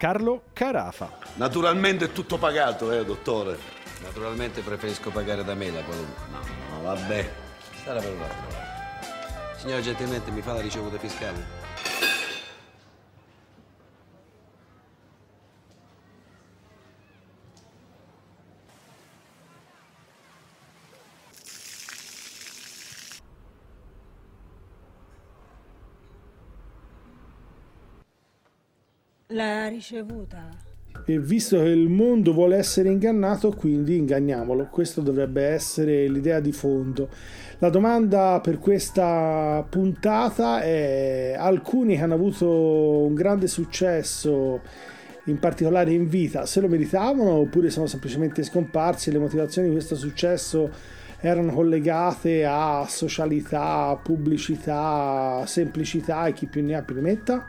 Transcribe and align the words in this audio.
Carlo 0.00 0.44
Carafa. 0.54 1.10
Naturalmente 1.34 2.06
è 2.06 2.12
tutto 2.12 2.38
pagato, 2.38 2.90
eh, 2.90 3.04
dottore. 3.04 3.58
Naturalmente 4.02 4.62
preferisco 4.62 5.10
pagare 5.10 5.44
da 5.44 5.52
me 5.52 5.70
la 5.70 5.82
qualunque. 5.82 6.24
No, 6.30 6.38
no, 6.38 6.82
vabbè. 6.84 7.30
Sarà 7.84 8.00
per 8.00 8.14
l'altro. 8.14 9.58
Signore, 9.58 9.82
gentilmente 9.82 10.30
mi 10.30 10.40
fa 10.40 10.54
la 10.54 10.62
ricevuta 10.62 10.96
fiscale? 10.96 11.59
L'ha 29.30 29.68
ricevuta. 29.68 30.48
E 31.04 31.18
visto 31.18 31.56
che 31.56 31.68
il 31.68 31.88
mondo 31.88 32.32
vuole 32.32 32.56
essere 32.56 32.88
ingannato, 32.88 33.50
quindi 33.50 33.96
inganniamolo. 33.96 34.66
Questo 34.66 35.00
dovrebbe 35.00 35.42
essere 35.42 36.08
l'idea 36.08 36.40
di 36.40 36.52
fondo. 36.52 37.08
La 37.58 37.68
domanda 37.68 38.40
per 38.42 38.58
questa 38.58 39.64
puntata 39.68 40.62
è 40.62 41.34
alcuni 41.38 41.96
che 41.96 42.02
hanno 42.02 42.14
avuto 42.14 42.48
un 42.48 43.14
grande 43.14 43.46
successo 43.46 44.60
in 45.24 45.38
particolare 45.38 45.92
in 45.92 46.08
vita, 46.08 46.46
se 46.46 46.60
lo 46.60 46.68
meritavano 46.68 47.32
oppure 47.32 47.70
sono 47.70 47.86
semplicemente 47.86 48.42
scomparsi, 48.42 49.12
le 49.12 49.18
motivazioni 49.18 49.68
di 49.68 49.74
questo 49.74 49.94
successo 49.94 50.70
erano 51.20 51.52
collegate 51.52 52.46
a 52.46 52.86
socialità, 52.88 53.98
pubblicità, 54.02 55.44
semplicità 55.46 56.26
e 56.26 56.32
chi 56.32 56.46
più 56.46 56.64
ne 56.64 56.74
ha 56.74 56.82
più 56.82 56.94
ne 56.94 57.00
metta? 57.02 57.46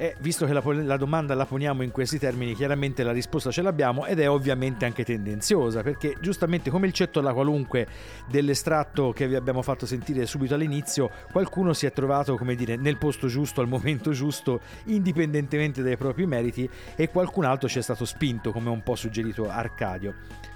E 0.00 0.14
visto 0.20 0.46
che 0.46 0.52
la, 0.52 0.62
la, 0.64 0.96
domanda 0.96 1.34
la 1.34 1.44
poniamo 1.44 1.82
in 1.82 1.90
questi 1.90 2.20
termini, 2.20 2.54
chiaramente 2.54 3.02
la 3.02 3.10
risposta 3.10 3.50
ce 3.50 3.62
l'abbiamo 3.62 4.06
ed 4.06 4.20
è 4.20 4.30
ovviamente 4.30 4.84
anche 4.84 5.04
tendenziosa, 5.04 5.82
perché 5.82 6.14
giustamente 6.20 6.70
come 6.70 6.86
il 6.86 6.92
cetto 6.92 7.18
alla 7.18 7.32
qualunque 7.32 7.84
dell'estratto 8.28 9.10
che 9.10 9.26
vi 9.26 9.34
abbiamo 9.34 9.60
fatto 9.60 9.86
sentire 9.86 10.24
subito 10.24 10.54
all'inizio, 10.54 11.10
qualcuno 11.32 11.72
si 11.72 11.84
è 11.86 11.92
trovato, 11.92 12.36
come 12.36 12.54
dire, 12.54 12.76
nel 12.76 12.96
posto 12.96 13.26
giusto, 13.26 13.60
al 13.60 13.66
momento 13.66 14.12
giusto, 14.12 14.60
indipendentemente 14.84 15.82
dai 15.82 15.96
propri 15.96 16.26
meriti, 16.26 16.70
e 16.94 17.10
qualcun 17.10 17.44
altro 17.44 17.68
ci 17.68 17.80
è 17.80 17.82
stato 17.82 18.04
spinto, 18.04 18.52
come 18.52 18.70
un 18.70 18.84
po' 18.84 18.94
suggerito 18.94 19.50
Arcadio. 19.50 20.47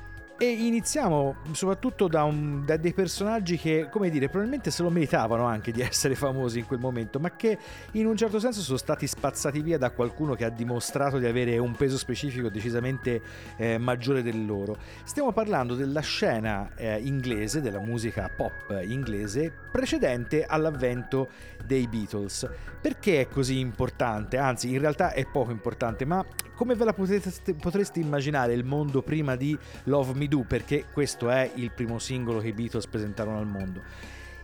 E 0.43 0.51
iniziamo 0.51 1.37
soprattutto 1.53 2.09
da, 2.09 2.25
un, 2.25 2.65
da, 2.67 2.77
dei 2.77 2.93
personaggi 2.93 3.57
che, 3.57 3.87
come 3.89 4.11
dire, 4.11 4.27
probabilmente 4.27 4.73
se 4.73 4.83
lo 4.83 4.91
meritavano 4.91 5.45
anche 5.45 5.71
di 5.71 5.81
essere 5.83 6.17
famosi 6.17 6.59
in 6.59 6.67
quel 6.67 6.81
momento, 6.81 7.21
ma 7.21 7.31
che 7.37 7.57
in 7.93 8.07
un 8.07 8.17
certo 8.17 8.41
senso 8.41 8.61
sono 8.61 8.77
stati 8.77 9.07
spazzati 9.07 9.61
via 9.61 9.79
da 9.79 9.93
qualcuno 9.93 10.35
che 10.35 10.45
ha 10.45 10.51
dimostrato 10.51 11.19
di 11.19 11.27
avere 11.27 11.59
un 11.59 11.77
peso 11.77 11.97
specifico 11.97 12.49
decisamente 12.49 13.23
eh, 13.57 13.79
maggiore 13.79 14.25
del 14.25 14.45
loro. 14.45 14.77
Stiamo 15.05 15.31
parlando 15.31 15.77
della 15.77 16.01
scena 16.01 16.73
eh, 16.75 16.99
inglese, 16.99 17.61
della 17.61 17.79
musica 17.79 18.29
pop 18.37 18.81
inglese, 18.83 19.53
precedente 19.71 20.45
all'avvento 20.45 21.29
dei 21.65 21.87
Beatles. 21.87 22.51
Perché 22.81 23.21
è 23.21 23.29
così 23.29 23.61
importante? 23.61 24.39
Anzi, 24.39 24.73
in 24.73 24.81
realtà 24.81 25.13
è 25.13 25.25
poco 25.25 25.53
importante, 25.53 26.05
ma 26.05 26.27
come 26.57 26.75
ve 26.75 26.85
la 26.85 26.93
potreste, 26.93 27.55
potreste 27.55 28.01
immaginare 28.01 28.55
il 28.55 28.65
mondo 28.65 29.03
prima 29.03 29.37
di 29.37 29.57
Love 29.85 30.15
Me 30.15 30.29
Do? 30.33 30.45
Perché 30.49 30.87
questo 30.91 31.29
è 31.29 31.51
il 31.57 31.73
primo 31.73 31.99
singolo 31.99 32.39
che 32.39 32.49
i 32.49 32.53
Beatles 32.53 32.87
presentarono 32.87 33.39
al 33.39 33.47
mondo. 33.47 33.83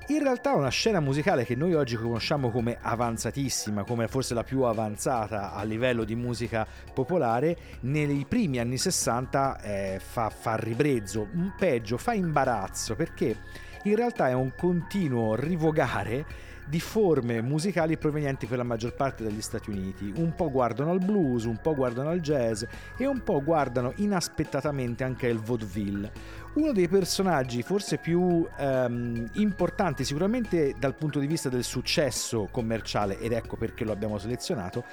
In 0.08 0.22
realtà 0.22 0.52
una 0.52 0.68
scena 0.68 1.00
musicale 1.00 1.46
che 1.46 1.54
noi 1.54 1.72
oggi 1.72 1.96
conosciamo 1.96 2.50
come 2.50 2.76
avanzatissima, 2.78 3.84
come 3.84 4.06
forse 4.06 4.34
la 4.34 4.44
più 4.44 4.62
avanzata 4.62 5.54
a 5.54 5.62
livello 5.64 6.04
di 6.04 6.14
musica 6.14 6.66
popolare, 6.92 7.56
nei 7.80 8.26
primi 8.28 8.58
anni 8.58 8.76
60 8.76 9.60
eh, 9.60 10.00
fa, 10.02 10.28
fa 10.28 10.56
ribrezzo, 10.56 11.26
peggio, 11.58 11.96
fa 11.96 12.12
imbarazzo, 12.12 12.94
perché 12.94 13.36
in 13.84 13.96
realtà 13.96 14.28
è 14.28 14.34
un 14.34 14.52
continuo 14.56 15.34
rivogare 15.36 16.26
di 16.68 16.80
forme 16.80 17.40
musicali 17.40 17.96
provenienti 17.96 18.46
per 18.46 18.58
la 18.58 18.64
maggior 18.64 18.94
parte 18.94 19.24
dagli 19.24 19.40
Stati 19.40 19.70
Uniti. 19.70 20.12
Un 20.16 20.34
po' 20.34 20.50
guardano 20.50 20.90
al 20.90 20.98
blues, 20.98 21.44
un 21.44 21.58
po' 21.60 21.74
guardano 21.74 22.10
al 22.10 22.20
jazz 22.20 22.62
e 22.96 23.06
un 23.06 23.22
po' 23.22 23.42
guardano 23.42 23.92
inaspettatamente 23.96 25.02
anche 25.02 25.28
al 25.28 25.38
vaudeville. 25.38 26.10
Uno 26.54 26.72
dei 26.72 26.88
personaggi 26.88 27.62
forse 27.62 27.98
più 27.98 28.46
ehm, 28.58 29.30
importanti 29.34 30.04
sicuramente 30.04 30.74
dal 30.78 30.94
punto 30.94 31.20
di 31.20 31.26
vista 31.26 31.48
del 31.48 31.62
successo 31.62 32.48
commerciale, 32.50 33.18
ed 33.18 33.32
ecco 33.32 33.56
perché 33.56 33.84
lo 33.84 33.92
abbiamo 33.92 34.18
selezionato, 34.18 34.84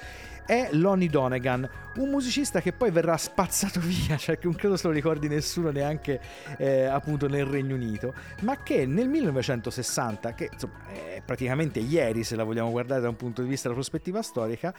è 0.46 0.68
Lonnie 0.72 1.08
Donegan, 1.08 1.68
un 1.96 2.08
musicista 2.08 2.60
che 2.60 2.72
poi 2.72 2.90
verrà 2.90 3.16
spazzato 3.16 3.80
via, 3.84 4.16
cioè 4.16 4.38
che 4.38 4.46
non 4.46 4.54
credo 4.54 4.76
se 4.76 4.86
lo 4.86 4.92
ricordi 4.92 5.28
nessuno 5.28 5.70
neanche 5.70 6.20
eh, 6.56 6.84
appunto 6.84 7.28
nel 7.28 7.44
Regno 7.44 7.74
Unito, 7.74 8.14
ma 8.42 8.62
che 8.62 8.86
nel 8.86 9.08
1960, 9.08 10.34
che 10.34 10.48
insomma 10.52 10.74
è 10.86 11.20
praticamente 11.24 11.80
ieri 11.80 12.24
se 12.24 12.36
la 12.36 12.44
vogliamo 12.44 12.70
guardare 12.70 13.00
da 13.00 13.08
un 13.08 13.16
punto 13.16 13.42
di 13.42 13.48
vista 13.48 13.68
della 13.68 13.80
prospettiva 13.80 14.22
storica, 14.22 14.72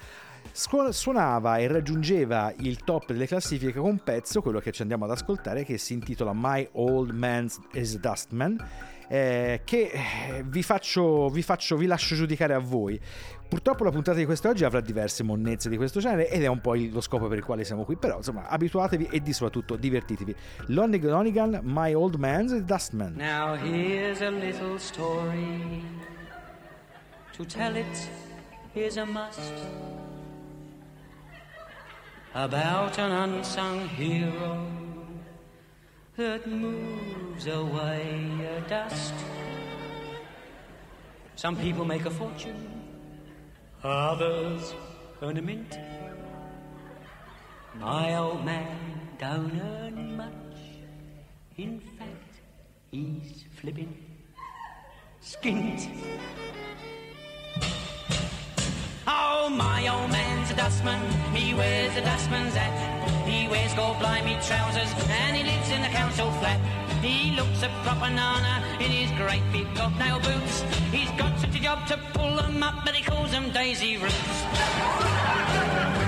suonava 0.52 1.58
e 1.58 1.68
raggiungeva 1.68 2.54
il 2.60 2.84
top 2.84 3.08
delle 3.08 3.28
classifiche 3.28 3.80
con 3.80 3.90
un 3.90 4.04
pezzo, 4.04 4.42
quello 4.42 4.60
che 4.60 4.72
ci 4.72 4.82
andiamo 4.82 5.06
ad 5.06 5.12
ascoltare, 5.12 5.64
che 5.64 5.78
si 5.78 5.94
intitola 5.94 6.32
My 6.34 6.68
Old 6.74 7.12
Man 7.12 7.48
is 7.74 8.00
Dustman 8.00 8.96
eh, 9.08 9.62
che 9.64 9.92
eh, 9.92 10.44
vi 10.46 10.64
faccio, 10.64 11.30
vi 11.30 11.42
faccio, 11.42 11.78
vi 11.78 11.86
lascio 11.86 12.16
giudicare 12.16 12.54
a 12.54 12.60
voi. 12.60 13.00
Purtroppo 13.48 13.86
la 13.86 13.92
puntata 13.92 14.18
di 14.18 14.26
quest'oggi 14.26 14.66
avrà 14.66 14.82
diverse 14.82 15.24
monnezze 15.24 15.70
di 15.70 15.78
questo 15.78 16.02
genere 16.02 16.30
ed 16.30 16.44
è 16.44 16.48
un 16.48 16.60
po' 16.60 16.76
lo 16.76 17.00
scopo 17.00 17.28
per 17.28 17.38
il 17.38 17.46
quale 17.46 17.64
siamo 17.64 17.86
qui, 17.86 17.96
però 17.96 18.18
insomma 18.18 18.48
abituatevi 18.48 19.08
e 19.10 19.22
di 19.22 19.32
soprattutto 19.32 19.78
divertitevi. 19.78 20.36
Lonnie 20.68 21.00
Lonigan, 21.00 21.62
My 21.64 21.94
Old 21.94 22.16
Man's 22.16 22.54
Dustman. 22.60 23.14
Now 23.16 23.56
here's 23.56 24.22
a 24.22 24.30
little 24.30 24.78
story. 24.78 25.82
To 27.38 27.46
tell 27.46 27.76
it 27.76 28.10
is 28.74 28.98
a 28.98 29.06
must. 29.06 29.54
About 32.34 32.98
an 33.00 33.12
unsung 33.12 33.88
hero 33.88 34.87
that 36.18 36.48
moves 36.48 37.46
away 37.46 38.28
your 38.40 38.60
dust. 38.62 39.14
Some 41.36 41.56
people 41.56 41.86
make 41.86 42.06
a 42.06 42.10
fortune, 42.10 42.82
others 43.84 44.74
earn 45.22 45.38
a 45.38 45.42
mint. 45.44 45.78
My 47.80 48.16
old 48.16 48.44
man 48.44 48.78
don't 49.20 49.62
earn 49.62 50.18
much. 50.18 50.58
In 51.56 51.80
fact, 52.00 52.42
he's 52.90 53.46
flipping 53.62 53.94
skint. 55.22 55.88
Oh, 59.10 59.50
my 59.50 59.88
old 59.88 60.12
man's 60.12 60.52
a 60.52 60.54
dustman. 60.54 61.00
He 61.34 61.54
wears 61.54 61.96
a 61.96 62.02
dustman's 62.02 62.56
hat. 62.56 62.74
He 63.26 63.48
wears 63.48 63.74
gold 63.74 64.00
blimey 64.00 64.38
trousers 64.46 64.92
and 65.10 65.36
he 65.36 65.44
lives 65.44 65.70
in 65.70 65.82
the 65.82 65.88
council 65.88 66.30
flat. 66.40 66.60
He 67.02 67.32
looks 67.32 67.64
a 67.64 67.70
proper 67.84 68.10
nana 68.10 68.64
in 68.82 68.92
his 68.92 69.10
great 69.12 69.44
big 69.54 69.68
nail 69.98 70.20
boots. 70.20 70.62
He's 70.92 71.12
got 71.12 71.40
such 71.40 71.56
a 71.56 71.60
job 71.60 71.88
to 71.88 71.98
pull 72.14 72.36
them 72.36 72.62
up, 72.62 72.84
but 72.84 72.96
he 72.96 73.04
calls 73.04 73.32
them 73.32 73.50
daisy 73.52 73.98
roots. 73.98 76.07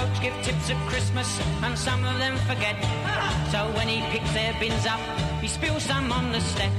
Folks 0.00 0.18
chips 0.20 0.70
at 0.70 0.88
Christmas, 0.88 1.28
and 1.62 1.78
some 1.78 2.02
of 2.06 2.16
them 2.16 2.34
forget. 2.48 2.74
So 3.52 3.70
when 3.76 3.86
he 3.86 4.00
picks 4.08 4.32
their 4.32 4.54
bins 4.58 4.86
up, 4.86 4.98
he 5.42 5.46
spills 5.46 5.82
some 5.82 6.10
on 6.10 6.32
the 6.32 6.40
step. 6.40 6.72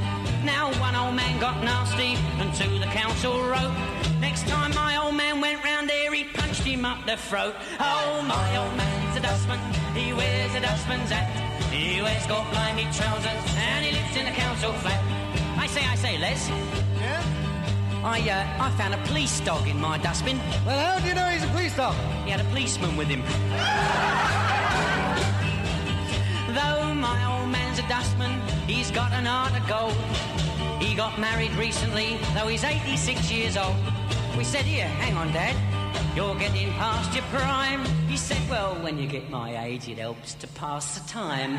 Now 0.44 0.74
one 0.82 0.96
old 0.96 1.14
man 1.14 1.40
got 1.40 1.64
nasty 1.64 2.18
and 2.42 2.52
to 2.56 2.68
the 2.80 2.90
council 2.90 3.34
wrote. 3.44 3.76
Next 4.20 4.48
time 4.48 4.74
my 4.74 4.98
old 4.98 5.14
man 5.14 5.40
went 5.40 5.64
round 5.64 5.88
there, 5.88 6.12
he 6.12 6.24
punched 6.24 6.64
him 6.64 6.84
up 6.84 7.06
the 7.06 7.16
throat. 7.16 7.54
Oh, 7.80 8.24
my 8.28 8.58
old 8.58 8.76
man's 8.76 9.18
a 9.18 9.20
dustman, 9.20 9.60
he 9.94 10.14
wears 10.14 10.56
a 10.56 10.60
dustman's 10.62 11.12
hat. 11.12 11.30
He 11.70 12.02
wears 12.02 12.26
got 12.26 12.50
blimey 12.50 12.88
trousers 12.92 13.44
and 13.56 13.86
he 13.86 13.92
lives 13.92 14.18
in 14.18 14.26
a 14.26 14.34
council 14.34 14.74
flat. 14.82 15.02
I 15.60 15.68
say, 15.68 15.86
I 15.86 15.96
say, 15.96 16.18
Les. 16.18 16.50
Yeah? 16.50 17.41
I, 18.04 18.20
uh, 18.30 18.64
I 18.64 18.72
found 18.72 18.96
a 18.96 18.98
police 19.06 19.40
dog 19.42 19.68
in 19.68 19.80
my 19.80 20.00
dustbin. 20.00 20.40
Well, 20.66 20.80
how 20.80 21.00
do 21.00 21.08
you 21.08 21.14
know 21.14 21.26
he's 21.26 21.44
a 21.44 21.48
police 21.48 21.76
dog? 21.76 21.96
He 22.26 22.32
had 22.32 22.40
a 22.42 22.44
policeman 22.46 22.98
with 22.98 23.08
him. 23.08 23.22
Though 26.56 26.96
my 26.96 27.24
old 27.32 27.50
man's 27.50 27.78
a 27.78 27.88
dustman, 27.88 28.42
he's 28.66 28.90
got 28.90 29.14
an 29.14 29.26
heart 29.26 29.54
of 29.56 29.68
gold. 29.68 29.94
He 30.82 30.96
got 30.96 31.20
married 31.20 31.52
recently, 31.54 32.18
though 32.34 32.48
he's 32.48 32.64
86 32.64 33.32
years 33.32 33.56
old. 33.56 33.76
We 34.36 34.46
said, 34.46 34.66
here, 34.66 34.88
hang 34.88 35.16
on, 35.16 35.32
Dad. 35.32 35.71
You're 36.14 36.36
getting 36.36 36.70
past 36.74 37.16
your 37.16 37.24
prime. 37.32 37.86
He 38.10 38.18
said, 38.18 38.42
well, 38.50 38.76
when 38.84 38.98
you 38.98 39.08
get 39.08 39.30
my 39.30 39.64
age, 39.64 39.88
it 39.88 39.98
helps 39.98 40.34
to 40.36 40.48
pass 40.60 41.00
the 41.00 41.08
time. 41.08 41.54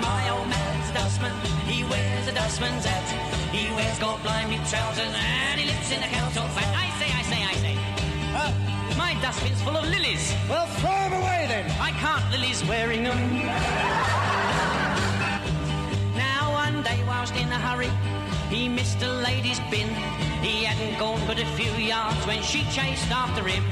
My 0.00 0.30
old 0.30 0.48
man's 0.48 0.88
a 0.88 0.94
dustman. 0.94 1.30
He 1.66 1.84
wears 1.84 2.26
a 2.26 2.32
dustman's 2.32 2.86
hat. 2.86 3.04
He 3.52 3.70
wears 3.76 3.98
gold 3.98 4.22
blimey 4.22 4.56
trousers 4.70 5.12
and 5.14 5.60
he 5.60 5.66
lives 5.66 5.92
in 5.92 6.02
a 6.02 6.08
council 6.08 6.48
flat. 6.48 6.74
I 6.74 6.88
say, 6.98 7.12
I 7.12 7.22
say, 7.28 7.44
I 7.44 7.52
say. 7.60 7.76
My 8.96 9.12
dustbin's 9.20 9.60
full 9.60 9.76
of 9.76 9.84
lilies. 9.84 10.32
Well, 10.48 10.64
throw 10.80 10.88
him 10.90 11.12
away 11.12 11.44
then. 11.48 11.70
I 11.78 11.90
can't, 12.00 12.24
Lily's 12.32 12.64
wearing 12.64 13.04
them. 13.04 13.18
now, 16.16 16.52
one 16.52 16.82
day, 16.82 17.04
whilst 17.06 17.36
in 17.36 17.52
a 17.52 17.58
hurry, 17.58 17.90
he 18.50 18.68
missed 18.68 19.00
a 19.02 19.12
lady's 19.22 19.60
bin. 19.70 19.88
He 20.42 20.64
hadn't 20.64 20.98
gone 20.98 21.20
but 21.26 21.38
a 21.40 21.46
few 21.58 21.72
yards 21.72 22.26
when 22.26 22.42
she 22.42 22.62
chased 22.70 23.10
after 23.10 23.44
him. 23.46 23.62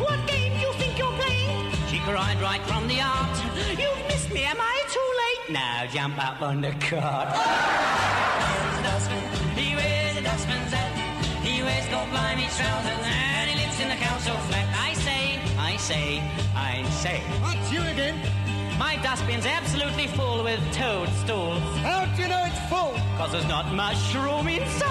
What 0.00 0.18
game 0.28 0.52
do 0.54 0.60
you 0.60 0.72
think 0.74 0.96
you're 0.96 1.12
playing? 1.12 1.72
She 1.90 1.98
cried 2.00 2.40
right 2.40 2.62
from 2.62 2.86
the 2.86 3.00
art. 3.00 3.36
You've 3.82 4.02
missed 4.06 4.32
me, 4.32 4.44
am 4.44 4.60
I 4.60 4.76
too 4.94 5.08
late? 5.22 5.54
Now 5.54 5.86
jump 5.92 6.16
up 6.24 6.40
on 6.40 6.60
the 6.60 6.72
cart. 6.88 7.28
He's 7.34 8.78
a 8.80 8.82
dustman. 8.86 9.24
He 9.58 9.74
wears 9.74 10.16
a 10.16 10.22
dustman's 10.22 10.72
hat. 10.72 10.92
He 11.42 11.62
wears 11.62 11.86
gold 11.88 12.10
blimey 12.10 12.46
trousers 12.56 13.04
and 13.04 13.50
he 13.50 13.56
lives 13.56 13.80
in 13.80 13.88
the 13.88 13.96
council 13.96 14.36
flat. 14.48 14.68
I 14.78 14.92
say, 14.94 15.40
I 15.58 15.76
say, 15.76 16.22
I 16.54 16.84
say. 17.02 17.18
What's 17.42 17.72
you 17.72 17.82
again? 17.82 18.37
My 18.78 18.96
dustbin's 19.02 19.44
absolutely 19.44 20.06
full 20.06 20.44
with 20.44 20.60
toadstools. 20.72 21.60
How 21.82 22.06
do 22.14 22.22
you 22.22 22.28
know 22.28 22.44
it's 22.46 22.58
full? 22.70 22.94
Cause 23.18 23.32
there's 23.32 23.48
not 23.48 23.74
much 23.74 24.14
room 24.14 24.46
inside. 24.46 24.88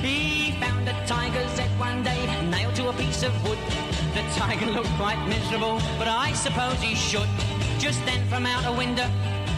he 0.00 0.52
found 0.52 0.88
a 0.88 1.06
tiger's 1.06 1.58
head 1.58 1.70
one 1.78 2.02
day, 2.02 2.26
nailed 2.48 2.74
to 2.76 2.88
a 2.88 2.92
piece 2.94 3.22
of 3.22 3.32
wood. 3.46 3.58
The 4.14 4.22
tiger 4.34 4.66
looked 4.66 4.88
quite 4.96 5.22
miserable, 5.28 5.80
but 5.98 6.08
I 6.08 6.32
suppose 6.32 6.80
he 6.80 6.94
should. 6.94 7.28
Just 7.78 8.02
then 8.06 8.26
from 8.28 8.46
out 8.46 8.64
a 8.64 8.72
window, 8.72 9.08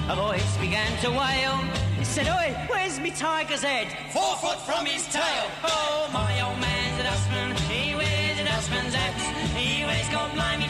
a 0.09 0.17
voice 0.17 0.57
began 0.57 0.91
to 1.03 1.11
wail. 1.11 1.57
He 1.99 2.05
said, 2.05 2.27
Oi, 2.27 2.53
where's 2.69 2.99
me 2.99 3.13
tiger's 3.13 3.63
head? 3.63 3.87
Four 4.11 4.35
foot 4.37 4.59
from 4.63 4.87
his 4.87 5.07
tail. 5.07 5.47
Oh, 5.63 6.11
my 6.13 6.41
old 6.43 6.59
man's 6.59 6.99
a 6.99 7.05
dustman. 7.05 7.55
He 7.71 7.95
wears 7.95 8.41
a 8.41 8.45
dustman's 8.45 8.95
hat. 8.95 9.15
He 9.57 9.85
wears 9.85 10.09
gold 10.09 10.33
blimey 10.35 10.67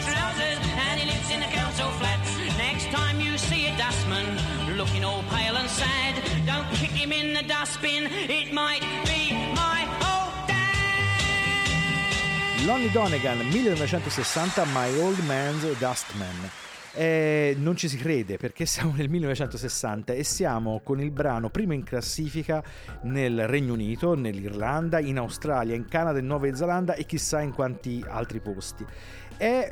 looking 4.82 5.04
all 5.04 5.22
pale 5.30 5.56
and 5.56 5.70
sad, 5.70 6.20
don't 6.44 6.68
kick 6.74 6.90
him 6.90 7.12
in 7.12 7.32
the 7.34 7.42
dustbin. 7.44 8.08
It 8.28 8.52
might 8.52 8.80
be 9.04 9.30
my 9.54 9.86
old 10.10 10.48
dad. 10.48 11.86
Lonnie 12.66 12.88
Donegan, 12.88 13.38
1960, 13.38 14.64
My 14.72 14.90
Old 14.98 15.22
Man's 15.28 15.62
Dustman. 15.78 16.34
Eh, 16.94 17.56
non 17.58 17.74
ci 17.74 17.88
si 17.88 17.96
crede 17.96 18.36
perché 18.36 18.66
siamo 18.66 18.92
nel 18.94 19.08
1960 19.08 20.12
e 20.12 20.24
siamo 20.24 20.80
con 20.84 21.00
il 21.00 21.10
brano 21.10 21.48
primo 21.48 21.72
in 21.72 21.84
classifica 21.84 22.62
nel 23.02 23.46
Regno 23.48 23.72
Unito, 23.72 24.14
nell'Irlanda, 24.14 24.98
in 24.98 25.18
Australia, 25.18 25.74
in 25.74 25.86
Canada, 25.88 26.18
in 26.18 26.26
Nuova 26.26 26.54
Zelanda 26.54 26.94
e 26.94 27.06
chissà 27.06 27.40
in 27.40 27.52
quanti 27.52 28.04
altri 28.06 28.40
posti. 28.40 28.84
È 29.36 29.68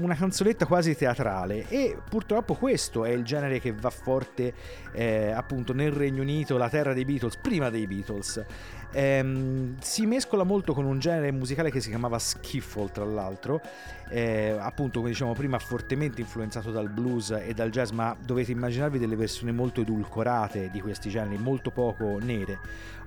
una 0.00 0.14
canzonetta 0.14 0.66
quasi 0.66 0.94
teatrale 0.94 1.66
e 1.68 1.96
purtroppo 2.08 2.54
questo 2.54 3.04
è 3.04 3.10
il 3.10 3.24
genere 3.24 3.58
che 3.58 3.72
va 3.72 3.90
forte 3.90 4.52
eh, 4.92 5.30
appunto 5.30 5.72
nel 5.72 5.90
Regno 5.90 6.22
Unito, 6.22 6.56
la 6.58 6.68
terra 6.68 6.92
dei 6.92 7.04
Beatles, 7.04 7.38
prima 7.38 7.70
dei 7.70 7.86
Beatles. 7.86 8.44
Ehm, 8.92 9.76
si 9.80 10.06
mescola 10.06 10.44
molto 10.44 10.72
con 10.72 10.84
un 10.84 10.98
genere 10.98 11.30
musicale 11.30 11.70
che 11.70 11.80
si 11.80 11.88
chiamava 11.88 12.18
skiffle 12.18 12.90
tra 12.90 13.04
l'altro. 13.04 13.60
Eh, 14.10 14.56
appunto 14.58 15.00
come 15.00 15.10
diciamo 15.10 15.34
prima 15.34 15.58
fortemente 15.58 16.22
influenzato 16.22 16.70
dal 16.70 16.88
blues 16.88 17.30
e 17.30 17.52
dal 17.52 17.68
jazz 17.68 17.90
ma 17.90 18.16
dovete 18.18 18.52
immaginarvi 18.52 18.98
delle 18.98 19.16
versioni 19.16 19.52
molto 19.52 19.82
edulcorate 19.82 20.70
di 20.70 20.80
questi 20.80 21.10
generi 21.10 21.36
molto 21.36 21.70
poco 21.70 22.18
nere. 22.18 22.58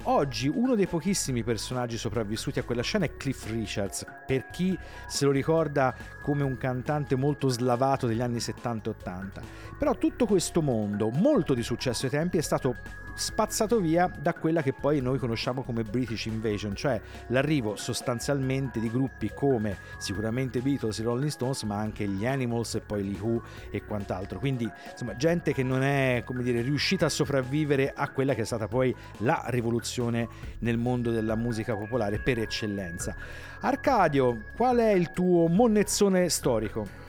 Oggi 0.03 0.47
uno 0.47 0.75
dei 0.75 0.87
pochissimi 0.87 1.43
personaggi 1.43 1.97
sopravvissuti 1.97 2.59
a 2.59 2.63
quella 2.63 2.81
scena 2.81 3.05
è 3.05 3.17
Cliff 3.17 3.49
Richards. 3.49 4.05
Per 4.25 4.47
chi 4.51 4.77
se 5.07 5.25
lo 5.25 5.31
ricorda 5.31 5.95
come 6.21 6.43
un 6.43 6.57
cantante 6.57 7.15
molto 7.15 7.47
slavato 7.47 8.05
degli 8.07 8.21
anni 8.21 8.39
70 8.39 8.89
e 8.89 8.93
80 8.93 9.41
però 9.81 9.97
tutto 9.97 10.27
questo 10.27 10.61
mondo 10.61 11.09
molto 11.09 11.55
di 11.55 11.63
successo 11.63 12.05
ai 12.05 12.11
tempi 12.11 12.37
è 12.37 12.41
stato 12.41 12.75
spazzato 13.13 13.79
via 13.79 14.11
da 14.19 14.33
quella 14.33 14.61
che 14.61 14.73
poi 14.73 15.01
noi 15.01 15.17
conosciamo 15.17 15.63
come 15.63 15.83
British 15.83 16.25
Invasion, 16.25 16.75
cioè 16.75 16.99
l'arrivo 17.27 17.75
sostanzialmente 17.75 18.79
di 18.79 18.89
gruppi 18.89 19.31
come 19.33 19.77
sicuramente 19.97 20.59
Beatles 20.59 20.99
e 20.99 21.03
Rolling 21.03 21.31
Stones, 21.31 21.63
ma 21.63 21.77
anche 21.77 22.07
gli 22.07 22.25
Animals 22.25 22.75
e 22.75 22.81
poi 22.81 23.03
gli 23.03 23.17
Who 23.19 23.41
e 23.69 23.83
quant'altro. 23.83 24.39
Quindi, 24.39 24.69
insomma, 24.91 25.15
gente 25.15 25.53
che 25.53 25.63
non 25.63 25.83
è, 25.83 26.23
come 26.25 26.43
dire, 26.43 26.61
riuscita 26.61 27.05
a 27.05 27.09
sopravvivere 27.09 27.91
a 27.95 28.09
quella 28.09 28.33
che 28.33 28.41
è 28.41 28.45
stata 28.45 28.67
poi 28.67 28.95
la 29.17 29.43
rivoluzione 29.47 30.27
nel 30.59 30.77
mondo 30.77 31.11
della 31.11 31.35
musica 31.35 31.75
popolare 31.75 32.19
per 32.19 32.39
eccellenza. 32.39 33.15
Arcadio, 33.61 34.45
qual 34.55 34.77
è 34.77 34.91
il 34.91 35.11
tuo 35.11 35.47
monnezzone 35.47 36.29
storico? 36.29 37.00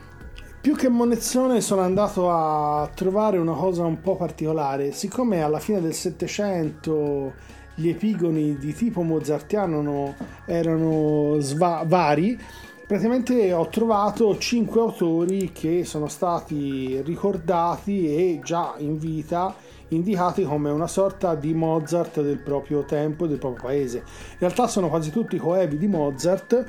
Più 0.63 0.77
che 0.77 0.87
monnezzone 0.87 1.59
sono 1.59 1.81
andato 1.81 2.31
a 2.31 2.89
trovare 2.95 3.37
una 3.37 3.51
cosa 3.51 3.83
un 3.83 3.99
po' 3.99 4.15
particolare. 4.15 4.93
Siccome 4.93 5.43
alla 5.43 5.59
fine 5.59 5.81
del 5.81 5.93
Settecento 5.93 7.33
gli 7.75 7.89
epigoni 7.89 8.57
di 8.57 8.73
tipo 8.73 9.01
mozartiano 9.01 10.15
erano 10.45 11.35
sva- 11.39 11.83
vari, 11.85 12.39
praticamente 12.87 13.51
ho 13.51 13.67
trovato 13.67 14.37
cinque 14.37 14.79
autori 14.79 15.51
che 15.51 15.83
sono 15.83 16.07
stati 16.07 17.01
ricordati 17.01 18.15
e 18.15 18.39
già 18.41 18.75
in 18.77 18.97
vita 18.97 19.53
indicati 19.89 20.43
come 20.43 20.69
una 20.69 20.87
sorta 20.87 21.35
di 21.35 21.53
Mozart 21.53 22.21
del 22.21 22.39
proprio 22.39 22.85
tempo 22.85 23.25
e 23.25 23.27
del 23.27 23.37
proprio 23.37 23.65
paese. 23.65 23.97
In 23.97 24.37
realtà 24.39 24.67
sono 24.67 24.87
quasi 24.87 25.11
tutti 25.11 25.37
coevi 25.37 25.77
di 25.77 25.87
Mozart. 25.87 26.65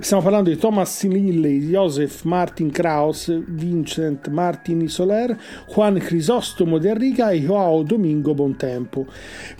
Stiamo 0.00 0.22
parlando 0.22 0.48
di 0.48 0.56
Thomas 0.56 1.02
Lilley, 1.02 1.68
Joseph 1.68 2.22
Martin 2.22 2.70
Kraus, 2.70 3.30
Vincent 3.46 4.28
Martin 4.28 4.88
Soler, 4.88 5.38
Juan 5.68 5.98
Crisostomo 5.98 6.78
de 6.78 6.94
Riga 6.94 7.30
e 7.30 7.40
Joao 7.40 7.82
Domingo 7.82 8.32
Bontempo. 8.32 9.04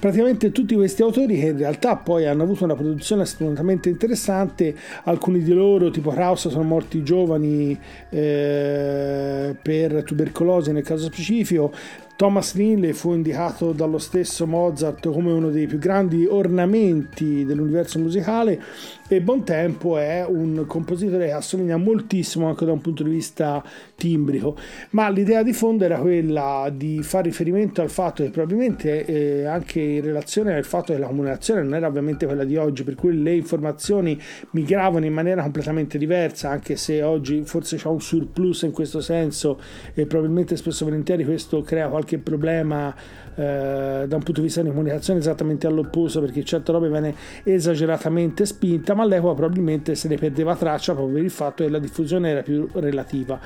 Praticamente 0.00 0.50
tutti 0.50 0.74
questi 0.74 1.02
autori 1.02 1.38
che 1.38 1.48
in 1.48 1.58
realtà 1.58 1.96
poi 1.96 2.24
hanno 2.24 2.44
avuto 2.44 2.64
una 2.64 2.74
produzione 2.74 3.22
assolutamente 3.22 3.90
interessante, 3.90 4.74
alcuni 5.04 5.42
di 5.42 5.52
loro 5.52 5.90
tipo 5.90 6.08
Kraus 6.08 6.48
sono 6.48 6.64
morti 6.64 7.02
giovani 7.02 7.78
eh, 8.08 9.54
per 9.60 10.02
tubercolosi 10.02 10.72
nel 10.72 10.82
caso 10.82 11.04
specifico, 11.04 11.74
Thomas 12.22 12.54
Linley 12.54 12.92
fu 12.92 13.12
indicato 13.14 13.72
dallo 13.72 13.98
stesso 13.98 14.46
Mozart 14.46 15.10
come 15.10 15.32
uno 15.32 15.50
dei 15.50 15.66
più 15.66 15.78
grandi 15.78 16.24
ornamenti 16.24 17.44
dell'universo 17.44 17.98
musicale 17.98 18.62
e 19.08 19.20
Bontempo 19.20 19.98
è 19.98 20.24
un 20.26 20.64
compositore 20.66 21.26
che 21.26 21.32
assomiglia 21.32 21.76
moltissimo 21.76 22.46
anche 22.46 22.64
da 22.64 22.72
un 22.72 22.80
punto 22.80 23.02
di 23.02 23.10
vista 23.10 23.62
timbrico, 23.96 24.56
ma 24.90 25.10
l'idea 25.10 25.42
di 25.42 25.52
fondo 25.52 25.84
era 25.84 25.98
quella 25.98 26.72
di 26.74 27.02
fare 27.02 27.24
riferimento 27.24 27.82
al 27.82 27.90
fatto 27.90 28.22
che 28.22 28.30
probabilmente 28.30 29.04
eh, 29.04 29.44
anche 29.44 29.80
in 29.80 30.02
relazione 30.02 30.54
al 30.54 30.64
fatto 30.64 30.92
che 30.92 30.98
la 30.98 31.08
comunicazione 31.08 31.62
non 31.62 31.74
era 31.74 31.88
ovviamente 31.88 32.24
quella 32.24 32.44
di 32.44 32.56
oggi, 32.56 32.84
per 32.84 32.94
cui 32.94 33.20
le 33.20 33.34
informazioni 33.34 34.18
migravano 34.50 35.04
in 35.04 35.12
maniera 35.12 35.42
completamente 35.42 35.98
diversa, 35.98 36.48
anche 36.48 36.76
se 36.76 37.02
oggi 37.02 37.42
forse 37.42 37.76
c'è 37.76 37.88
un 37.88 38.00
surplus 38.00 38.62
in 38.62 38.70
questo 38.70 39.00
senso 39.00 39.60
e 39.92 40.06
probabilmente 40.06 40.56
spesso 40.56 40.84
e 40.84 40.86
volentieri 40.86 41.24
questo 41.24 41.60
crea 41.62 41.88
qualche 41.88 42.11
qualche 42.12 42.18
problema 42.18 42.94
eh, 43.34 44.04
da 44.06 44.16
un 44.16 44.22
punto 44.22 44.40
di 44.40 44.42
vista 44.42 44.62
di 44.62 44.68
comunicazione 44.68 45.18
esattamente 45.18 45.66
all'opposto 45.66 46.20
perché 46.20 46.44
certe 46.44 46.72
robe 46.72 46.88
viene 46.88 47.14
esageratamente 47.42 48.44
spinta 48.44 48.94
ma 48.94 49.02
all'epoca 49.02 49.34
probabilmente 49.34 49.94
se 49.94 50.08
ne 50.08 50.16
perdeva 50.16 50.54
traccia 50.54 50.92
proprio 50.92 51.14
per 51.14 51.24
il 51.24 51.30
fatto 51.30 51.64
che 51.64 51.70
la 51.70 51.78
diffusione 51.78 52.30
era 52.30 52.42
più 52.42 52.68
relativa. 52.74 53.38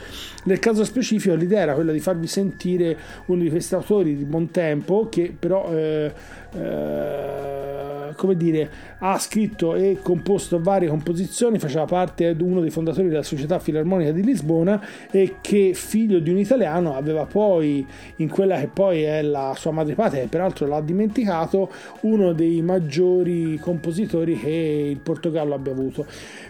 Nel 0.44 0.58
caso 0.58 0.84
specifico 0.84 1.34
l'idea 1.34 1.60
era 1.60 1.74
quella 1.74 1.92
di 1.92 2.00
farvi 2.00 2.26
sentire 2.26 2.96
uno 3.26 3.42
di 3.42 3.50
questi 3.50 3.74
autori 3.74 4.16
di 4.16 4.24
buon 4.24 4.50
tempo 4.50 5.08
che 5.08 5.34
però 5.38 5.70
eh, 5.72 6.12
eh, 6.54 8.14
come 8.14 8.36
dire 8.36 8.70
ha 8.98 9.18
scritto 9.18 9.74
e 9.74 9.98
composto 10.02 10.60
varie 10.60 10.88
composizioni 10.88 11.58
faceva 11.58 11.84
parte 11.84 12.34
di 12.34 12.42
uno 12.42 12.60
dei 12.60 12.70
fondatori 12.70 13.08
della 13.08 13.22
società 13.22 13.58
filarmonica 13.58 14.10
di 14.10 14.22
Lisbona 14.22 14.82
e 15.10 15.36
che 15.40 15.72
figlio 15.74 16.18
di 16.18 16.30
un 16.30 16.38
italiano 16.38 16.96
aveva 16.96 17.26
poi 17.26 17.86
in 18.16 18.28
quella 18.28 18.58
che 18.58 18.68
poi 18.68 19.02
è 19.02 19.22
la 19.22 19.54
sua 19.56 19.72
madrepatria 19.76 20.22
e 20.22 20.26
peraltro 20.26 20.66
l'ha 20.66 20.80
dimenticato 20.80 21.70
uno 22.00 22.32
dei 22.32 22.62
maggiori 22.62 23.58
compositori 23.58 24.38
che 24.38 24.88
il 24.90 24.98
Portogallo 24.98 25.54
abbia 25.54 25.72
avuto. 25.72 26.06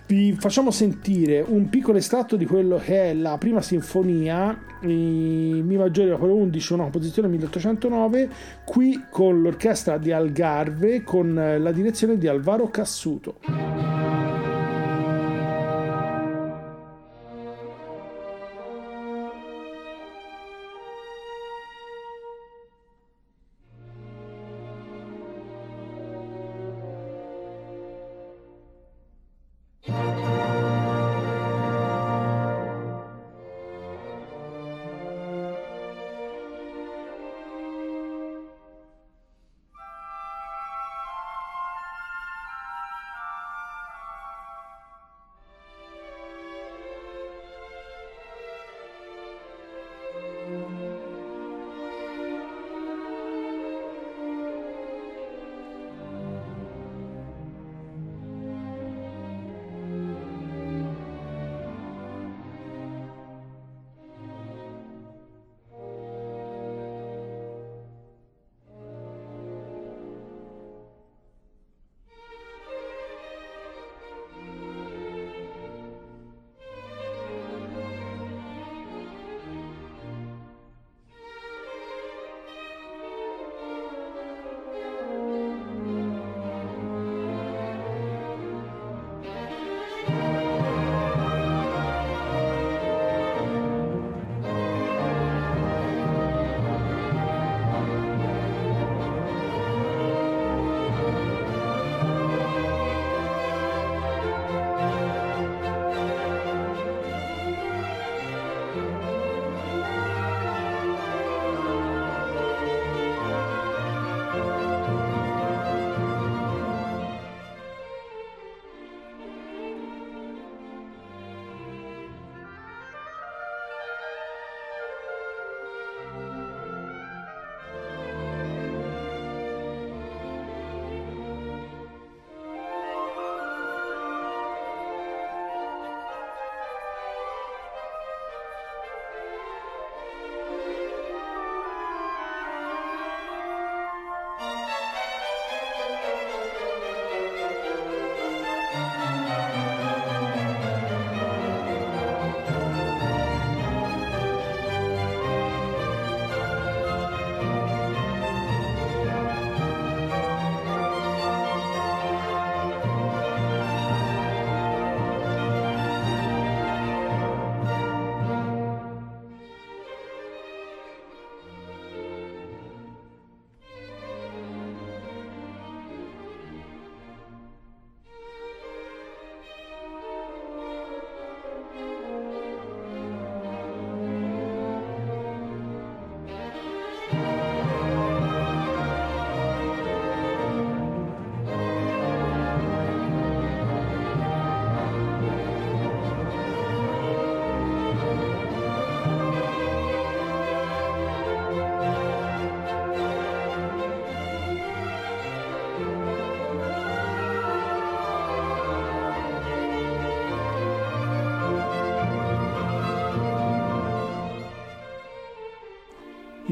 Vi 0.07 0.33
facciamo 0.39 0.71
sentire 0.71 1.45
un 1.47 1.69
piccolo 1.69 1.99
estratto 1.99 2.37
di 2.37 2.47
quello 2.47 2.77
che 2.77 3.11
è 3.11 3.15
la 3.15 3.37
prima 3.39 3.61
sinfonia 3.61 4.57
in 4.83 5.65
Mi 5.65 5.77
maggiore 5.77 6.13
opera 6.13 6.33
11 6.33 6.73
una 6.75 6.83
composizione 6.85 7.29
1809 7.29 8.29
qui 8.65 9.05
con 9.11 9.41
l'orchestra 9.41 9.99
di 9.99 10.13
Algarve 10.13 11.03
con 11.03 11.35
la 11.35 11.73
direzione 11.73 12.19
di 12.19 12.29
Alvaro 12.29 12.69
Cassuto 12.69 13.96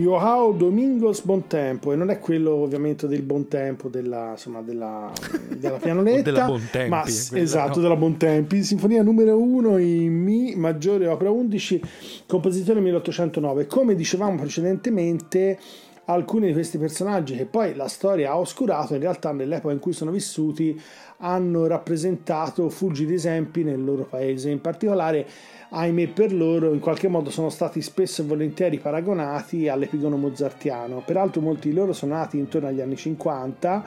Joao 0.04 0.52
Domingos 0.52 1.22
Bontempo 1.22 1.90
e 1.90 1.96
non 1.96 2.10
è 2.10 2.18
quello 2.18 2.56
ovviamente 2.56 3.06
del 3.06 3.22
Bontempo 3.22 3.88
della, 3.88 4.32
insomma, 4.32 4.60
della, 4.60 5.10
della 5.56 5.78
pianoletta 5.80 6.30
della 6.30 6.44
Bontempi, 6.44 6.90
ma 6.90 7.00
quella 7.00 7.42
esatto 7.42 7.76
no. 7.76 7.80
della 7.80 7.96
Bontempi. 7.96 8.62
Sinfonia 8.62 9.02
numero 9.02 9.40
1 9.40 9.78
in 9.78 10.12
Mi 10.12 10.54
maggiore 10.56 11.06
opera 11.06 11.30
11 11.30 11.82
composizione 12.26 12.80
1809 12.80 13.66
come 13.66 13.94
dicevamo 13.94 14.38
precedentemente 14.42 15.58
alcuni 16.06 16.48
di 16.48 16.52
questi 16.52 16.76
personaggi 16.76 17.34
che 17.34 17.46
poi 17.46 17.74
la 17.74 17.88
storia 17.88 18.32
ha 18.32 18.38
oscurato 18.38 18.92
in 18.92 19.00
realtà 19.00 19.32
nell'epoca 19.32 19.72
in 19.72 19.80
cui 19.80 19.94
sono 19.94 20.10
vissuti 20.10 20.78
hanno 21.18 21.66
rappresentato 21.66 22.68
fulgidi 22.68 23.14
esempi 23.14 23.64
nel 23.64 23.82
loro 23.82 24.02
paese. 24.02 24.50
In 24.50 24.60
particolare 24.60 25.26
ahimè 25.74 26.06
per 26.08 26.32
loro 26.32 26.72
in 26.72 26.78
qualche 26.78 27.08
modo 27.08 27.30
sono 27.30 27.50
stati 27.50 27.82
spesso 27.82 28.22
e 28.22 28.24
volentieri 28.24 28.78
paragonati 28.78 29.68
all'epigono 29.68 30.16
mozartiano. 30.16 31.02
Peraltro 31.04 31.40
molti 31.40 31.70
di 31.70 31.74
loro 31.74 31.92
sono 31.92 32.14
nati 32.14 32.38
intorno 32.38 32.68
agli 32.68 32.80
anni 32.80 32.96
50 32.96 33.84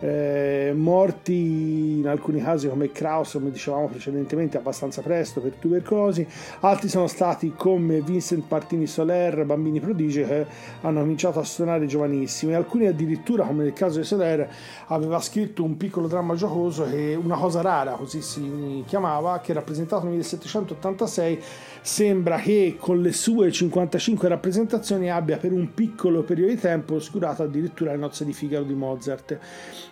eh, 0.00 0.72
morti 0.74 1.98
in 1.98 2.06
alcuni 2.08 2.42
casi 2.42 2.68
come 2.68 2.92
Kraus, 2.92 3.32
come 3.32 3.50
dicevamo 3.50 3.88
precedentemente, 3.88 4.56
abbastanza 4.56 5.02
presto 5.02 5.40
per 5.40 5.52
tubercolosi, 5.52 6.26
altri 6.60 6.88
sono 6.88 7.06
stati 7.06 7.54
come 7.56 8.00
Vincent 8.00 8.44
Martini 8.48 8.86
Soler, 8.86 9.44
bambini 9.44 9.80
prodigi 9.80 10.22
che 10.24 10.46
hanno 10.82 11.00
cominciato 11.00 11.38
a 11.38 11.44
suonare 11.44 11.86
giovanissimi, 11.86 12.54
alcuni 12.54 12.86
addirittura, 12.86 13.44
come 13.44 13.64
nel 13.64 13.72
caso 13.72 13.98
di 13.98 14.04
Soler, 14.04 14.48
aveva 14.86 15.20
scritto 15.20 15.64
un 15.64 15.76
piccolo 15.76 16.06
dramma 16.06 16.34
giocoso 16.34 16.84
che 16.84 17.18
una 17.20 17.36
cosa 17.36 17.60
rara, 17.60 17.92
così 17.92 18.20
si 18.20 18.84
chiamava, 18.86 19.40
che 19.40 19.52
rappresentato 19.52 20.02
nel 20.04 20.12
1786 20.12 21.42
sembra 21.80 22.38
che 22.38 22.76
con 22.78 23.00
le 23.00 23.12
sue 23.12 23.50
55 23.52 24.28
rappresentazioni 24.28 25.10
abbia 25.10 25.38
per 25.38 25.52
un 25.52 25.72
piccolo 25.72 26.22
periodo 26.22 26.52
di 26.52 26.58
tempo 26.58 26.94
oscurato 26.94 27.44
addirittura 27.44 27.92
le 27.92 27.98
nozze 27.98 28.24
di 28.24 28.32
Figaro 28.32 28.64
di 28.64 28.74
Mozart. 28.74 29.38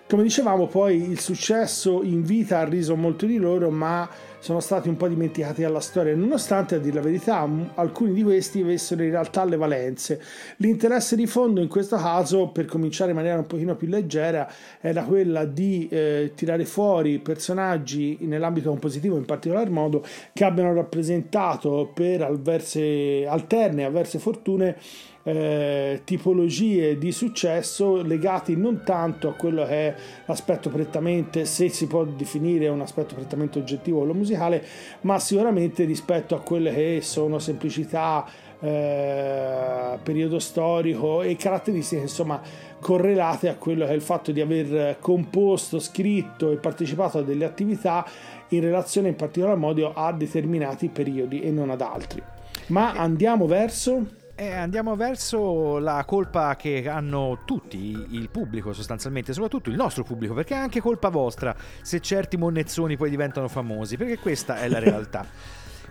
Come 0.07 0.23
dicevamo, 0.23 0.67
poi 0.67 1.11
il 1.11 1.19
successo 1.19 2.03
in 2.03 2.25
vita 2.25 2.59
ha 2.59 2.65
riso 2.65 2.95
molto 2.95 3.25
di 3.25 3.39
loro, 3.39 3.71
ma 3.71 4.07
sono 4.39 4.61
stati 4.61 4.91
un 4.91 4.99
po' 4.99 5.09
dimenticati 5.09 5.63
dalla 5.63 5.81
storia, 5.81 6.15
nonostante 6.15 6.75
a 6.75 6.79
dire 6.79 6.97
la 6.97 7.01
verità 7.01 7.49
alcuni 7.77 8.13
di 8.13 8.23
questi 8.23 8.61
avessero 8.61 9.03
in 9.03 9.09
realtà 9.09 9.47
le 9.47 9.57
valenze. 9.57 10.21
L'interesse 10.59 11.17
di 11.17 11.27
fondo 11.27 11.63
in 11.63 11.69
questo 11.69 11.97
caso, 11.97 12.49
per 12.49 12.67
cominciare 12.67 13.13
in 13.13 13.17
maniera 13.17 13.39
un 13.39 13.47
pochino 13.47 13.77
più 13.77 13.89
leggera, 13.89 14.47
era 14.79 15.05
quella 15.05 15.47
di 15.47 15.89
eh, 15.89 16.33
tirare 16.35 16.67
fuori 16.67 17.19
personaggi 17.21 18.19
nell'ambito 18.21 18.69
compositivo 18.69 19.17
in 19.17 19.25
particolar 19.25 19.71
modo 19.71 20.05
che 20.35 20.45
abbiano 20.45 20.75
rappresentato 20.75 21.91
per 21.95 22.21
avverse 22.21 23.25
alterne, 23.27 23.87
avverse 23.87 24.19
fortune 24.19 24.77
eh, 25.25 26.03
tipologie 26.05 26.99
di 26.99 27.11
successo 27.11 28.03
legati 28.03 28.57
non 28.57 28.83
tanto 28.85 29.29
a 29.29 29.33
quello 29.33 29.65
che 29.65 29.89
è 29.89 29.95
l'aspetto 30.27 30.69
prettamente, 30.69 31.47
se 31.47 31.69
si 31.71 31.87
può 31.87 32.05
definire 32.05 32.69
un 32.69 32.81
aspetto 32.81 33.15
prettamente 33.15 33.59
oggettivo 33.59 34.03
o 34.03 34.15
musicale, 34.15 34.63
ma 35.03 35.19
sicuramente 35.19 35.85
rispetto 35.85 36.35
a 36.35 36.41
quelle 36.41 36.73
che 36.73 37.01
sono 37.03 37.39
semplicità, 37.39 38.27
eh, 38.61 39.99
periodo 40.03 40.39
storico 40.39 41.23
e 41.23 41.37
caratteristiche 41.37 42.03
insomma 42.03 42.41
correlate 42.81 43.49
a 43.49 43.57
quello 43.57 43.85
che 43.85 43.93
è 43.93 43.95
il 43.95 44.03
fatto 44.03 44.31
di 44.31 44.41
aver 44.41 44.99
composto, 45.01 45.79
scritto 45.79 46.51
e 46.51 46.57
partecipato 46.57 47.19
a 47.19 47.23
delle 47.23 47.47
attività 47.47 48.07
in 48.49 48.61
relazione 48.61 49.09
in 49.09 49.17
particolar 49.17 49.57
modo 49.57 49.93
a 49.95 50.13
determinati 50.13 50.89
periodi 50.89 51.41
e 51.41 51.51
non 51.51 51.71
ad 51.71 51.81
altri. 51.81 52.23
Ma 52.69 52.93
andiamo 52.93 53.47
verso 53.47 54.23
eh, 54.37 54.53
andiamo 54.53 54.97
verso 54.97 55.79
la 55.79 56.05
colpa 56.07 56.57
che 56.57 56.89
hanno 56.89 57.41
tutti, 57.45 58.07
il 58.11 58.29
pubblico 58.31 58.73
sostanzialmente, 58.73 59.33
soprattutto 59.33 59.71
il 59.71 59.77
nostro 59.77 60.03
pubblico, 60.03 60.35
perché 60.35 60.55
è 60.55 60.59
anche 60.59 60.81
colpa 60.81 61.09
vostra 61.09 61.55
se 61.83 62.01
certi 62.01 62.37
monnezzoni 62.37 62.97
poi 62.97 63.11
diventano 63.11 63.49
famosi, 63.49 63.97
perché 63.97 64.19
questa 64.19 64.59
è 64.59 64.69
la 64.69 64.79
realtà. 64.79 65.27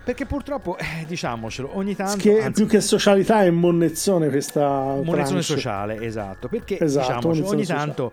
Perché 0.04 0.26
purtroppo, 0.26 0.76
eh, 0.76 1.06
diciamocelo, 1.06 1.70
ogni 1.78 1.96
tanto... 1.96 2.18
Che 2.18 2.42
anzi, 2.42 2.60
più 2.60 2.70
che 2.70 2.82
socialità 2.82 3.42
è 3.42 3.50
monnezzone 3.50 4.28
questa... 4.28 4.68
Monnezzone 4.68 5.24
tranche. 5.24 5.42
sociale, 5.42 6.00
esatto. 6.02 6.48
Perché 6.48 6.78
Esatto, 6.78 7.06
diciamocelo, 7.06 7.32
ogni 7.32 7.40
monnezzone 7.40 7.78
tanto 7.78 8.12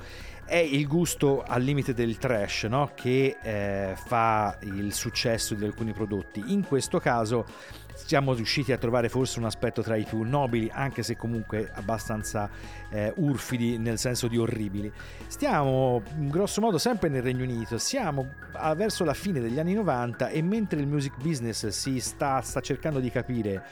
è 0.52 0.58
il 0.58 0.86
gusto 0.86 1.46
al 1.48 1.62
limite 1.62 1.94
del 1.94 2.18
trash 2.18 2.64
no? 2.64 2.92
che 2.94 3.38
eh, 3.42 3.94
fa 3.96 4.58
il 4.64 4.94
successo 4.94 5.54
di 5.54 5.64
alcuni 5.64 5.94
prodotti. 5.94 6.44
In 6.48 6.66
questo 6.66 7.00
caso 7.00 7.46
siamo 8.12 8.34
riusciti 8.34 8.74
a 8.74 8.78
trovare 8.78 9.08
forse 9.08 9.40
un 9.40 9.46
aspetto 9.46 9.82
tra 9.82 9.96
i 9.96 10.04
più 10.04 10.24
nobili, 10.24 10.70
anche 10.70 11.02
se 11.02 11.16
comunque 11.16 11.72
abbastanza 11.74 12.50
eh, 12.90 13.14
urfidi 13.16 13.78
nel 13.78 13.98
senso 13.98 14.28
di 14.28 14.38
orribili. 14.38 14.92
Stiamo, 15.28 16.02
grosso 16.18 16.60
modo, 16.60 16.78
sempre 16.78 17.08
nel 17.08 17.22
Regno 17.22 17.46
Unito, 17.46 17.78
siamo 17.78 18.34
a- 18.52 18.74
verso 18.74 19.06
la 19.06 19.14
fine 19.14 19.40
degli 19.40 19.60
anni 19.60 19.76
90 19.76 20.28
e 20.28 20.42
mentre 20.42 20.82
il 20.82 20.88
music 20.88 21.14
business 21.22 21.68
si 21.68 22.02
sta, 22.02 22.42
sta 22.42 22.60
cercando 22.60 23.00
di 23.00 23.10
capire 23.10 23.64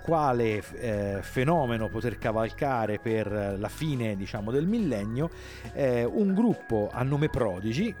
quale 0.00 0.62
eh, 0.74 1.18
fenomeno 1.22 1.88
poter 1.88 2.18
cavalcare 2.18 3.00
per 3.00 3.56
la 3.58 3.68
fine 3.68 4.14
diciamo 4.14 4.52
del 4.52 4.66
millennio 4.66 5.28
eh, 5.74 6.04
un 6.04 6.32
gruppo 6.34 6.88
a 6.90 7.02
nome 7.02 7.28
Prodigy 7.28 7.88
eh, 7.88 7.94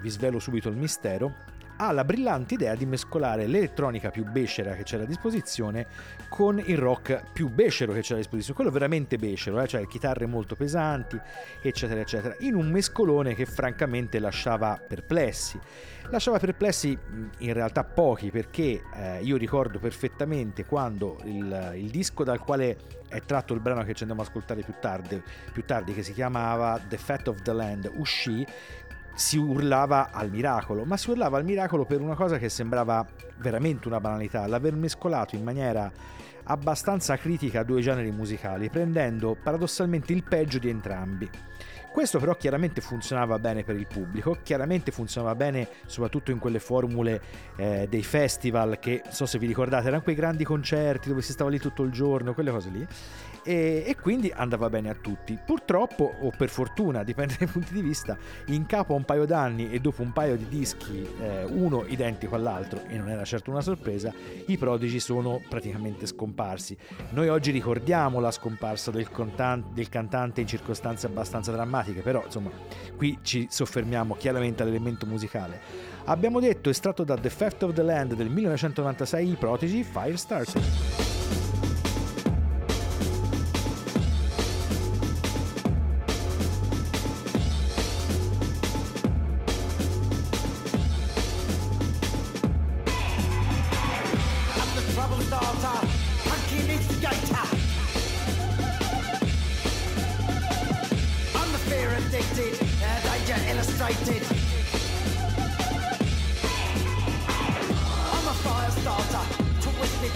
vi 0.00 0.08
svelo 0.08 0.38
subito 0.38 0.68
il 0.70 0.76
mistero 0.76 1.58
ha 1.80 1.92
la 1.92 2.04
brillante 2.04 2.54
idea 2.54 2.74
di 2.74 2.84
mescolare 2.84 3.46
l'elettronica 3.46 4.10
più 4.10 4.24
becera 4.24 4.74
che 4.74 4.82
c'è 4.82 5.00
a 5.00 5.06
disposizione 5.06 5.86
con 6.28 6.62
il 6.62 6.76
rock 6.76 7.22
più 7.32 7.48
becero 7.48 7.94
che 7.94 8.00
c'è 8.00 8.12
a 8.12 8.16
disposizione, 8.18 8.54
quello 8.54 8.70
veramente 8.70 9.16
becero, 9.16 9.58
eh? 9.62 9.66
cioè 9.66 9.86
chitarre 9.86 10.26
molto 10.26 10.54
pesanti, 10.56 11.18
eccetera, 11.62 12.00
eccetera, 12.00 12.36
in 12.40 12.54
un 12.54 12.70
mescolone 12.70 13.34
che 13.34 13.46
francamente 13.46 14.18
lasciava 14.18 14.78
perplessi. 14.86 15.58
Lasciava 16.10 16.38
perplessi 16.38 16.96
in 17.38 17.52
realtà 17.54 17.84
pochi 17.84 18.30
perché 18.30 18.82
eh, 18.94 19.20
io 19.22 19.36
ricordo 19.36 19.78
perfettamente 19.78 20.66
quando 20.66 21.18
il, 21.24 21.72
il 21.76 21.88
disco 21.88 22.24
dal 22.24 22.40
quale 22.40 22.76
è 23.08 23.22
tratto 23.22 23.54
il 23.54 23.60
brano 23.60 23.84
che 23.84 23.94
ci 23.94 24.02
andiamo 24.02 24.20
ad 24.20 24.28
ascoltare 24.28 24.62
più 24.62 24.74
tardi, 24.80 25.22
più 25.52 25.64
tardi 25.64 25.94
che 25.94 26.02
si 26.02 26.12
chiamava 26.12 26.78
The 26.86 26.98
Fat 26.98 27.28
of 27.28 27.42
the 27.42 27.52
Land, 27.52 27.90
uscì 27.94 28.46
si 29.14 29.36
urlava 29.36 30.10
al 30.12 30.30
miracolo, 30.30 30.84
ma 30.84 30.96
si 30.96 31.10
urlava 31.10 31.38
al 31.38 31.44
miracolo 31.44 31.84
per 31.84 32.00
una 32.00 32.14
cosa 32.14 32.38
che 32.38 32.48
sembrava 32.48 33.06
veramente 33.38 33.88
una 33.88 34.00
banalità, 34.00 34.46
l'aver 34.46 34.74
mescolato 34.74 35.36
in 35.36 35.42
maniera 35.42 35.90
abbastanza 36.44 37.16
critica 37.16 37.62
due 37.62 37.80
generi 37.80 38.10
musicali, 38.10 38.70
prendendo 38.70 39.36
paradossalmente 39.40 40.12
il 40.12 40.24
peggio 40.24 40.58
di 40.58 40.68
entrambi. 40.68 41.30
Questo 41.92 42.20
però 42.20 42.36
chiaramente 42.36 42.80
funzionava 42.80 43.40
bene 43.40 43.64
per 43.64 43.74
il 43.74 43.86
pubblico, 43.88 44.38
chiaramente 44.44 44.92
funzionava 44.92 45.34
bene 45.34 45.66
soprattutto 45.86 46.30
in 46.30 46.38
quelle 46.38 46.60
formule 46.60 47.20
eh, 47.56 47.88
dei 47.90 48.04
festival 48.04 48.78
che, 48.78 49.00
non 49.04 49.12
so 49.12 49.26
se 49.26 49.38
vi 49.38 49.46
ricordate, 49.46 49.88
erano 49.88 50.02
quei 50.02 50.14
grandi 50.14 50.44
concerti 50.44 51.08
dove 51.08 51.20
si 51.20 51.32
stava 51.32 51.50
lì 51.50 51.58
tutto 51.58 51.82
il 51.82 51.90
giorno, 51.90 52.32
quelle 52.32 52.52
cose 52.52 52.70
lì, 52.70 52.86
e, 53.42 53.84
e 53.86 53.96
quindi 53.96 54.32
andava 54.34 54.68
bene 54.68 54.90
a 54.90 54.94
tutti. 54.94 55.38
Purtroppo, 55.44 56.14
o 56.20 56.30
per 56.36 56.48
fortuna, 56.48 57.02
dipende 57.02 57.36
dai 57.38 57.48
punti 57.48 57.72
di 57.72 57.82
vista, 57.82 58.16
in 58.46 58.66
capo 58.66 58.94
a 58.94 58.96
un 58.96 59.04
paio 59.04 59.24
d'anni 59.26 59.70
e 59.70 59.80
dopo 59.80 60.02
un 60.02 60.12
paio 60.12 60.36
di 60.36 60.48
dischi, 60.48 61.06
eh, 61.20 61.44
uno 61.44 61.84
identico 61.86 62.34
all'altro, 62.34 62.82
e 62.86 62.96
non 62.96 63.08
era 63.08 63.24
certo 63.24 63.50
una 63.50 63.60
sorpresa, 63.60 64.12
i 64.46 64.56
prodigi 64.56 65.00
sono 65.00 65.40
praticamente 65.48 66.06
scomparsi. 66.06 66.76
Noi 67.10 67.28
oggi 67.28 67.50
ricordiamo 67.50 68.20
la 68.20 68.30
scomparsa 68.30 68.90
del, 68.90 69.10
contan- 69.10 69.66
del 69.72 69.88
cantante 69.88 70.40
in 70.40 70.46
circostanze 70.46 71.06
abbastanza 71.06 71.52
drammatiche, 71.52 72.00
però 72.00 72.22
insomma 72.24 72.50
qui 72.96 73.18
ci 73.22 73.46
soffermiamo 73.50 74.14
chiaramente 74.16 74.62
all'elemento 74.62 75.06
musicale. 75.06 75.60
Abbiamo 76.04 76.40
detto, 76.40 76.70
estratto 76.70 77.04
da 77.04 77.16
The 77.16 77.28
Theft 77.28 77.62
of 77.62 77.74
the 77.74 77.82
Land 77.82 78.14
del 78.14 78.30
1996, 78.30 79.30
i 79.30 79.36
Prodigy 79.36 79.82
Firestarter. 79.82 81.09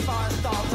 five 0.03 0.33
stars. 0.33 0.74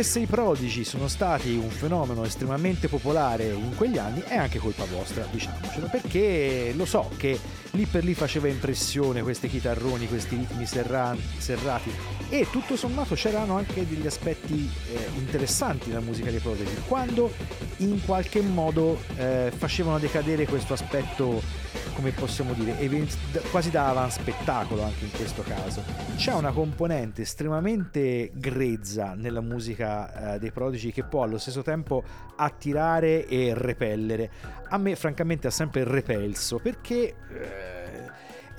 Perché 0.00 0.02
se 0.02 0.20
i 0.20 0.26
prodigi 0.26 0.84
sono 0.84 1.08
stati 1.08 1.54
un 1.56 1.68
fenomeno 1.68 2.24
estremamente 2.24 2.88
popolare 2.88 3.48
in 3.48 3.74
quegli 3.76 3.98
anni 3.98 4.22
è 4.26 4.36
anche 4.36 4.58
colpa 4.58 4.84
vostra, 4.84 5.26
diciamocelo, 5.30 5.88
perché 5.90 6.72
lo 6.74 6.86
so 6.86 7.10
che 7.16 7.38
lì 7.72 7.84
per 7.84 8.04
lì 8.04 8.14
faceva 8.14 8.48
impressione 8.48 9.22
questi 9.22 9.48
chitarroni, 9.48 10.08
questi 10.08 10.36
ritmi 10.36 10.64
serra- 10.64 11.16
serrati. 11.36 11.90
E 12.30 12.46
tutto 12.50 12.76
sommato 12.76 13.14
c'erano 13.14 13.56
anche 13.56 13.86
degli 13.86 14.06
aspetti 14.06 14.70
eh, 14.92 15.08
interessanti 15.16 15.88
nella 15.88 16.00
musica 16.00 16.30
dei 16.30 16.40
prodigi, 16.40 16.74
quando 16.86 17.30
in 17.78 18.00
qualche 18.04 18.40
modo 18.40 18.98
eh, 19.16 19.52
facevano 19.54 19.98
decadere 19.98 20.46
questo 20.46 20.72
aspetto 20.72 21.42
come 22.00 22.12
possiamo 22.12 22.54
dire, 22.54 22.76
quasi 23.50 23.70
da 23.70 23.90
avanspettacolo 23.90 24.82
anche 24.82 25.04
in 25.04 25.10
questo 25.10 25.42
caso. 25.42 25.84
C'è 26.16 26.32
una 26.32 26.50
componente 26.50 27.22
estremamente 27.22 28.30
grezza 28.32 29.12
nella 29.14 29.42
musica 29.42 30.32
eh, 30.34 30.38
dei 30.38 30.50
Prodigy 30.50 30.92
che 30.92 31.04
può 31.04 31.24
allo 31.24 31.36
stesso 31.36 31.60
tempo 31.60 32.02
attirare 32.36 33.26
e 33.26 33.52
repellere. 33.54 34.30
A 34.70 34.78
me 34.78 34.96
francamente 34.96 35.46
ha 35.46 35.50
sempre 35.50 35.84
repelso 35.84 36.58
perché... 36.58 37.14
Eh, 37.28 37.79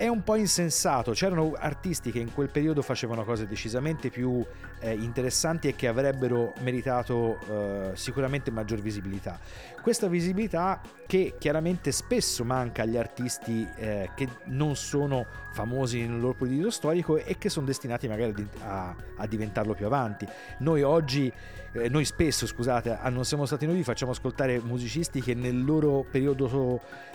è 0.02 0.08
un 0.08 0.24
po' 0.24 0.36
insensato. 0.36 1.12
C'erano 1.12 1.54
artisti 1.56 2.12
che 2.12 2.18
in 2.18 2.34
quel 2.34 2.50
periodo 2.50 2.82
facevano 2.82 3.24
cose 3.24 3.46
decisamente 3.46 4.10
più 4.10 4.44
eh, 4.80 4.94
interessanti 4.94 5.68
e 5.68 5.76
che 5.76 5.88
avrebbero 5.88 6.54
meritato 6.62 7.38
eh, 7.48 7.92
sicuramente 7.94 8.50
maggior 8.50 8.80
visibilità. 8.80 9.40
Questa 9.80 10.08
visibilità 10.08 10.82
che 11.06 11.36
chiaramente 11.38 11.92
spesso 11.92 12.44
manca 12.44 12.82
agli 12.82 12.98
artisti 12.98 13.68
eh, 13.76 14.10
che 14.16 14.28
non 14.46 14.76
sono 14.76 15.24
famosi 15.52 16.00
nel 16.00 16.20
loro 16.20 16.34
periodo 16.34 16.72
storico 16.72 17.18
e 17.18 17.38
che 17.38 17.50
sono 17.50 17.68
destinati 17.68 18.08
magari 18.08 18.48
a, 18.64 18.96
a 19.18 19.28
diventarlo 19.28 19.76
più 19.76 19.86
avanti. 19.86 20.28
Noi 20.60 20.82
oggi 20.82 21.32
eh, 21.74 21.90
noi 21.90 22.06
spesso, 22.06 22.48
scusate, 22.48 22.98
a 23.00 23.10
Non 23.10 23.24
siamo 23.24 23.46
stati 23.46 23.66
noi, 23.66 23.84
facciamo 23.84 24.12
ascoltare 24.12 24.60
musicisti 24.60 25.22
che 25.22 25.34
nel 25.34 25.64
loro 25.64 26.04
periodo 26.10 26.48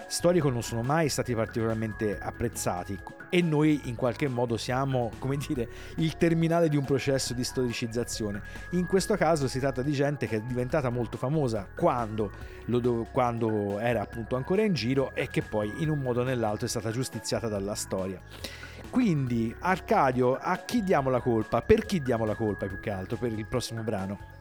storico 0.07 0.51
non 0.51 0.63
sono 0.63 0.83
mai 0.83 1.09
stati 1.09 1.35
particolarmente 1.35 2.19
apprezzati 2.19 2.99
e 3.29 3.43
noi 3.43 3.83
in 3.85 3.97
qualche 3.97 4.29
modo 4.29 4.57
siamo, 4.57 5.11
come 5.19 5.37
dire, 5.37 5.69
il 5.97 6.17
terminale 6.17 6.69
di 6.69 6.77
un 6.77 6.85
processo 6.85 7.35
di 7.35 7.45
storicizzazione. 7.45 8.43
In 8.71 8.87
questo 8.87 9.17
caso 9.17 9.49
si 9.49 9.59
tratta 9.59 9.83
di 9.83 9.93
gente 9.93 10.27
che 10.27 10.37
è 10.37 10.41
diventata 10.41 10.91
molto 10.91 11.17
famosa 11.17 11.67
quando, 11.75 12.31
do- 12.65 13.07
quando 13.11 13.79
era 13.79 14.03
appunto 14.03 14.37
ancora 14.37 14.63
in 14.63 14.75
giro 14.75 15.15
e 15.15 15.29
che 15.29 15.43
poi 15.43 15.73
in 15.79 15.91
un 15.91 15.99
modo 15.99 16.21
o 16.21 16.25
nell'altro 16.25 16.67
è 16.67 16.69
stata 16.69 16.91
giustiziata 16.91 17.49
dalla 17.49 17.75
storia. 17.75 18.21
Quindi, 18.91 19.55
Arcadio, 19.59 20.37
a 20.37 20.57
chi 20.59 20.83
diamo 20.83 21.11
la 21.11 21.21
colpa? 21.21 21.61
Per 21.61 21.85
chi 21.85 22.01
diamo 22.01 22.25
la 22.25 22.35
colpa 22.35 22.67
più 22.67 22.79
che 22.79 22.91
altro 22.91 23.17
per 23.17 23.33
il 23.33 23.47
prossimo 23.47 23.83
brano? 23.83 24.36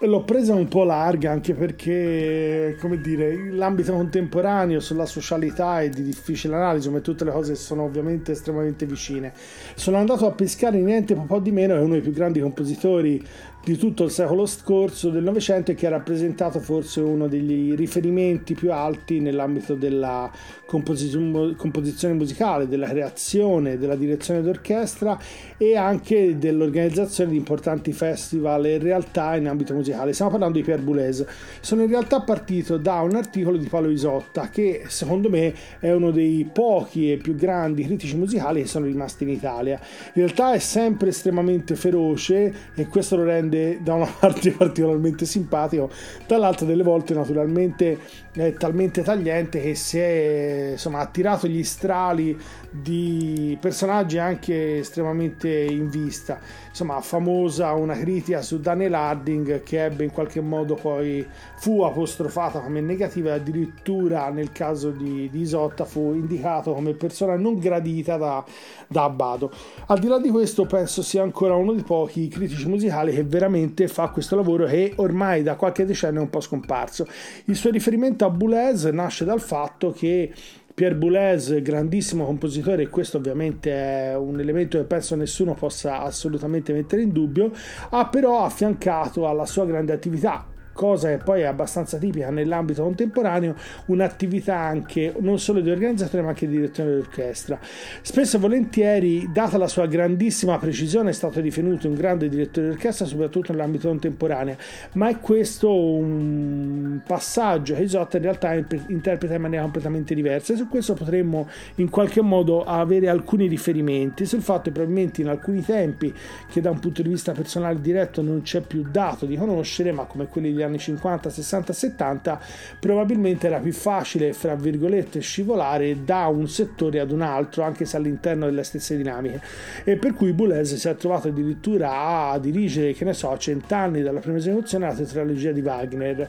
L'ho 0.00 0.22
presa 0.24 0.54
un 0.54 0.68
po' 0.68 0.82
larga 0.82 1.30
anche 1.30 1.54
perché, 1.54 2.76
come 2.80 3.00
dire, 3.00 3.50
l'ambito 3.52 3.92
contemporaneo 3.92 4.80
sulla 4.80 5.06
socialità 5.06 5.80
è 5.80 5.88
di 5.88 6.02
difficile 6.02 6.56
analisi, 6.56 6.88
come 6.88 7.00
tutte 7.00 7.24
le 7.24 7.30
cose 7.30 7.54
sono 7.54 7.84
ovviamente 7.84 8.32
estremamente 8.32 8.86
vicine. 8.86 9.32
Sono 9.74 9.96
andato 9.96 10.26
a 10.26 10.32
pescare 10.32 10.78
niente 10.80 11.14
po' 11.26 11.38
di 11.38 11.52
meno 11.52 11.74
che 11.74 11.80
uno 11.80 11.92
dei 11.92 12.02
più 12.02 12.12
grandi 12.12 12.40
compositori 12.40 13.24
di 13.64 13.78
tutto 13.78 14.04
il 14.04 14.10
secolo 14.10 14.44
scorso 14.44 15.08
del 15.08 15.22
Novecento 15.22 15.70
e 15.70 15.74
che 15.74 15.86
ha 15.86 15.90
rappresentato 15.90 16.60
forse 16.60 17.00
uno 17.00 17.28
degli 17.28 17.74
riferimenti 17.74 18.52
più 18.52 18.70
alti 18.70 19.20
nell'ambito 19.20 19.74
della 19.74 20.30
composizione 20.66 22.14
musicale, 22.14 22.68
della 22.68 22.88
creazione, 22.88 23.78
della 23.78 23.96
direzione 23.96 24.42
d'orchestra 24.42 25.18
e 25.56 25.76
anche 25.76 26.36
dell'organizzazione 26.36 27.30
di 27.30 27.36
importanti 27.38 27.92
festival 27.92 28.66
e 28.66 28.76
realtà 28.78 29.34
in 29.36 29.48
ambito 29.48 29.72
musicale. 29.72 30.12
Stiamo 30.12 30.32
parlando 30.32 30.58
di 30.58 30.64
Pierre 30.64 30.82
Boulez. 30.82 31.24
Sono 31.60 31.82
in 31.82 31.88
realtà 31.88 32.20
partito 32.20 32.76
da 32.76 33.00
un 33.00 33.14
articolo 33.14 33.56
di 33.56 33.66
Paolo 33.66 33.88
Isotta 33.88 34.50
che 34.50 34.82
secondo 34.88 35.30
me 35.30 35.54
è 35.78 35.90
uno 35.90 36.10
dei 36.10 36.46
pochi 36.52 37.12
e 37.12 37.16
più 37.16 37.34
grandi 37.34 37.84
critici 37.84 38.16
musicali 38.16 38.60
che 38.60 38.68
sono 38.68 38.84
rimasti 38.84 39.24
in 39.24 39.30
Italia. 39.30 39.80
In 39.80 40.22
realtà 40.22 40.52
è 40.52 40.58
sempre 40.58 41.08
estremamente 41.08 41.76
feroce 41.76 42.52
e 42.74 42.86
questo 42.88 43.16
lo 43.16 43.24
rende 43.24 43.52
rende 43.54 43.78
da 43.82 43.94
una 43.94 44.06
parte 44.18 44.50
particolarmente 44.50 45.24
simpatico, 45.24 45.90
dall'altra 46.26 46.66
delle 46.66 46.82
volte 46.82 47.14
naturalmente 47.14 47.98
è 48.34 48.52
talmente 48.54 49.02
tagliente 49.02 49.60
che 49.60 49.74
si 49.76 49.98
è 49.98 50.70
insomma, 50.72 50.98
attirato 50.98 51.46
gli 51.46 51.62
strali 51.62 52.36
di 52.68 53.56
personaggi 53.60 54.18
anche 54.18 54.78
estremamente 54.78 55.48
in 55.48 55.88
vista. 55.88 56.40
Insomma, 56.68 57.00
famosa 57.00 57.72
una 57.72 57.96
critica 57.96 58.42
su 58.42 58.58
Daniel 58.58 58.94
Harding 58.94 59.62
che 59.62 59.84
ebbe 59.84 60.02
in 60.02 60.10
qualche 60.10 60.40
modo 60.40 60.74
poi 60.74 61.24
fu 61.54 61.82
apostrofata 61.82 62.58
come 62.58 62.80
negativa 62.80 63.30
e 63.30 63.34
addirittura 63.34 64.28
nel 64.30 64.50
caso 64.50 64.90
di, 64.90 65.28
di 65.30 65.40
Isotta 65.40 65.84
fu 65.84 66.14
indicato 66.14 66.74
come 66.74 66.94
persona 66.94 67.36
non 67.36 67.58
gradita 67.58 68.16
da, 68.16 68.44
da 68.88 69.04
Abbado. 69.04 69.52
Al 69.86 70.00
di 70.00 70.08
là 70.08 70.18
di 70.18 70.30
questo 70.30 70.66
penso 70.66 71.02
sia 71.02 71.22
ancora 71.22 71.54
uno 71.54 71.72
dei 71.72 71.84
pochi 71.84 72.26
critici 72.26 72.66
musicali 72.66 73.14
che 73.14 73.22
veramente 73.22 73.86
fa 73.86 74.08
questo 74.08 74.34
lavoro 74.34 74.66
che 74.66 74.94
ormai 74.96 75.44
da 75.44 75.54
qualche 75.54 75.84
decennio 75.84 76.18
è 76.18 76.24
un 76.24 76.30
po' 76.30 76.40
scomparso. 76.40 77.06
Il 77.44 77.54
suo 77.54 77.70
riferimento 77.70 78.23
a 78.26 78.30
Boulez 78.30 78.84
nasce 78.84 79.24
dal 79.24 79.40
fatto 79.40 79.92
che 79.92 80.32
Pierre 80.74 80.96
Boulez, 80.96 81.62
grandissimo 81.62 82.24
compositore, 82.24 82.82
e 82.82 82.88
questo 82.88 83.18
ovviamente 83.18 83.70
è 83.70 84.16
un 84.16 84.40
elemento 84.40 84.76
che 84.76 84.84
penso 84.84 85.14
nessuno 85.14 85.54
possa 85.54 86.00
assolutamente 86.00 86.72
mettere 86.72 87.02
in 87.02 87.12
dubbio, 87.12 87.52
ha 87.90 88.08
però 88.08 88.44
affiancato 88.44 89.28
alla 89.28 89.46
sua 89.46 89.66
grande 89.66 89.92
attività 89.92 90.48
cosa 90.74 91.08
che 91.08 91.16
poi 91.16 91.40
è 91.40 91.44
abbastanza 91.44 91.96
tipica 91.96 92.28
nell'ambito 92.30 92.82
contemporaneo, 92.82 93.54
un'attività 93.86 94.58
anche 94.58 95.14
non 95.20 95.38
solo 95.38 95.60
di 95.60 95.70
organizzatore 95.70 96.22
ma 96.22 96.30
anche 96.30 96.46
di 96.46 96.56
direttore 96.56 96.96
d'orchestra. 96.96 97.58
Spesso 98.02 98.36
e 98.36 98.40
volentieri, 98.40 99.30
data 99.32 99.56
la 99.56 99.68
sua 99.68 99.86
grandissima 99.86 100.58
precisione, 100.58 101.10
è 101.10 101.12
stato 101.14 101.40
ritenuto 101.40 101.88
un 101.88 101.94
grande 101.94 102.28
direttore 102.28 102.68
d'orchestra, 102.68 103.06
soprattutto 103.06 103.52
nell'ambito 103.52 103.88
contemporaneo, 103.88 104.56
ma 104.94 105.08
è 105.08 105.18
questo 105.20 105.74
un 105.74 107.00
passaggio 107.06 107.74
che 107.74 107.82
Isotta 107.82 108.16
in 108.16 108.22
realtà 108.24 108.54
interpreta 108.88 109.34
in 109.34 109.40
maniera 109.40 109.62
completamente 109.62 110.14
diversa. 110.14 110.52
E 110.52 110.56
su 110.56 110.68
questo 110.68 110.94
potremmo 110.94 111.48
in 111.76 111.88
qualche 111.88 112.20
modo 112.20 112.64
avere 112.64 113.08
alcuni 113.08 113.46
riferimenti. 113.46 114.26
Sul 114.26 114.42
fatto 114.42 114.64
che 114.64 114.72
probabilmente 114.72 115.20
in 115.20 115.28
alcuni 115.28 115.62
tempi 115.62 116.12
che 116.50 116.60
da 116.60 116.70
un 116.70 116.80
punto 116.80 117.02
di 117.02 117.08
vista 117.08 117.32
personale 117.32 117.80
diretto 117.80 118.22
non 118.22 118.42
c'è 118.42 118.60
più 118.60 118.84
dato 118.90 119.26
di 119.26 119.36
conoscere, 119.36 119.92
ma 119.92 120.04
come 120.04 120.26
quelli 120.26 120.52
degli 120.52 120.62
anni 120.64 120.78
50, 120.78 121.30
60, 121.30 121.72
70, 121.72 122.40
probabilmente 122.80 123.46
era 123.46 123.58
più 123.58 123.72
facile, 123.72 124.32
fra 124.32 124.54
virgolette, 124.54 125.20
scivolare 125.20 126.04
da 126.04 126.26
un 126.26 126.48
settore 126.48 127.00
ad 127.00 127.10
un 127.10 127.22
altro, 127.22 127.62
anche 127.62 127.84
se 127.84 127.96
all'interno 127.96 128.46
delle 128.46 128.64
stesse 128.64 128.96
dinamiche. 128.96 129.40
E 129.84 129.96
per 129.96 130.14
cui 130.14 130.32
Boulez 130.32 130.74
si 130.74 130.88
è 130.88 130.96
trovato 130.96 131.28
addirittura 131.28 132.30
a 132.30 132.38
dirigere, 132.38 132.92
che 132.92 133.04
ne 133.04 133.12
so, 133.12 133.30
a 133.30 133.38
cent'anni 133.38 134.02
dalla 134.02 134.20
prima 134.20 134.38
esecuzione 134.38 134.86
la 134.86 134.94
tetralogia 134.94 135.52
di 135.52 135.60
Wagner. 135.60 136.28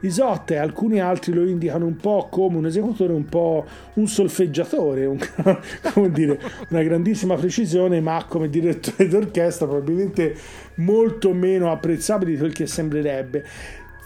Isotte 0.00 0.54
e 0.54 0.58
alcuni 0.58 1.00
altri 1.00 1.32
lo 1.32 1.44
indicano 1.46 1.86
un 1.86 1.96
po' 1.96 2.28
come 2.30 2.58
un 2.58 2.66
esecutore, 2.66 3.12
un 3.12 3.24
po' 3.24 3.64
un 3.94 4.06
solfeggiatore, 4.06 5.06
un, 5.06 5.18
come 5.92 6.10
dire, 6.10 6.40
una 6.68 6.82
grandissima 6.82 7.34
precisione, 7.34 8.00
ma 8.00 8.24
come 8.28 8.48
direttore 8.48 9.08
d'orchestra 9.08 9.66
probabilmente 9.66 10.34
molto 10.76 11.32
meno 11.32 11.70
apprezzabile 11.70 12.32
di 12.32 12.38
quel 12.38 12.52
che 12.52 12.66
sembrerebbe. 12.66 13.44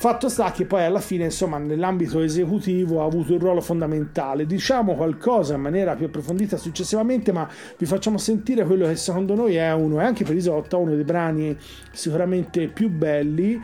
Fatto 0.00 0.30
sta 0.30 0.50
che 0.50 0.64
poi 0.64 0.83
alla 0.83 0.98
fine, 0.98 1.24
insomma, 1.24 1.59
nell'ambito 1.59 2.22
esecutivo 2.22 3.02
ha 3.02 3.04
avuto 3.04 3.35
un 3.35 3.38
ruolo 3.38 3.61
fondamentale. 3.61 4.46
Diciamo 4.46 4.94
qualcosa 4.94 5.56
in 5.56 5.61
maniera 5.61 5.94
più 5.94 6.06
approfondita 6.06 6.56
successivamente, 6.56 7.33
ma 7.33 7.46
vi 7.76 7.85
facciamo 7.85 8.16
sentire 8.16 8.64
quello 8.64 8.87
che 8.87 8.96
secondo 8.96 9.35
noi 9.35 9.56
è 9.56 9.70
uno, 9.74 10.00
e 10.00 10.04
anche 10.04 10.24
per 10.24 10.35
Isotta, 10.35 10.78
uno 10.78 10.94
dei 10.94 11.04
brani 11.04 11.54
sicuramente 11.92 12.68
più 12.68 12.88
belli 12.88 13.61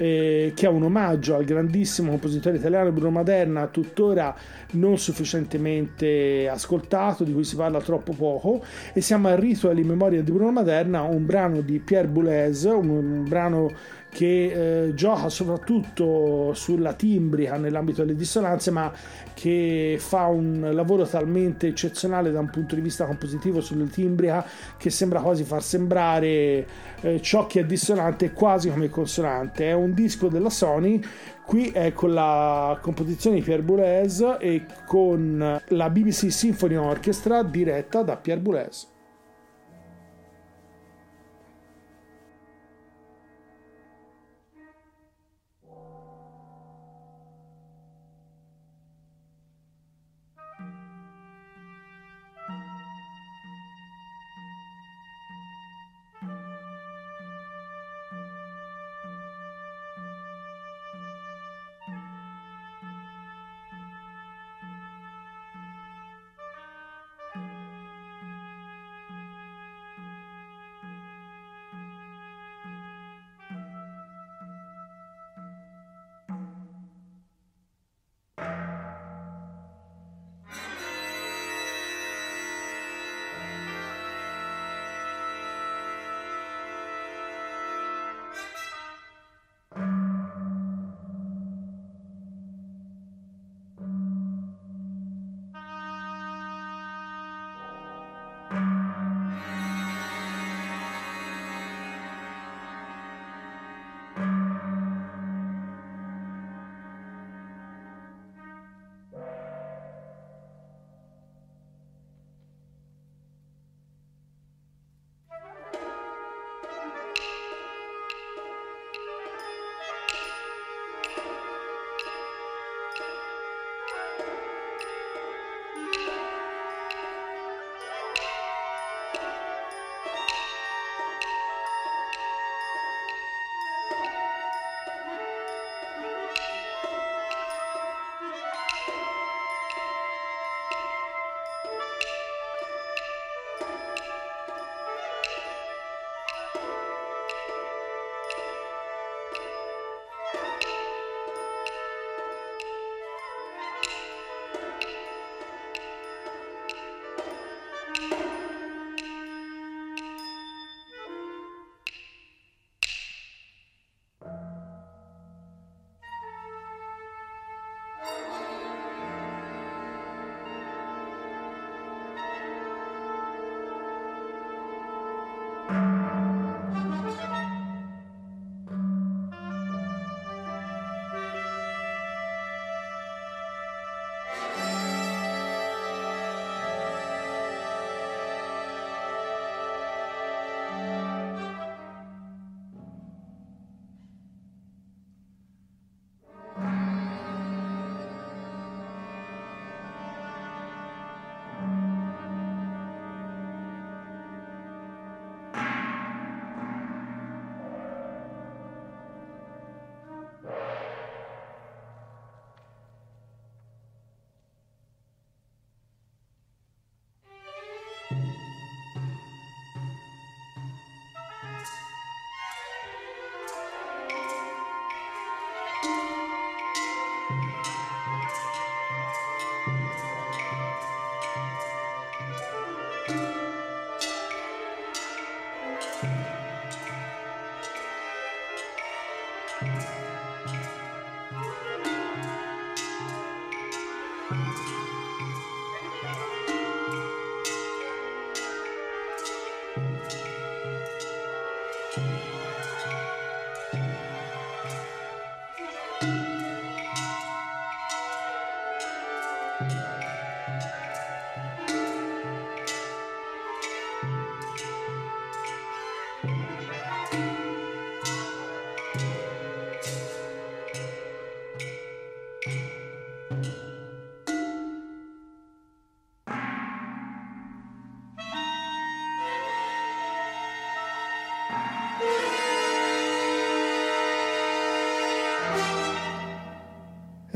eh, 0.00 0.52
che 0.54 0.64
è 0.64 0.68
un 0.70 0.84
omaggio 0.84 1.34
al 1.34 1.44
grandissimo 1.44 2.08
compositore 2.08 2.56
italiano 2.56 2.90
Bruno 2.90 3.10
Maderna, 3.10 3.66
tuttora 3.66 4.34
non 4.72 4.96
sufficientemente 4.96 6.48
ascoltato, 6.48 7.22
di 7.22 7.34
cui 7.34 7.44
si 7.44 7.54
parla 7.54 7.82
troppo 7.82 8.14
poco, 8.14 8.64
e 8.94 9.02
siamo 9.02 9.28
al 9.28 9.36
Ritual 9.36 9.78
in 9.78 9.86
memoria 9.86 10.22
di 10.22 10.32
Bruno 10.32 10.52
Maderna, 10.52 11.02
un 11.02 11.26
brano 11.26 11.60
di 11.60 11.78
Pierre 11.80 12.08
Boulez, 12.08 12.62
un, 12.64 12.88
un 12.88 13.28
brano 13.28 13.70
che 14.10 14.86
eh, 14.88 14.94
gioca 14.94 15.28
soprattutto 15.28 16.52
sulla 16.52 16.92
timbrica 16.92 17.56
nell'ambito 17.56 18.02
delle 18.04 18.16
dissonanze, 18.16 18.70
ma 18.70 18.92
che 19.32 19.96
fa 19.98 20.26
un 20.26 20.70
lavoro 20.72 21.06
talmente 21.06 21.68
eccezionale 21.68 22.30
da 22.30 22.40
un 22.40 22.50
punto 22.50 22.74
di 22.74 22.80
vista 22.80 23.06
compositivo 23.06 23.60
sulla 23.60 23.86
timbrica 23.86 24.44
che 24.76 24.90
sembra 24.90 25.20
quasi 25.20 25.44
far 25.44 25.62
sembrare 25.62 26.66
eh, 27.00 27.20
ciò 27.22 27.46
che 27.46 27.60
è 27.60 27.64
dissonante 27.64 28.32
quasi 28.32 28.68
come 28.70 28.88
consonante. 28.88 29.68
È 29.68 29.72
un 29.72 29.94
disco 29.94 30.28
della 30.28 30.50
Sony. 30.50 31.00
Qui 31.46 31.70
è 31.70 31.92
con 31.92 32.12
la 32.12 32.78
composizione 32.80 33.36
di 33.36 33.42
Pierre 33.42 33.62
Boulez 33.62 34.36
e 34.38 34.66
con 34.86 35.60
la 35.66 35.90
BBC 35.90 36.30
Symphony 36.30 36.76
Orchestra 36.76 37.42
diretta 37.42 38.02
da 38.02 38.16
Pierre 38.16 38.40
Boulez. 38.40 38.89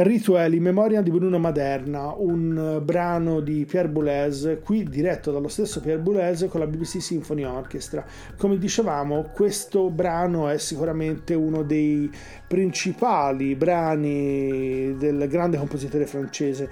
Rituali, 0.04 0.60
memoria 0.60 1.00
di 1.00 1.10
Bruno 1.10 1.38
Maderna, 1.38 2.12
un 2.14 2.82
brano 2.84 3.40
di 3.40 3.64
Pierre 3.64 3.88
Boulez, 3.88 4.58
qui 4.62 4.84
diretto 4.84 5.32
dallo 5.32 5.48
stesso 5.48 5.80
Pierre 5.80 6.02
Boulez 6.02 6.46
con 6.50 6.60
la 6.60 6.66
BBC 6.66 7.00
Symphony 7.00 7.42
Orchestra. 7.44 8.04
Come 8.36 8.58
dicevamo, 8.58 9.30
questo 9.32 9.88
brano 9.88 10.50
è 10.50 10.58
sicuramente 10.58 11.32
uno 11.32 11.62
dei 11.62 12.10
principali 12.46 13.54
brani 13.54 14.94
del 14.98 15.26
grande 15.26 15.56
compositore 15.56 16.04
francese. 16.04 16.68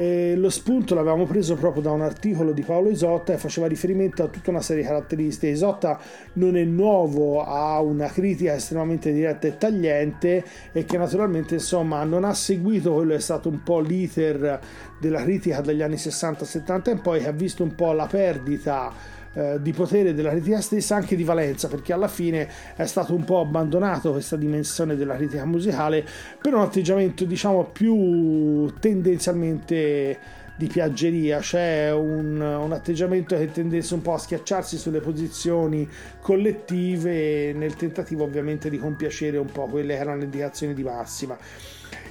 E 0.00 0.34
lo 0.34 0.48
spunto 0.48 0.94
l'avevamo 0.94 1.26
preso 1.26 1.56
proprio 1.56 1.82
da 1.82 1.90
un 1.90 2.00
articolo 2.00 2.52
di 2.52 2.62
Paolo 2.62 2.88
Isotta 2.88 3.34
e 3.34 3.36
faceva 3.36 3.66
riferimento 3.66 4.22
a 4.22 4.28
tutta 4.28 4.48
una 4.48 4.62
serie 4.62 4.80
di 4.80 4.88
caratteristiche. 4.88 5.52
Isotta 5.52 6.00
non 6.34 6.56
è 6.56 6.64
nuovo, 6.64 7.44
ha 7.44 7.78
una 7.82 8.06
critica 8.06 8.54
estremamente 8.54 9.12
diretta 9.12 9.46
e 9.46 9.58
tagliente 9.58 10.42
e 10.72 10.86
che 10.86 10.96
naturalmente 10.96 11.52
insomma 11.52 12.02
non 12.04 12.24
ha 12.24 12.32
seguito 12.32 12.94
quello 12.94 13.10
che 13.10 13.18
è 13.18 13.20
stato 13.20 13.50
un 13.50 13.62
po' 13.62 13.80
l'iter 13.80 14.58
della 14.98 15.22
critica 15.22 15.60
dagli 15.60 15.82
anni 15.82 15.96
60-70 15.96 16.92
in 16.92 17.00
poi 17.02 17.20
che 17.20 17.28
ha 17.28 17.32
visto 17.32 17.62
un 17.62 17.74
po' 17.74 17.92
la 17.92 18.06
perdita 18.06 19.18
eh, 19.32 19.58
di 19.60 19.72
potere 19.72 20.12
della 20.12 20.30
critica 20.30 20.60
stessa 20.60 20.96
anche 20.96 21.14
di 21.14 21.22
valenza 21.22 21.68
perché 21.68 21.92
alla 21.92 22.08
fine 22.08 22.48
è 22.74 22.84
stato 22.84 23.14
un 23.14 23.24
po' 23.24 23.40
abbandonato 23.40 24.10
questa 24.10 24.36
dimensione 24.36 24.96
della 24.96 25.14
critica 25.14 25.44
musicale 25.44 26.04
per 26.40 26.54
un 26.54 26.62
atteggiamento 26.62 27.24
diciamo 27.24 27.64
più 27.66 28.72
tendenzialmente 28.80 30.38
di 30.60 30.66
piaggeria, 30.66 31.38
c'è 31.38 31.90
un, 31.90 32.38
un, 32.38 32.72
atteggiamento 32.72 33.34
che 33.34 33.50
tendesse 33.50 33.94
un 33.94 34.02
po' 34.02 34.12
a 34.12 34.18
schiacciarsi 34.18 34.76
sulle 34.76 35.00
posizioni 35.00 35.88
collettive 36.20 37.54
nel 37.54 37.76
tentativo 37.76 38.24
ovviamente 38.24 38.68
di 38.68 38.76
compiacere 38.76 39.38
un 39.38 39.50
po' 39.50 39.68
quelle 39.68 39.94
che 39.94 40.00
erano 40.00 40.18
le 40.18 40.24
indicazioni 40.24 40.74
di 40.74 40.82
massima 40.82 41.38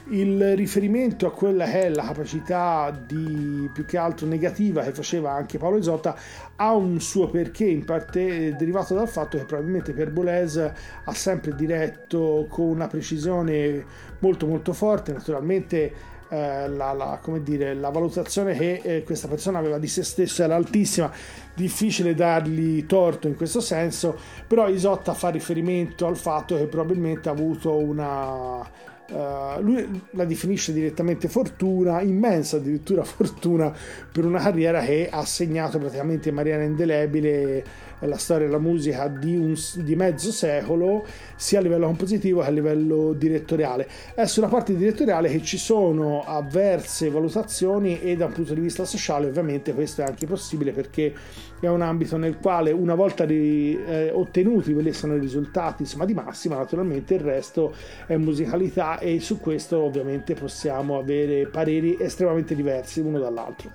il 0.10 0.56
riferimento 0.56 1.28
a 1.28 1.32
quella 1.32 1.65
che 1.65 1.82
è 1.82 1.89
la 1.89 2.04
capacità 2.04 2.91
di 3.06 3.69
più 3.74 3.86
che 3.86 3.98
altro 3.98 4.26
negativa 4.26 4.82
che 4.82 4.91
faceva 4.91 5.32
anche 5.32 5.58
Paolo 5.58 5.78
Isotta 5.78 6.15
ha 6.56 6.74
un 6.74 7.00
suo 7.00 7.30
perché 7.30 7.65
in 7.65 7.86
parte 7.86 8.56
derivato 8.56 8.93
dal 8.93 9.08
fatto 9.08 9.38
che 9.38 9.45
probabilmente 9.45 9.93
per 9.93 10.12
Boulez 10.12 10.58
ha 10.58 11.13
sempre 11.13 11.54
diretto 11.54 12.48
con 12.50 12.65
una 12.65 12.88
precisione 12.88 13.86
molto 14.19 14.48
molto 14.48 14.74
forte. 14.74 15.13
Naturalmente 15.13 15.93
eh, 16.30 16.67
la, 16.67 16.93
la, 16.93 17.19
dire, 17.39 17.74
la, 17.74 17.89
valutazione 17.89 18.56
che 18.56 18.82
eh, 18.84 19.04
questa 19.04 19.28
persona 19.28 19.60
aveva 19.60 19.78
di 19.78 19.88
se 19.88 20.04
stesso 20.04 20.43
era 20.43 20.56
altissima, 20.56 21.12
difficile 21.54 22.13
dargli 22.13 22.86
torto 22.86 23.28
in 23.28 23.36
questo 23.36 23.62
senso, 23.62 24.17
però 24.48 24.69
Isotta 24.69 25.13
fa 25.13 25.30
riferimento 25.30 26.06
al 26.06 26.17
fatto 26.17 26.56
che 26.56 26.67
probabilmente 26.67 27.30
ha 27.30 27.32
avuto 27.32 27.76
una 27.76 28.88
Uh, 29.10 29.60
lui 29.62 30.02
la 30.12 30.26
definisce 30.26 30.72
direttamente 30.72 31.28
fortuna, 31.28 32.02
immensa 32.02 32.58
addirittura 32.58 33.04
fortuna 33.06 33.74
per 34.12 34.26
una 34.26 34.39
carriera 34.39 34.82
che 34.82 35.10
ha 35.12 35.26
segnato 35.26 35.80
praticamente 35.80 36.30
in 36.30 36.36
maniera 36.36 36.62
indelebile 36.63 37.63
la 38.07 38.17
storia 38.17 38.45
della 38.45 38.59
musica 38.59 39.07
di, 39.07 39.35
un, 39.35 39.55
di 39.75 39.95
mezzo 39.95 40.31
secolo, 40.31 41.05
sia 41.35 41.59
a 41.59 41.62
livello 41.62 41.85
compositivo 41.85 42.41
che 42.41 42.47
a 42.47 42.51
livello 42.51 43.13
direttoriale. 43.13 43.88
È 44.13 44.25
sulla 44.25 44.47
parte 44.47 44.75
direttoriale 44.75 45.29
che 45.29 45.41
ci 45.41 45.57
sono 45.57 46.23
avverse 46.23 47.09
valutazioni 47.09 48.01
e 48.01 48.15
da 48.15 48.25
un 48.25 48.33
punto 48.33 48.53
di 48.53 48.62
vista 48.62 48.85
sociale 48.85 49.27
ovviamente 49.27 49.73
questo 49.73 50.01
è 50.01 50.05
anche 50.05 50.25
possibile 50.25 50.71
perché 50.71 51.13
è 51.59 51.67
un 51.67 51.81
ambito 51.81 52.17
nel 52.17 52.38
quale 52.38 52.71
una 52.71 52.95
volta 52.95 53.25
ri, 53.25 53.77
eh, 53.83 54.12
ottenuti 54.12 54.73
quelli 54.73 54.93
sono 54.93 55.15
i 55.15 55.19
risultati 55.19 55.81
insomma, 55.83 56.05
di 56.05 56.13
massima, 56.13 56.55
naturalmente 56.55 57.15
il 57.15 57.21
resto 57.21 57.73
è 58.05 58.15
musicalità 58.15 58.99
e 58.99 59.19
su 59.19 59.39
questo 59.39 59.79
ovviamente 59.79 60.33
possiamo 60.33 60.97
avere 60.97 61.47
pareri 61.47 61.97
estremamente 61.99 62.55
diversi 62.55 63.01
l'uno 63.01 63.19
dall'altro. 63.19 63.71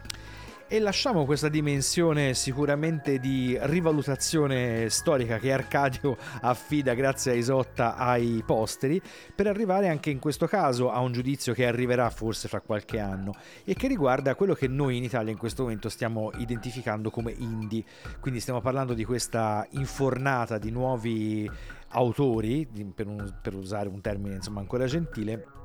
E 0.67 0.81
lasciamo 0.81 1.27
questa 1.27 1.51
dimensione 1.51 2.33
sicuramente 2.33 3.19
di 3.19 3.57
rivalutazione 3.61 4.89
storica 4.89 5.39
che 5.39 5.53
Arcadio 5.53 6.17
affida 6.41 6.95
grazie 6.95 7.33
a 7.33 7.35
Isotta 7.35 7.97
ai 7.97 8.43
posteri, 8.47 9.01
per 9.35 9.47
arrivare 9.47 9.89
anche 9.89 10.09
in 10.09 10.19
questo 10.19 10.47
caso 10.47 10.91
a 10.91 11.01
un 11.01 11.13
giudizio 11.13 11.53
che 11.53 11.67
arriverà 11.67 12.09
forse 12.09 12.49
fra 12.49 12.61
qualche 12.61 12.99
anno 12.99 13.35
e 13.63 13.75
che 13.75 13.89
riguarda 13.89 14.35
quello 14.37 14.55
che 14.55 14.67
noi 14.67 14.97
in 14.97 15.05
Italia 15.05 15.31
in 15.31 15.39
questo 15.39 15.65
momento 15.65 15.91
stiamo 15.91 16.31
identificando 16.39 17.11
come 17.11 17.35
indie. 17.37 17.85
Quindi 18.21 18.41
stiamo 18.41 18.63
parlando 18.63 18.95
di 18.95 19.05
questa 19.05 19.67
infornata 19.73 20.57
di 20.57 20.71
nuovi 20.71 21.49
autori, 21.89 22.67
per, 22.95 23.07
un, 23.07 23.35
per 23.43 23.55
usare 23.55 23.91
un 23.91 24.01
termine 24.01 24.37
insomma 24.37 24.61
ancora 24.61 24.87
gentile, 24.87 25.64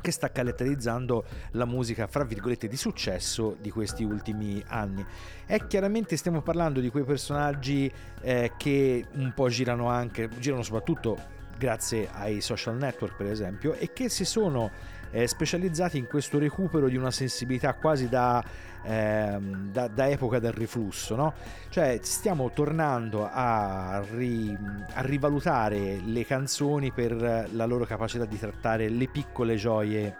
che 0.00 0.10
sta 0.10 0.30
caratterizzando 0.30 1.24
la 1.52 1.64
musica 1.64 2.06
fra 2.06 2.24
virgolette 2.24 2.68
di 2.68 2.76
successo 2.76 3.56
di 3.60 3.70
questi 3.70 4.04
ultimi 4.04 4.62
anni. 4.68 5.04
E 5.46 5.66
chiaramente 5.66 6.16
stiamo 6.16 6.42
parlando 6.42 6.80
di 6.80 6.90
quei 6.90 7.04
personaggi 7.04 7.90
eh, 8.20 8.52
che 8.56 9.06
un 9.12 9.32
po' 9.34 9.48
girano 9.48 9.88
anche, 9.88 10.28
girano 10.38 10.62
soprattutto 10.62 11.36
grazie 11.58 12.08
ai 12.12 12.40
social 12.40 12.76
network 12.76 13.16
per 13.16 13.26
esempio 13.26 13.74
e 13.74 13.92
che 13.92 14.08
si 14.08 14.24
sono 14.24 14.70
eh, 15.10 15.26
specializzati 15.26 15.98
in 15.98 16.06
questo 16.06 16.38
recupero 16.38 16.88
di 16.88 16.96
una 16.96 17.10
sensibilità 17.10 17.74
quasi 17.74 18.08
da, 18.08 18.42
ehm, 18.82 19.70
da, 19.70 19.88
da 19.88 20.08
epoca 20.08 20.38
del 20.38 20.52
riflusso, 20.52 21.16
no? 21.16 21.34
Cioè 21.68 21.98
stiamo 22.02 22.50
tornando 22.50 23.28
a, 23.30 24.02
ri, 24.14 24.56
a 24.94 25.00
rivalutare 25.02 26.00
le 26.04 26.24
canzoni 26.24 26.92
per 26.92 27.48
la 27.52 27.66
loro 27.66 27.84
capacità 27.84 28.24
di 28.24 28.38
trattare 28.38 28.88
le 28.88 29.08
piccole 29.08 29.56
gioie, 29.56 30.16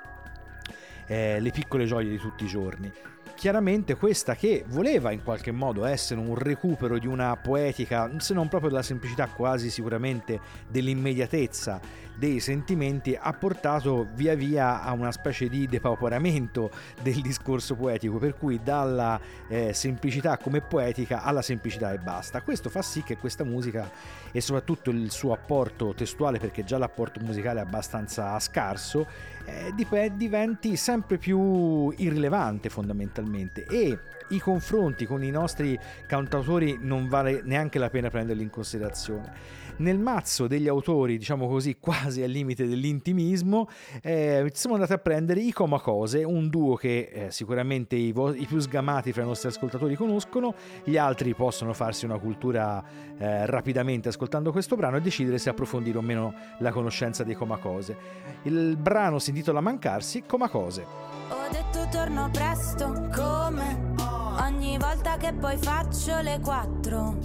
eh, 1.06 1.40
le 1.40 1.50
piccole 1.50 1.84
gioie 1.86 2.08
di 2.08 2.18
tutti 2.18 2.44
i 2.44 2.48
giorni 2.48 2.92
chiaramente 3.38 3.94
questa 3.94 4.34
che 4.34 4.64
voleva 4.66 5.12
in 5.12 5.22
qualche 5.22 5.52
modo 5.52 5.84
essere 5.84 6.18
un 6.18 6.34
recupero 6.34 6.98
di 6.98 7.06
una 7.06 7.36
poetica, 7.36 8.10
se 8.18 8.34
non 8.34 8.48
proprio 8.48 8.68
della 8.68 8.82
semplicità, 8.82 9.28
quasi 9.28 9.70
sicuramente 9.70 10.40
dell'immediatezza 10.66 11.80
dei 12.18 12.40
sentimenti, 12.40 13.16
ha 13.18 13.32
portato 13.32 14.08
via 14.14 14.34
via 14.34 14.82
a 14.82 14.92
una 14.92 15.12
specie 15.12 15.48
di 15.48 15.66
depauperamento 15.66 16.70
del 17.00 17.20
discorso 17.20 17.76
poetico, 17.76 18.18
per 18.18 18.36
cui 18.36 18.60
dalla 18.62 19.20
eh, 19.48 19.72
semplicità 19.72 20.36
come 20.36 20.60
poetica 20.60 21.22
alla 21.22 21.42
semplicità 21.42 21.92
e 21.92 21.98
basta. 21.98 22.42
Questo 22.42 22.68
fa 22.68 22.82
sì 22.82 23.02
che 23.02 23.16
questa 23.16 23.44
musica 23.44 23.90
e 24.32 24.40
soprattutto 24.40 24.90
il 24.90 25.10
suo 25.10 25.32
apporto 25.32 25.94
testuale, 25.94 26.38
perché 26.38 26.64
già 26.64 26.76
l'apporto 26.76 27.20
musicale 27.20 27.60
è 27.60 27.62
abbastanza 27.62 28.38
scarso, 28.40 29.06
eh, 29.44 29.72
diventi 30.16 30.76
sempre 30.76 31.18
più 31.18 31.92
irrilevante 31.96 32.68
fondamentalmente 32.68 33.64
e 33.64 33.98
i 34.30 34.38
confronti 34.40 35.06
con 35.06 35.22
i 35.22 35.30
nostri 35.30 35.78
cantautori 36.06 36.78
non 36.80 37.08
vale 37.08 37.40
neanche 37.44 37.78
la 37.78 37.88
pena 37.88 38.10
prenderli 38.10 38.42
in 38.42 38.50
considerazione. 38.50 39.66
Nel 39.78 39.98
mazzo 39.98 40.48
degli 40.48 40.66
autori, 40.66 41.16
diciamo 41.16 41.46
così, 41.46 41.76
quasi 42.08 42.22
al 42.22 42.30
limite 42.30 42.66
dell'intimismo, 42.66 43.68
eh, 44.02 44.50
siamo 44.54 44.74
andati 44.74 44.94
a 44.94 44.98
prendere 44.98 45.40
i 45.40 45.52
Comacose, 45.52 46.24
un 46.24 46.48
duo 46.48 46.74
che 46.74 47.10
eh, 47.12 47.30
sicuramente 47.30 47.96
i, 47.96 48.12
vo- 48.12 48.34
i, 48.34 48.46
più 48.46 48.58
sgamati 48.58 49.12
fra 49.12 49.22
i 49.22 49.26
nostri 49.26 49.48
ascoltatori 49.48 49.94
conoscono, 49.94 50.54
gli 50.84 50.96
altri 50.96 51.34
possono 51.34 51.72
farsi 51.74 52.06
una 52.06 52.18
cultura 52.18 52.82
eh, 53.18 53.46
rapidamente 53.46 54.08
ascoltando 54.08 54.50
questo 54.52 54.74
brano 54.74 54.96
e 54.96 55.00
decidere 55.00 55.38
se 55.38 55.50
approfondire 55.50 55.98
o 55.98 56.02
meno 56.02 56.34
la 56.60 56.72
conoscenza 56.72 57.22
dei 57.24 57.34
Comacose. 57.34 57.96
Il 58.44 58.76
brano 58.76 59.18
si 59.18 59.30
intitola 59.30 59.60
Mancarsi, 59.60 60.22
Comacose. 60.26 60.86
Ho 61.28 61.48
detto 61.50 61.86
torno 61.90 62.30
presto, 62.32 63.08
come 63.14 63.94
ogni 64.40 64.78
volta 64.78 65.16
che 65.18 65.34
poi 65.34 65.56
faccio 65.58 66.20
le 66.20 66.40
quattro 66.42 67.16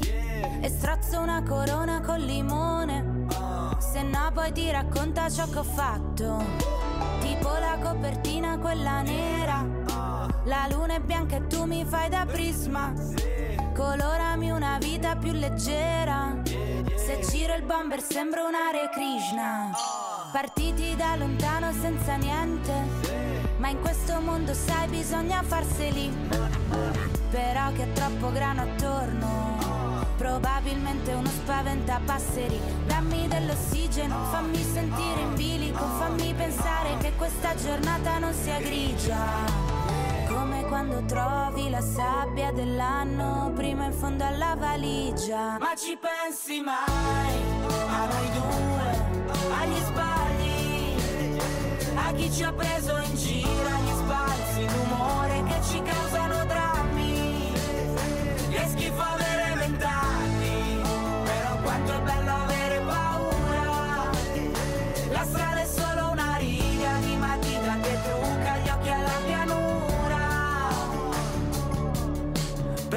e 0.61 0.69
strozzo 0.69 1.19
una 1.19 1.41
corona 1.43 2.01
col 2.01 2.21
limone. 2.21 3.22
Se 3.79 4.01
no 4.01 4.31
poi 4.33 4.51
ti 4.51 4.71
racconta 4.71 5.29
ciò 5.29 5.47
che 5.47 5.59
ho 5.59 5.63
fatto. 5.63 6.43
Tipo 7.19 7.49
la 7.49 7.77
copertina 7.81 8.57
quella 8.57 9.01
nera. 9.01 9.65
La 10.45 10.67
luna 10.69 10.95
è 10.95 10.99
bianca 10.99 11.37
e 11.37 11.47
tu 11.47 11.63
mi 11.65 11.85
fai 11.85 12.09
da 12.09 12.25
prisma. 12.25 12.93
Colorami 13.73 14.51
una 14.51 14.77
vita 14.77 15.15
più 15.15 15.31
leggera. 15.31 16.35
Se 16.95 17.19
giro 17.29 17.53
il 17.55 17.63
bomber 17.63 18.01
sembra 18.01 18.43
un 18.43 18.53
Hare 18.53 18.89
Krishna. 18.91 19.71
Partiti 20.31 20.95
da 20.95 21.15
lontano 21.15 21.71
senza 21.71 22.15
niente. 22.15 22.73
Ma 23.57 23.69
in 23.69 23.79
questo 23.79 24.19
mondo 24.19 24.53
sai 24.53 24.87
bisogna 24.89 25.41
farseli. 25.43 26.11
Però 27.29 27.71
che 27.71 27.83
è 27.83 27.93
troppo 27.93 28.31
grano 28.31 28.61
attorno. 28.61 29.72
Probabilmente 30.23 31.11
uno 31.11 31.27
spaventapasseri. 31.27 32.57
Dammi 32.85 33.27
dell'ossigeno, 33.27 34.23
fammi 34.31 34.63
sentire 34.63 35.19
in 35.19 35.35
bilico. 35.35 35.83
Fammi 35.99 36.33
pensare 36.33 36.95
che 37.01 37.11
questa 37.17 37.53
giornata 37.55 38.19
non 38.19 38.31
sia 38.33 38.57
grigia. 38.59 39.17
Come 40.29 40.63
quando 40.67 41.03
trovi 41.03 41.69
la 41.69 41.81
sabbia 41.81 42.53
dell'anno 42.53 43.51
prima 43.53 43.87
in 43.87 43.91
fondo 43.91 44.23
alla 44.23 44.55
valigia. 44.57 45.57
Ma 45.59 45.75
ci 45.75 45.99
pensi 45.99 46.61
mai 46.61 47.35
a 47.89 48.05
noi 48.05 48.31
due, 48.31 49.27
agli 49.59 49.81
sbagli, 49.83 50.95
a 51.95 52.11
chi 52.13 52.31
ci 52.31 52.43
ha 52.43 52.53
preso 52.53 52.97
in 52.97 53.15
giro, 53.17 53.67
agli 53.67 53.91
sbalzi 53.91 54.65
d'umore 54.67 55.43
che 55.47 55.61
ci 55.69 55.81
causano 55.81 56.45
drammi. 56.45 57.51
Che 58.51 58.67
schifo 58.69 59.22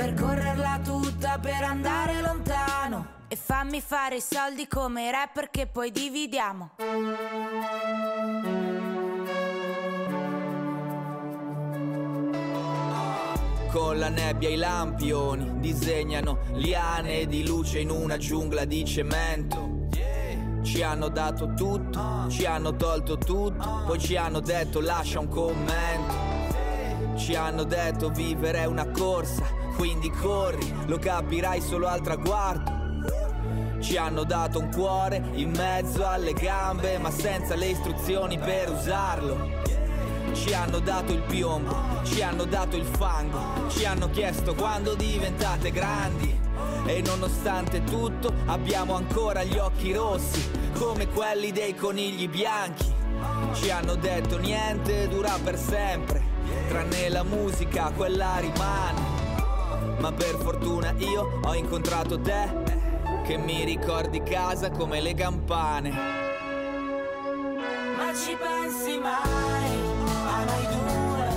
Percorrerla 0.07 0.81
tutta 0.85 1.37
per 1.41 1.65
andare 1.65 2.21
lontano. 2.21 3.25
E 3.27 3.35
fammi 3.35 3.81
fare 3.81 4.19
i 4.19 4.21
soldi 4.21 4.69
come 4.69 5.11
rapper 5.11 5.51
che 5.51 5.67
poi 5.67 5.91
dividiamo. 5.91 6.71
Con 13.73 13.99
la 13.99 14.09
nebbia 14.09 14.49
i 14.49 14.55
lampioni 14.55 15.59
disegnano 15.59 16.39
liane 16.53 17.27
di 17.27 17.45
luce 17.45 17.81
in 17.81 17.91
una 17.91 18.17
giungla 18.17 18.65
di 18.65 18.85
cemento. 18.85 19.89
Ci 20.63 20.83
hanno 20.85 21.09
dato 21.09 21.53
tutto, 21.55 22.27
ci 22.29 22.47
hanno 22.47 22.77
tolto 22.77 23.19
tutto, 23.19 23.83
poi 23.85 23.99
ci 23.99 24.17
hanno 24.17 24.39
detto 24.39 24.79
lascia 24.79 25.19
un 25.19 25.29
commento. 25.29 26.15
Ci 27.17 27.35
hanno 27.35 27.65
detto 27.65 28.11
vivere 28.11 28.61
è 28.61 28.65
una 28.67 28.89
corsa, 28.91 29.43
quindi 29.77 30.11
corri, 30.11 30.75
lo 30.87 30.99
capirai 30.99 31.61
solo 31.61 31.87
al 31.87 32.01
traguardo. 32.01 32.85
Ci 33.81 33.97
hanno 33.97 34.25
dato 34.25 34.59
un 34.59 34.71
cuore 34.73 35.23
in 35.35 35.51
mezzo 35.51 36.07
alle 36.07 36.33
gambe, 36.33 36.99
ma 36.99 37.11
senza 37.11 37.55
le 37.55 37.69
istruzioni 37.69 38.39
per 38.39 38.71
usarlo. 38.71 39.65
Ci 40.33 40.53
hanno 40.55 40.81
dato 40.81 41.13
il 41.13 41.23
piombo, 41.23 41.77
ci 42.03 42.23
hanno 42.23 42.45
dato 42.45 42.77
il 42.77 42.85
fango, 42.85 43.69
ci 43.69 43.85
hanno 43.85 44.11
chiesto 44.11 44.55
quando 44.55 44.95
diventate 44.95 45.71
grandi. 45.71 46.45
E 46.87 47.03
nonostante 47.03 47.85
tutto 47.85 48.33
abbiamo 48.47 48.95
ancora 48.95 49.45
gli 49.45 49.59
occhi 49.59 49.93
rossi, 49.93 50.51
come 50.75 51.07
quelli 51.09 51.53
dei 51.53 51.75
conigli 51.75 52.29
bianchi. 52.29 52.93
Ci 53.53 53.71
hanno 53.71 53.95
detto 53.95 54.39
niente 54.39 55.09
dura 55.09 55.39
per 55.43 55.59
sempre, 55.59 56.23
tranne 56.69 57.09
la 57.09 57.23
musica, 57.23 57.93
quella 57.95 58.39
rimane. 58.39 59.16
Ma 59.99 60.13
per 60.13 60.37
fortuna 60.37 60.93
io 60.99 61.41
ho 61.43 61.55
incontrato 61.55 62.21
te, 62.21 62.53
che 63.25 63.39
mi 63.39 63.65
ricordi 63.65 64.23
casa 64.23 64.71
come 64.71 65.01
le 65.01 65.15
campane. 65.15 65.91
Ma 65.91 65.99
ci 68.15 68.37
pensi 68.37 68.99
mai 68.99 69.95
a 70.27 70.45
noi 70.45 70.67
due, 70.69 71.29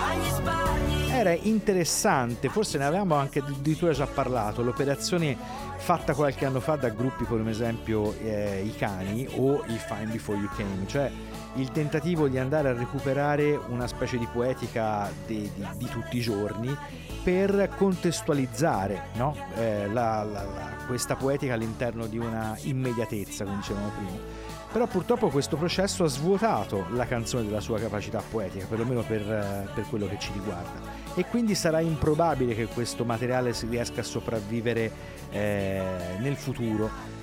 agli 0.00 0.30
sbagli? 0.30 1.10
Era 1.10 1.32
interessante, 1.32 2.48
forse 2.48 2.78
ne 2.78 2.86
avevamo 2.86 3.14
anche 3.14 3.40
addirittura 3.40 3.92
già 3.92 4.06
parlato, 4.06 4.62
l'operazione 4.62 5.36
fatta 5.76 6.14
qualche 6.14 6.44
anno 6.44 6.60
fa 6.60 6.76
da 6.76 6.88
gruppi 6.88 7.24
come 7.24 7.50
esempio 7.50 8.14
eh, 8.20 8.62
i 8.64 8.74
Cani 8.74 9.28
o 9.36 9.62
i 9.66 9.78
Fine 9.78 10.10
Before 10.10 10.38
You 10.38 10.48
Came, 10.56 10.86
cioè 10.86 11.10
il 11.54 11.70
tentativo 11.72 12.28
di 12.28 12.38
andare 12.38 12.68
a 12.68 12.72
recuperare 12.72 13.58
una 13.68 13.86
specie 13.86 14.18
di 14.18 14.26
poetica 14.32 15.10
di, 15.26 15.50
di- 15.54 15.66
di 15.76 15.86
tutti 15.86 16.16
i 16.18 16.20
giorni 16.20 16.74
per 17.22 17.70
contestualizzare 17.76 19.08
no? 19.14 19.34
Eh, 19.56 19.88
la- 19.92 20.22
la- 20.22 20.42
la- 20.44 20.76
questa 20.86 21.16
poetica 21.16 21.54
all'interno 21.54 22.06
di 22.06 22.16
una 22.18 22.56
immediatezza, 22.62 23.44
come 23.44 23.56
dicevamo 23.58 23.90
prima. 23.96 24.46
Però 24.72 24.86
purtroppo 24.86 25.28
questo 25.28 25.56
processo 25.56 26.04
ha 26.04 26.08
svuotato 26.08 26.86
la 26.92 27.06
canzone 27.06 27.44
della 27.44 27.60
sua 27.60 27.78
capacità 27.78 28.22
poetica, 28.30 28.66
perlomeno 28.66 29.02
per, 29.02 29.20
eh, 29.22 29.68
per 29.74 29.84
quello 29.88 30.06
che 30.06 30.18
ci 30.18 30.30
riguarda. 30.34 30.96
E 31.14 31.24
quindi 31.26 31.54
sarà 31.54 31.80
improbabile 31.80 32.54
che 32.54 32.66
questo 32.66 33.04
materiale 33.04 33.52
si 33.54 33.66
riesca 33.66 34.00
a 34.00 34.04
sopravvivere 34.04 34.90
eh, 35.30 35.82
nel 36.20 36.36
futuro. 36.36 37.16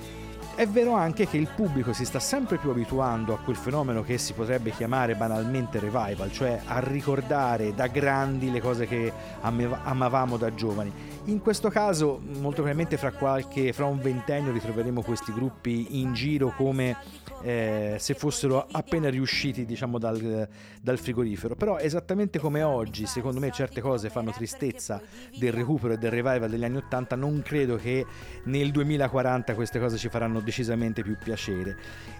È 0.56 0.66
vero 0.66 0.94
anche 0.94 1.26
che 1.26 1.36
il 1.36 1.50
pubblico 1.54 1.92
si 1.92 2.06
sta 2.06 2.18
sempre 2.18 2.56
più 2.56 2.70
abituando 2.70 3.34
a 3.34 3.38
quel 3.38 3.56
fenomeno 3.56 4.02
che 4.02 4.16
si 4.16 4.32
potrebbe 4.32 4.70
chiamare 4.70 5.14
banalmente 5.14 5.78
revival, 5.78 6.32
cioè 6.32 6.58
a 6.64 6.78
ricordare 6.78 7.74
da 7.74 7.88
grandi 7.88 8.50
le 8.50 8.62
cose 8.62 8.86
che 8.86 9.12
amavamo 9.42 10.38
da 10.38 10.54
giovani. 10.54 10.90
In 11.24 11.40
questo 11.40 11.68
caso, 11.68 12.22
molto 12.24 12.62
probabilmente 12.62 12.96
fra, 12.96 13.12
qualche, 13.12 13.74
fra 13.74 13.84
un 13.84 14.00
ventennio 14.00 14.50
ritroveremo 14.50 15.02
questi 15.02 15.30
gruppi 15.30 16.00
in 16.00 16.14
giro 16.14 16.54
come 16.56 16.96
eh, 17.42 17.96
se 17.98 18.14
fossero 18.14 18.66
appena 18.70 19.10
riusciti 19.10 19.64
diciamo 19.64 19.98
dal, 19.98 20.48
dal 20.80 20.98
frigorifero. 20.98 21.54
Però 21.54 21.78
esattamente 21.78 22.38
come 22.38 22.62
oggi, 22.62 23.06
secondo 23.06 23.40
me 23.40 23.50
certe 23.50 23.80
cose 23.80 24.08
fanno 24.08 24.30
tristezza 24.30 25.00
del 25.36 25.52
recupero 25.52 25.94
e 25.94 25.98
del 25.98 26.10
revival 26.10 26.48
degli 26.48 26.64
anni 26.64 26.78
80, 26.78 27.16
non 27.16 27.42
credo 27.42 27.76
che 27.76 28.06
nel 28.44 28.70
2040 28.70 29.54
queste 29.54 29.78
cose 29.78 29.96
ci 29.96 30.08
faranno 30.08 30.40
decisamente 30.46 31.02
più 31.02 31.16
piacere. 31.18 31.76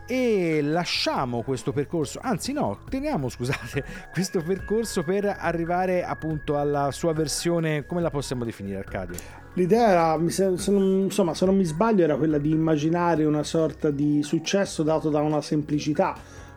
E 0.07 0.61
lasciamo 0.63 1.43
questo 1.43 1.73
percorso, 1.73 2.19
anzi 2.21 2.53
no, 2.53 2.81
teniamo 2.89 3.29
scusate, 3.29 3.85
questo 4.13 4.43
percorso 4.43 5.03
per 5.03 5.37
arrivare 5.39 6.05
appunto 6.05 6.59
alla 6.59 6.91
sua 6.91 7.13
versione, 7.13 7.87
come 7.87 8.03
la 8.03 8.11
possiamo 8.11 8.45
definire 8.45 8.79
Arcadio? 8.79 9.17
L'idea 9.55 9.89
era, 9.89 10.29
se 10.29 10.71
non, 10.71 11.05
insomma, 11.05 11.33
se 11.33 11.47
non 11.47 11.57
mi 11.57 11.65
sbaglio, 11.65 12.05
era 12.05 12.17
quella 12.17 12.39
di 12.39 12.51
immaginare 12.51 13.25
una 13.25 13.43
sorta 13.43 13.91
di 13.91 14.23
successo 14.23 14.83
dato 14.83 15.09
da 15.09 15.21
una 15.21 15.41
semplicità, 15.41 16.15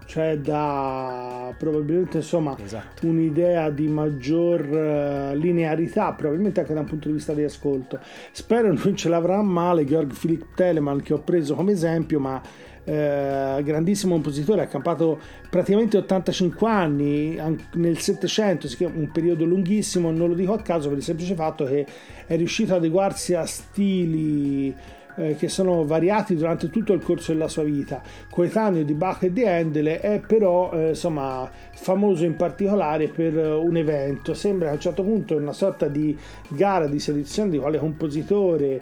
cioè 0.09 0.39
da 0.39 1.53
probabilmente 1.55 2.17
insomma 2.17 2.57
Esatto. 2.61 3.05
un'idea 3.05 3.69
di 3.69 3.87
maggior 3.87 4.61
eh, 4.61 5.35
linearità, 5.35 6.13
probabilmente 6.13 6.61
anche 6.61 6.73
da 6.73 6.79
un 6.79 6.87
punto 6.87 7.09
di 7.09 7.13
vista 7.13 7.33
di 7.35 7.43
ascolto. 7.43 7.99
Spero 8.31 8.73
non 8.73 8.95
ce 8.95 9.07
l'avrà 9.07 9.39
male 9.43 9.85
Georg 9.85 10.11
Philipp 10.11 10.55
Telemann 10.55 10.97
che 11.01 11.13
ho 11.13 11.19
preso 11.19 11.53
come 11.53 11.73
esempio, 11.73 12.19
ma 12.19 12.41
eh, 12.83 13.61
grandissimo 13.63 14.13
compositore, 14.13 14.63
ha 14.63 14.67
campato 14.67 15.19
praticamente 15.47 15.97
85 15.97 16.67
anni 16.67 17.37
an- 17.37 17.59
nel 17.73 17.99
Settecento, 17.99 18.67
si 18.67 18.77
chiama 18.77 18.97
un 18.97 19.11
periodo 19.11 19.45
lunghissimo, 19.45 20.09
non 20.09 20.29
lo 20.29 20.33
dico 20.33 20.53
a 20.53 20.61
caso 20.63 20.89
per 20.89 20.97
il 20.97 21.03
semplice 21.03 21.35
fatto 21.35 21.65
che 21.65 21.85
è 22.25 22.35
riuscito 22.35 22.71
ad 22.71 22.79
adeguarsi 22.79 23.35
a 23.35 23.45
stili 23.45 24.73
eh, 25.19 25.35
che 25.35 25.49
sono 25.49 25.83
variati 25.85 26.35
durante 26.35 26.69
tutto 26.69 26.93
il 26.93 27.03
corso 27.03 27.33
della 27.33 27.47
sua 27.47 27.63
vita. 27.63 28.01
Coetaneo 28.29 28.83
di 28.83 28.93
Bach 28.93 29.23
e 29.23 29.33
di 29.33 29.45
Handel 29.45 29.87
è 29.87 30.21
però 30.25 30.71
eh, 30.71 30.89
insomma 30.89 31.49
famoso 31.73 32.23
in 32.25 32.35
particolare 32.35 33.07
per 33.09 33.37
eh, 33.37 33.51
un 33.51 33.75
evento. 33.75 34.33
Sembra 34.33 34.69
a 34.69 34.73
un 34.73 34.79
certo 34.79 35.03
punto 35.03 35.35
una 35.35 35.53
sorta 35.53 35.87
di 35.87 36.17
gara 36.47 36.87
di 36.87 36.99
selezione 36.99 37.51
di 37.51 37.59
quale 37.59 37.77
compositore 37.77 38.81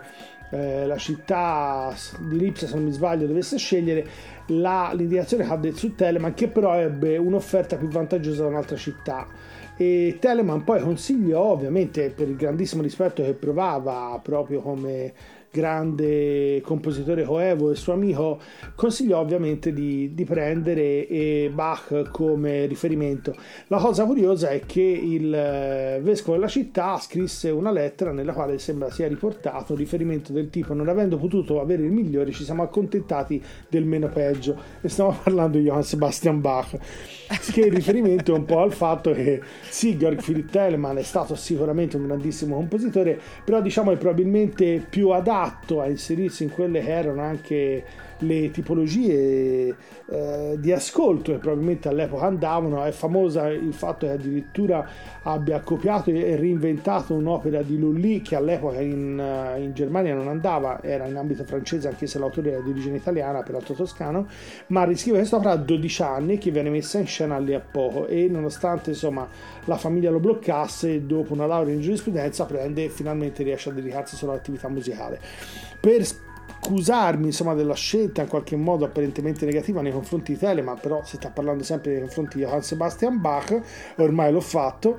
eh, 0.52 0.86
la 0.86 0.98
città 0.98 1.94
di 2.20 2.38
Lipsia, 2.38 2.68
se 2.68 2.76
non 2.76 2.86
mi 2.86 2.92
sbaglio, 2.92 3.26
dovesse 3.26 3.58
scegliere 3.58 4.06
la, 4.48 4.92
l'indicazione 4.94 5.46
cadde 5.46 5.74
su 5.74 5.96
Telemann 5.96 6.34
che 6.34 6.48
però 6.48 6.76
ebbe 6.76 7.18
un'offerta 7.18 7.76
più 7.76 7.88
vantaggiosa 7.88 8.44
da 8.44 8.50
un'altra 8.50 8.78
città 8.78 9.28
e 9.76 10.18
Telemann 10.20 10.62
poi 10.62 10.82
consigliò 10.82 11.42
ovviamente 11.52 12.10
per 12.10 12.28
il 12.28 12.36
grandissimo 12.36 12.82
rispetto 12.82 13.22
che 13.24 13.34
provava 13.34 14.20
proprio 14.24 14.62
come 14.62 15.14
grande 15.52 16.62
compositore 16.62 17.24
coevo 17.24 17.72
e 17.72 17.76
suo 17.76 17.94
amico, 17.94 18.40
consigliò 18.76 19.20
ovviamente 19.20 19.74
di, 19.74 20.14
di 20.14 20.24
prendere 20.26 21.50
Bach 21.54 22.10
come 22.12 22.66
riferimento. 22.66 23.36
La 23.68 23.78
cosa 23.78 24.06
curiosa 24.06 24.50
è 24.50 24.62
che 24.66 24.82
il 24.82 25.34
eh, 25.34 26.00
vescovo 26.02 26.36
della 26.36 26.48
città 26.48 26.98
scrisse 26.98 27.50
una 27.50 27.72
lettera 27.72 28.12
nella 28.12 28.34
quale 28.34 28.58
sembra 28.60 28.90
sia 28.92 29.08
riportato 29.08 29.74
un 29.74 29.80
riferimento 29.80 30.32
del 30.32 30.50
tipo 30.50 30.74
non 30.74 30.88
avendo 30.88 31.18
potuto 31.18 31.60
avere 31.60 31.84
il 31.84 31.92
migliore 31.92 32.32
ci 32.32 32.44
siamo 32.44 32.64
accontentati 32.64 33.42
del 33.70 33.86
meno 33.86 34.08
peggio 34.10 34.56
e 34.82 34.90
stiamo 34.90 35.18
parlando 35.22 35.58
di 35.58 35.66
Johann 35.66 35.82
Sebastian 35.82 36.42
Bach 36.42 36.78
che 37.52 37.62
il 37.62 37.74
riferimento 37.74 38.34
è 38.34 38.38
un 38.38 38.46
po' 38.46 38.62
al 38.62 38.74
fatto 38.74 39.12
che 39.12 39.42
sì, 39.70 39.98
Georg 39.98 40.22
Philipp 40.22 40.50
Telemann 40.50 40.98
è 40.98 41.04
stato 41.04 41.36
sicuramente 41.36 41.98
un 41.98 42.08
grandissimo 42.08 42.56
compositore 42.56 43.20
però 43.44 43.62
diciamo 43.62 43.92
è 43.92 43.98
probabilmente 43.98 44.86
più 44.90 45.10
adatto 45.10 45.37
a 45.82 45.88
inserirsi 45.88 46.44
in 46.44 46.52
quelle 46.52 46.82
che 46.82 46.90
erano 46.90 47.22
anche 47.22 47.84
le 48.20 48.52
tipologie 48.52 49.76
eh, 50.10 50.56
di 50.58 50.72
ascolto 50.72 51.32
che 51.32 51.38
probabilmente 51.38 51.88
all'epoca 51.88 52.26
andavano. 52.26 52.84
È 52.84 52.92
famosa 52.92 53.48
il 53.50 53.74
fatto 53.74 54.06
che 54.06 54.14
addirittura 54.14 54.88
abbia 55.24 55.60
copiato 55.62 56.10
e 56.10 56.36
reinventato 56.36 57.14
un'opera 57.14 57.62
di 57.62 57.78
Lully 57.78 58.22
che 58.22 58.36
all'epoca 58.36 58.80
in, 58.82 59.20
eh, 59.20 59.62
in 59.62 59.74
Germania 59.74 60.16
non 60.16 60.28
andava, 60.28 60.82
era 60.82 61.06
in 61.06 61.16
ambito 61.16 61.44
francese 61.44 61.88
anche 61.88 62.08
se 62.08 62.20
l'autore 62.20 62.52
era 62.52 62.62
di 62.62 62.70
origine 62.70 62.98
italiana, 62.98 63.44
peraltro 63.44 63.74
toscano, 63.74 64.28
ma 64.68 64.84
riscrive 64.84 65.18
quest'opera 65.18 65.52
a 65.52 65.58
12 65.58 66.02
anni 66.02 66.38
che 66.38 66.52
viene 66.52 66.70
messa 66.70 67.00
in 67.00 67.08
scena 67.08 67.38
lì 67.38 67.54
a 67.54 67.60
poco 67.60 68.08
e 68.08 68.28
nonostante 68.30 68.92
insomma 68.92 69.28
la 69.66 69.78
famiglia 69.78 70.10
lo 70.10 70.20
bloccasse, 70.20 71.06
dopo 71.06 71.34
una 71.34 71.46
laurea 71.46 71.74
in 71.74 71.82
giurisprudenza 71.82 72.46
prende 72.46 72.86
e 72.86 72.90
finalmente 72.90 73.44
riesce 73.44 73.70
a 73.70 73.74
dedicarsi 73.74 74.16
solo 74.16 74.32
all'attività 74.32 74.70
musicale. 74.70 75.20
Per 75.80 76.06
scusarmi 76.68 77.28
insomma 77.28 77.54
della 77.54 77.76
scelta 77.76 78.22
in 78.22 78.28
qualche 78.28 78.58
modo 78.58 78.84
apparentemente 78.84 79.46
negativa 79.46 79.82
nei 79.82 79.94
confronti 79.94 80.34
di 80.34 80.40
Telemann 80.40 80.78
però 80.82 81.02
si 81.06 81.16
sta 81.16 81.30
parlando 81.30 81.64
sempre 81.64 81.92
nei 81.92 82.02
confronti 82.02 82.38
di 82.38 82.44
Johann 82.44 82.60
Sebastian 82.60 83.22
Bach 83.22 83.62
ormai 83.96 84.32
l'ho 84.32 84.42
fatto. 84.42 84.98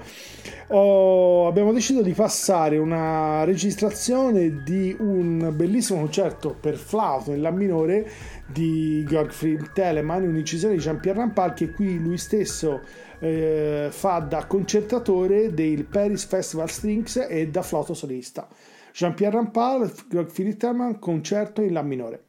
Oh, 0.69 1.47
abbiamo 1.47 1.73
deciso 1.73 2.03
di 2.03 2.13
passare 2.13 2.79
una 2.79 3.45
registrazione 3.45 4.63
di 4.63 4.97
un 4.99 5.53
bellissimo 5.55 6.01
concerto 6.01 6.57
per 6.59 6.77
flauto 6.77 7.33
in 7.33 7.43
La 7.43 7.51
minore 7.51 8.09
di 8.47 9.05
Georg 9.07 9.73
Telemann 9.73 10.25
un'incisione 10.25 10.75
di 10.75 10.81
Jean-Pierre 10.81 11.19
Rampal 11.19 11.53
che 11.53 11.71
qui 11.71 11.99
lui 11.99 12.17
stesso 12.17 12.81
eh, 13.19 13.89
fa 13.91 14.19
da 14.21 14.47
concertatore 14.47 15.53
del 15.53 15.85
Paris 15.85 16.25
Festival 16.25 16.71
Strings 16.71 17.27
e 17.29 17.49
da 17.49 17.63
flauto 17.63 17.93
solista 17.93 18.49
Jean-Pierre 18.99 19.31
Rampal, 19.31 19.89
Philip 20.29 20.57
Tellman, 20.57 20.99
concerto 20.99 21.63
in 21.63 21.73
La 21.73 21.83
minore. 21.83 22.28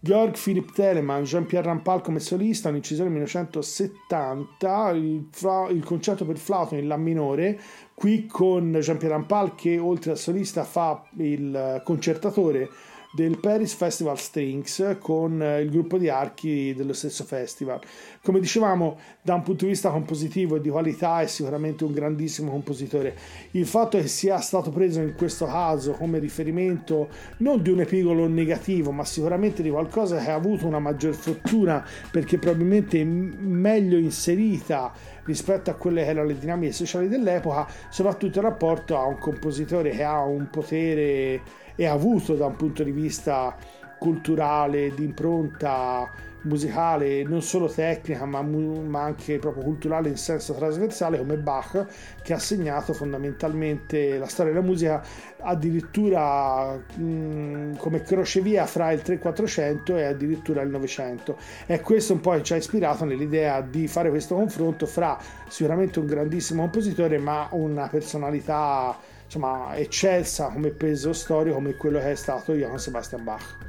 Georg 0.00 0.38
Philipp 0.38 0.70
Telemann, 0.70 1.24
Jean-Pierre 1.24 1.66
Rampal 1.66 2.00
come 2.02 2.20
solista, 2.20 2.68
un'incisione 2.68 3.10
1970, 3.10 4.90
il, 4.90 5.28
il, 5.70 5.84
concerto 5.84 6.24
per 6.24 6.38
flauto 6.38 6.76
in 6.76 6.86
La 6.86 6.96
minore, 6.96 7.60
qui 7.94 8.26
con 8.26 8.72
Jean-Pierre 8.78 9.16
Rampal 9.16 9.56
che 9.56 9.76
oltre 9.78 10.12
al 10.12 10.18
solista 10.18 10.62
fa 10.62 11.02
il 11.16 11.82
concertatore 11.84 12.68
del 13.10 13.38
Paris 13.38 13.74
Festival 13.74 14.18
Strings 14.18 14.96
con 15.00 15.42
eh, 15.42 15.62
il 15.62 15.70
gruppo 15.70 15.96
di 15.96 16.08
archi 16.08 16.74
dello 16.74 16.92
stesso 16.92 17.24
festival. 17.24 17.80
Come 18.22 18.40
dicevamo, 18.40 18.98
da 19.22 19.34
un 19.34 19.42
punto 19.42 19.64
di 19.64 19.70
vista 19.70 19.90
compositivo 19.90 20.56
e 20.56 20.60
di 20.60 20.68
qualità 20.68 21.20
è 21.20 21.26
sicuramente 21.26 21.84
un 21.84 21.92
grandissimo 21.92 22.50
compositore. 22.50 23.16
Il 23.52 23.66
fatto 23.66 23.98
che 23.98 24.08
sia 24.08 24.38
stato 24.40 24.70
preso 24.70 25.00
in 25.00 25.14
questo 25.16 25.46
caso 25.46 25.92
come 25.92 26.18
riferimento 26.18 27.08
non 27.38 27.62
di 27.62 27.70
un 27.70 27.80
epigolo 27.80 28.26
negativo, 28.28 28.90
ma 28.90 29.04
sicuramente 29.04 29.62
di 29.62 29.70
qualcosa 29.70 30.18
che 30.18 30.30
ha 30.30 30.34
avuto 30.34 30.66
una 30.66 30.78
maggior 30.78 31.14
fortuna 31.14 31.84
perché 32.10 32.38
probabilmente 32.38 33.02
meglio 33.04 33.96
inserita 33.96 34.92
rispetto 35.28 35.68
a 35.68 35.74
quelle 35.74 36.02
che 36.02 36.08
erano 36.08 36.26
le 36.26 36.38
dinamiche 36.38 36.72
sociali 36.72 37.06
dell'epoca, 37.06 37.66
soprattutto 37.90 38.38
in 38.38 38.44
rapporto 38.44 38.96
a 38.96 39.04
un 39.04 39.18
compositore 39.18 39.90
che 39.90 40.02
ha 40.02 40.24
un 40.24 40.48
potere 40.50 41.42
e 41.76 41.86
avuto 41.86 42.34
da 42.34 42.46
un 42.46 42.56
punto 42.56 42.82
di 42.82 42.90
vista 42.90 43.54
culturale, 43.98 44.94
di 44.94 45.04
impronta 45.04 46.10
musicale, 46.42 47.22
non 47.24 47.42
solo 47.42 47.68
tecnica, 47.68 48.24
ma, 48.24 48.42
ma, 48.42 49.02
anche 49.02 49.38
proprio 49.38 49.62
culturale 49.62 50.08
in 50.08 50.16
senso 50.16 50.54
trasversale, 50.54 51.18
come 51.18 51.36
Bach, 51.36 51.86
che 52.22 52.32
ha 52.32 52.38
segnato 52.38 52.92
fondamentalmente 52.92 54.18
la 54.18 54.26
storia 54.26 54.52
della 54.52 54.64
musica 54.64 55.02
addirittura 55.40 56.74
mh, 56.74 57.76
come 57.76 58.02
crocevia 58.02 58.66
fra 58.66 58.92
il 58.92 59.02
300-400 59.04 59.96
e 59.96 60.04
addirittura 60.04 60.62
il 60.62 60.70
900. 60.70 61.36
E 61.66 61.80
questo 61.80 62.12
un 62.12 62.20
po' 62.20 62.40
ci 62.42 62.52
ha 62.52 62.56
ispirato 62.56 63.04
nell'idea 63.04 63.60
di 63.60 63.88
fare 63.88 64.10
questo 64.10 64.34
confronto 64.34 64.86
fra 64.86 65.18
sicuramente 65.48 65.98
un 65.98 66.06
grandissimo 66.06 66.62
compositore, 66.62 67.18
ma 67.18 67.48
una 67.52 67.88
personalità 67.88 68.96
insomma, 69.24 69.76
eccelsa 69.76 70.48
come 70.48 70.70
peso 70.70 71.12
storico 71.12 71.56
come 71.56 71.74
quello 71.76 71.98
che 71.98 72.12
è 72.12 72.14
stato 72.14 72.54
Johann 72.54 72.76
Sebastian 72.76 73.24
Bach. 73.24 73.67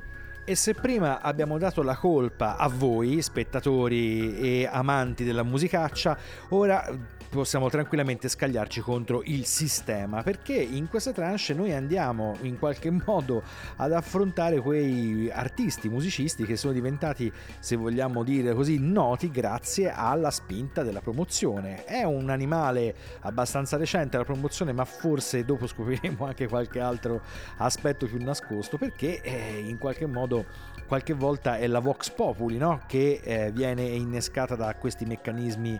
E 0.50 0.56
se 0.56 0.74
prima 0.74 1.22
abbiamo 1.22 1.60
dato 1.60 1.84
la 1.84 1.96
colpa 1.96 2.58
a 2.58 2.68
voi, 2.68 3.22
spettatori 3.22 4.36
e 4.40 4.68
amanti 4.68 5.24
della 5.24 5.44
musicaccia, 5.44 6.18
ora 6.50 6.84
possiamo 7.30 7.70
tranquillamente 7.70 8.28
scagliarci 8.28 8.82
contro 8.82 9.22
il 9.26 9.46
sistema, 9.46 10.24
perché 10.24 10.56
in 10.56 10.90
questa 10.90 11.12
tranche 11.12 11.28
noi 11.54 11.74
andiamo 11.74 12.36
in 12.42 12.58
qualche 12.58 12.90
modo 13.06 13.44
ad 13.76 13.94
affrontare 13.94 14.60
quei 14.60 15.30
artisti, 15.32 15.90
musicisti 15.90 16.44
che 16.44 16.58
sono 16.58 16.74
diventati, 16.74 17.32
se 17.60 17.76
vogliamo 17.76 18.24
dire 18.24 18.54
così, 18.54 18.80
noti 18.80 19.30
grazie 19.30 19.92
alla 19.92 20.32
spinta 20.32 20.84
della 20.84 21.02
promozione. 21.02 21.86
È 21.86 22.04
un 22.04 22.30
animale 22.30 22.96
abbastanza 23.22 23.78
recente 23.78 24.18
la 24.18 24.26
promozione, 24.26 24.74
ma 24.74 24.86
forse 24.86 25.46
dopo 25.46 25.68
scopriremo 25.68 26.26
anche 26.26 26.48
qualche 26.48 26.80
altro 26.80 27.22
aspetto 27.58 28.08
più 28.08 28.22
nascosto, 28.24 28.78
perché 28.78 29.22
eh, 29.22 29.60
in 29.60 29.78
qualche 29.78 30.08
modo 30.08 30.46
qualche 30.90 31.14
volta 31.14 31.58
è 31.58 31.68
la 31.68 31.80
Vox 31.80 32.10
Populi 32.10 32.58
no? 32.58 32.82
che 32.88 33.22
eh, 33.24 33.52
viene 33.52 33.84
innescata 33.84 34.56
da 34.56 34.74
questi 34.74 35.06
meccanismi 35.06 35.80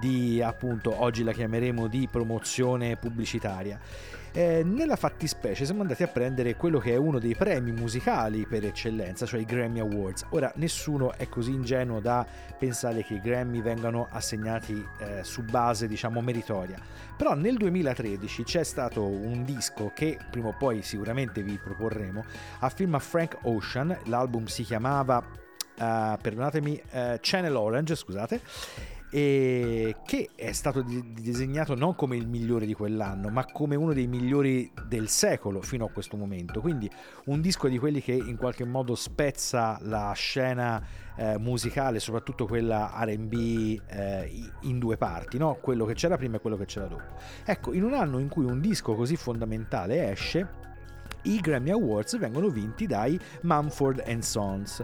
di 0.00 0.42
appunto 0.42 1.00
oggi 1.00 1.22
la 1.22 1.32
chiameremo 1.32 1.86
di 1.86 2.08
promozione 2.10 2.96
pubblicitaria. 2.96 3.78
Eh, 4.32 4.62
nella 4.64 4.94
fattispecie 4.94 5.64
siamo 5.64 5.80
andati 5.82 6.04
a 6.04 6.06
prendere 6.06 6.54
quello 6.54 6.78
che 6.78 6.92
è 6.92 6.96
uno 6.96 7.18
dei 7.18 7.34
premi 7.34 7.72
musicali 7.72 8.46
per 8.46 8.64
eccellenza, 8.64 9.26
cioè 9.26 9.40
i 9.40 9.44
Grammy 9.44 9.80
Awards. 9.80 10.26
Ora 10.30 10.52
nessuno 10.56 11.12
è 11.14 11.28
così 11.28 11.50
ingenuo 11.50 11.98
da 11.98 12.24
pensare 12.56 13.02
che 13.02 13.14
i 13.14 13.20
Grammy 13.20 13.60
vengano 13.60 14.06
assegnati 14.08 14.86
eh, 14.98 15.24
su 15.24 15.42
base 15.42 15.88
diciamo 15.88 16.20
meritoria. 16.20 16.78
Però 17.16 17.34
nel 17.34 17.56
2013 17.56 18.44
c'è 18.44 18.62
stato 18.62 19.04
un 19.04 19.44
disco 19.44 19.90
che 19.94 20.16
prima 20.30 20.48
o 20.48 20.54
poi 20.56 20.82
sicuramente 20.82 21.42
vi 21.42 21.58
proporremo, 21.62 22.24
a 22.60 22.68
firma 22.70 23.00
Frank 23.00 23.38
Ocean, 23.42 23.98
l'album 24.04 24.46
si 24.46 24.62
chiamava, 24.62 25.18
uh, 25.18 26.16
perdonatemi, 26.20 26.82
uh, 26.92 26.98
Channel 27.20 27.56
Orange, 27.56 27.96
scusate, 27.96 28.40
e 29.10 29.96
che 30.06 30.30
è 30.36 30.52
stato 30.52 30.82
disegnato 30.82 31.74
non 31.74 31.96
come 31.96 32.16
il 32.16 32.28
migliore 32.28 32.64
di 32.64 32.74
quell'anno, 32.74 33.28
ma 33.28 33.44
come 33.44 33.74
uno 33.74 33.92
dei 33.92 34.06
migliori 34.06 34.70
del 34.86 35.08
secolo 35.08 35.60
fino 35.60 35.84
a 35.84 35.90
questo 35.90 36.16
momento. 36.16 36.60
Quindi 36.60 36.88
un 37.24 37.40
disco 37.40 37.68
di 37.68 37.78
quelli 37.78 38.00
che 38.00 38.12
in 38.12 38.36
qualche 38.36 38.64
modo 38.64 38.94
spezza 38.94 39.78
la 39.82 40.12
scena 40.14 40.82
eh, 41.16 41.38
musicale, 41.38 41.98
soprattutto 41.98 42.46
quella 42.46 42.92
RB 43.00 43.32
eh, 43.34 44.50
in 44.60 44.78
due 44.78 44.96
parti, 44.96 45.38
no? 45.38 45.58
quello 45.60 45.84
che 45.84 45.94
c'era 45.94 46.16
prima 46.16 46.36
e 46.36 46.40
quello 46.40 46.56
che 46.56 46.66
c'era 46.66 46.86
dopo. 46.86 47.14
Ecco, 47.44 47.72
in 47.72 47.82
un 47.82 47.94
anno 47.94 48.18
in 48.18 48.28
cui 48.28 48.44
un 48.44 48.60
disco 48.60 48.94
così 48.94 49.16
fondamentale 49.16 50.10
esce, 50.12 50.58
i 51.22 51.40
Grammy 51.40 51.70
Awards 51.70 52.16
vengono 52.16 52.48
vinti 52.48 52.86
dai 52.86 53.18
Mumford 53.42 54.18
Sons 54.20 54.82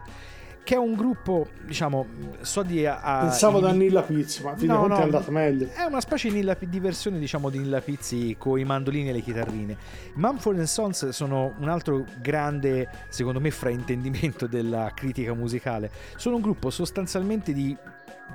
che 0.66 0.74
è 0.74 0.78
un 0.78 0.94
gruppo, 0.94 1.46
diciamo, 1.64 2.06
so 2.40 2.64
di... 2.64 2.84
A, 2.84 3.18
Pensavo 3.20 3.58
in... 3.58 3.64
da 3.66 3.70
Nilla 3.70 4.02
Pizzi, 4.02 4.42
ma 4.42 4.56
fino 4.56 4.74
no, 4.74 4.88
no, 4.88 4.98
è 4.98 5.02
andato 5.02 5.30
meglio. 5.30 5.68
È 5.72 5.84
una 5.84 6.00
specie 6.00 6.28
di, 6.28 6.34
Nilla, 6.34 6.56
di 6.58 6.80
versione, 6.80 7.20
diciamo, 7.20 7.50
di 7.50 7.58
Nilla 7.58 7.80
Pizzi 7.80 8.34
con 8.36 8.58
i 8.58 8.64
mandolini 8.64 9.10
e 9.10 9.12
le 9.12 9.20
chitarrine. 9.20 9.76
Mumford 10.16 10.60
Sons 10.62 11.10
sono 11.10 11.54
un 11.60 11.68
altro 11.68 12.04
grande, 12.20 12.88
secondo 13.10 13.38
me, 13.38 13.52
fraintendimento 13.52 14.48
della 14.50 14.90
critica 14.92 15.34
musicale. 15.34 15.88
Sono 16.16 16.34
un 16.34 16.42
gruppo 16.42 16.70
sostanzialmente 16.70 17.52
di 17.52 17.76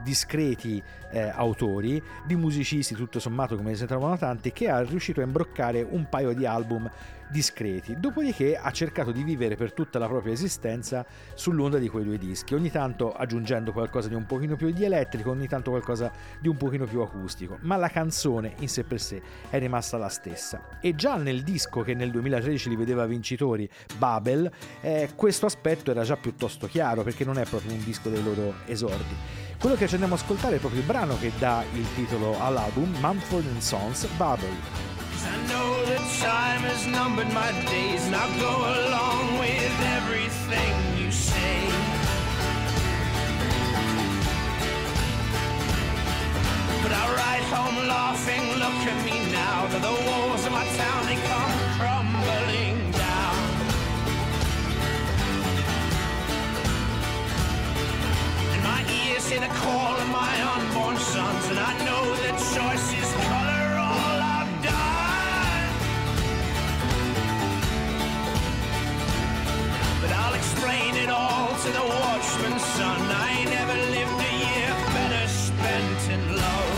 discreti 0.02 0.82
eh, 1.12 1.34
autori, 1.36 2.02
di 2.26 2.38
musicisti 2.38 2.96
tutto 2.96 3.20
sommato 3.20 3.58
come 3.58 3.76
se 3.76 3.82
ne 3.82 3.88
trovano 3.88 4.18
tanti, 4.18 4.54
che 4.54 4.70
ha 4.70 4.80
riuscito 4.84 5.20
a 5.20 5.26
imbroccare 5.26 5.82
un 5.82 6.08
paio 6.08 6.32
di 6.32 6.46
album 6.46 6.90
discreti. 7.32 7.96
Dopodiché 8.00 8.58
ha 8.58 8.70
cercato 8.72 9.12
di 9.12 9.24
vivere 9.24 9.56
per 9.56 9.74
tutta 9.74 9.98
la 9.98 10.08
propria 10.08 10.34
esistenza 10.34 11.06
sull'onda 11.34 11.78
di 11.78 11.90
quei 11.90 12.04
due 12.04 12.18
dischi, 12.18 12.54
ogni 12.54 12.70
tanto 12.70 13.12
aggiungendo 13.12 13.72
qualcosa 13.72 14.10
di 14.10 14.16
un 14.16 14.26
pochino 14.26 14.56
più 14.56 14.72
di 14.72 14.84
elettrico, 14.84 15.32
ogni 15.32 15.48
tanto 15.48 15.72
qualcosa 15.72 16.12
di 16.40 16.48
un 16.48 16.58
pochino 16.58 16.86
più 16.86 17.00
acustico, 17.00 17.58
ma 17.62 17.78
la 17.78 17.88
canzone 17.88 18.54
in 18.60 18.70
sé 18.70 18.84
per 18.84 19.00
sé 19.00 19.22
è 19.50 19.58
rimasta 19.58 19.98
la 19.98 20.10
stessa. 20.10 20.80
E 20.82 20.94
già 20.94 21.16
nel 21.16 21.42
disco 21.44 21.82
che 21.82 21.94
nel 21.94 22.12
2013 22.12 22.70
li 22.70 22.76
vedeva 22.76 23.06
vincitori, 23.06 23.68
Babel, 23.98 24.52
eh, 24.82 25.12
questo 25.16 25.46
aspetto 25.46 25.92
era 25.92 26.04
già 26.04 26.18
piuttosto 26.18 26.68
chiaro 26.68 27.04
perché 27.04 27.24
non 27.24 27.38
è 27.38 27.46
proprio 27.46 27.72
un 27.72 27.84
disco 27.84 28.10
dei 28.10 28.22
loro 28.22 28.56
esordi. 28.66 29.16
Quello 29.60 29.76
che 29.76 29.88
ci 29.88 29.94
andiamo 29.94 30.16
ad 30.16 30.22
ascoltare 30.22 30.56
è 30.56 30.60
proprio 30.60 30.82
il 30.82 30.88
brano 30.88 31.18
che 31.20 31.32
dà 31.38 31.64
il 31.74 31.86
titolo 31.94 32.40
all'album, 32.42 32.96
Mumford 33.00 33.60
Sons 33.60 34.06
Babel. 34.18 35.01
I 35.24 35.38
know 35.48 35.86
that 35.86 36.02
time 36.20 36.62
has 36.62 36.88
numbered 36.88 37.32
my 37.32 37.52
days, 37.70 38.08
and 38.08 38.16
I'll 38.16 38.40
go 38.40 38.56
along 38.82 39.38
with 39.38 39.76
everything 39.98 40.74
you 40.98 41.12
say. 41.12 41.70
But 46.82 46.92
I 46.92 47.04
ride 47.22 47.46
home 47.54 47.88
laughing, 47.88 48.42
look 48.58 48.82
at 48.92 49.00
me 49.06 49.32
now, 49.32 49.68
the 49.68 49.94
walls 50.10 50.44
of 50.48 50.52
my 50.54 50.66
town, 50.82 51.06
they 51.06 51.20
come 51.30 51.54
crumbling 51.78 52.92
down. 52.92 53.38
And 58.54 58.64
my 58.64 58.82
ears 59.06 59.30
hear 59.30 59.42
the 59.42 59.54
call 59.54 59.94
of 60.02 60.10
my 60.10 60.34
unborn 60.56 60.98
sons, 60.98 61.46
and 61.52 61.60
I 61.60 61.74
know 61.86 62.04
that 62.24 62.38
choice 62.56 62.88
is 62.98 63.14
color. 63.28 63.41
To 71.64 71.72
the 71.72 71.80
watchman's 71.80 72.66
son. 72.74 73.00
I 73.30 73.44
never 73.44 73.76
lived 73.96 74.20
a 74.20 74.34
year 74.46 74.74
better 74.96 75.28
spent 75.28 76.02
in 76.10 76.22
love. 76.36 76.78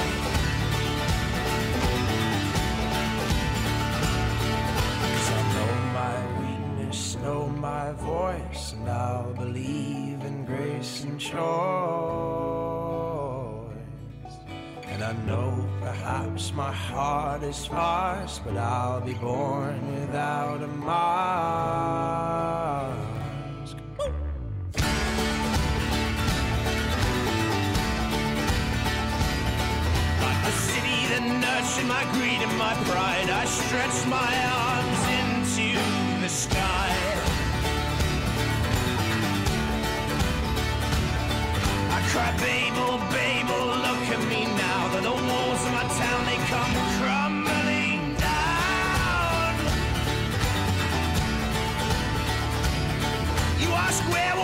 Cause 5.13 5.29
I 5.39 5.41
know 5.53 5.71
my 5.99 6.15
weakness, 6.41 7.01
know 7.23 7.47
my 7.47 7.93
voice, 7.93 8.73
and 8.73 8.89
I'll 8.89 9.33
believe 9.33 10.19
in 10.25 10.43
grace 10.45 11.05
and 11.05 11.17
choice. 11.17 11.39
And 14.91 15.01
I 15.01 15.13
know 15.25 15.65
perhaps 15.79 16.51
my 16.51 16.73
heart 16.73 17.41
is 17.43 17.55
sparse, 17.55 18.41
but 18.43 18.57
I'll 18.57 18.99
be 18.99 19.13
born 19.13 19.79
without 20.01 20.61
a 20.61 20.67
mark. 20.67 22.03
Nurturing 31.27 31.87
my 31.87 32.03
greed 32.13 32.41
and 32.41 32.57
my 32.57 32.73
pride. 32.89 33.29
I 33.29 33.45
stretch 33.45 34.05
my 34.07 34.31
arms 34.67 35.01
into 35.19 35.67
the 36.21 36.29
sky. 36.29 36.89
I 41.95 41.99
cry, 42.11 42.31
Babel, 42.43 42.97
Babel, 43.13 43.65
look 43.85 44.03
at 44.15 44.21
me 44.29 44.41
now. 44.45 44.81
That 44.93 45.03
the 45.03 45.17
walls 45.27 45.61
of 45.67 45.71
my 45.79 45.85
town, 46.01 46.21
they 46.29 46.39
come 46.53 46.73
crumbling 46.97 48.15
down. 48.19 49.53
You 53.61 53.69
ask 53.85 54.01
where 54.11 54.42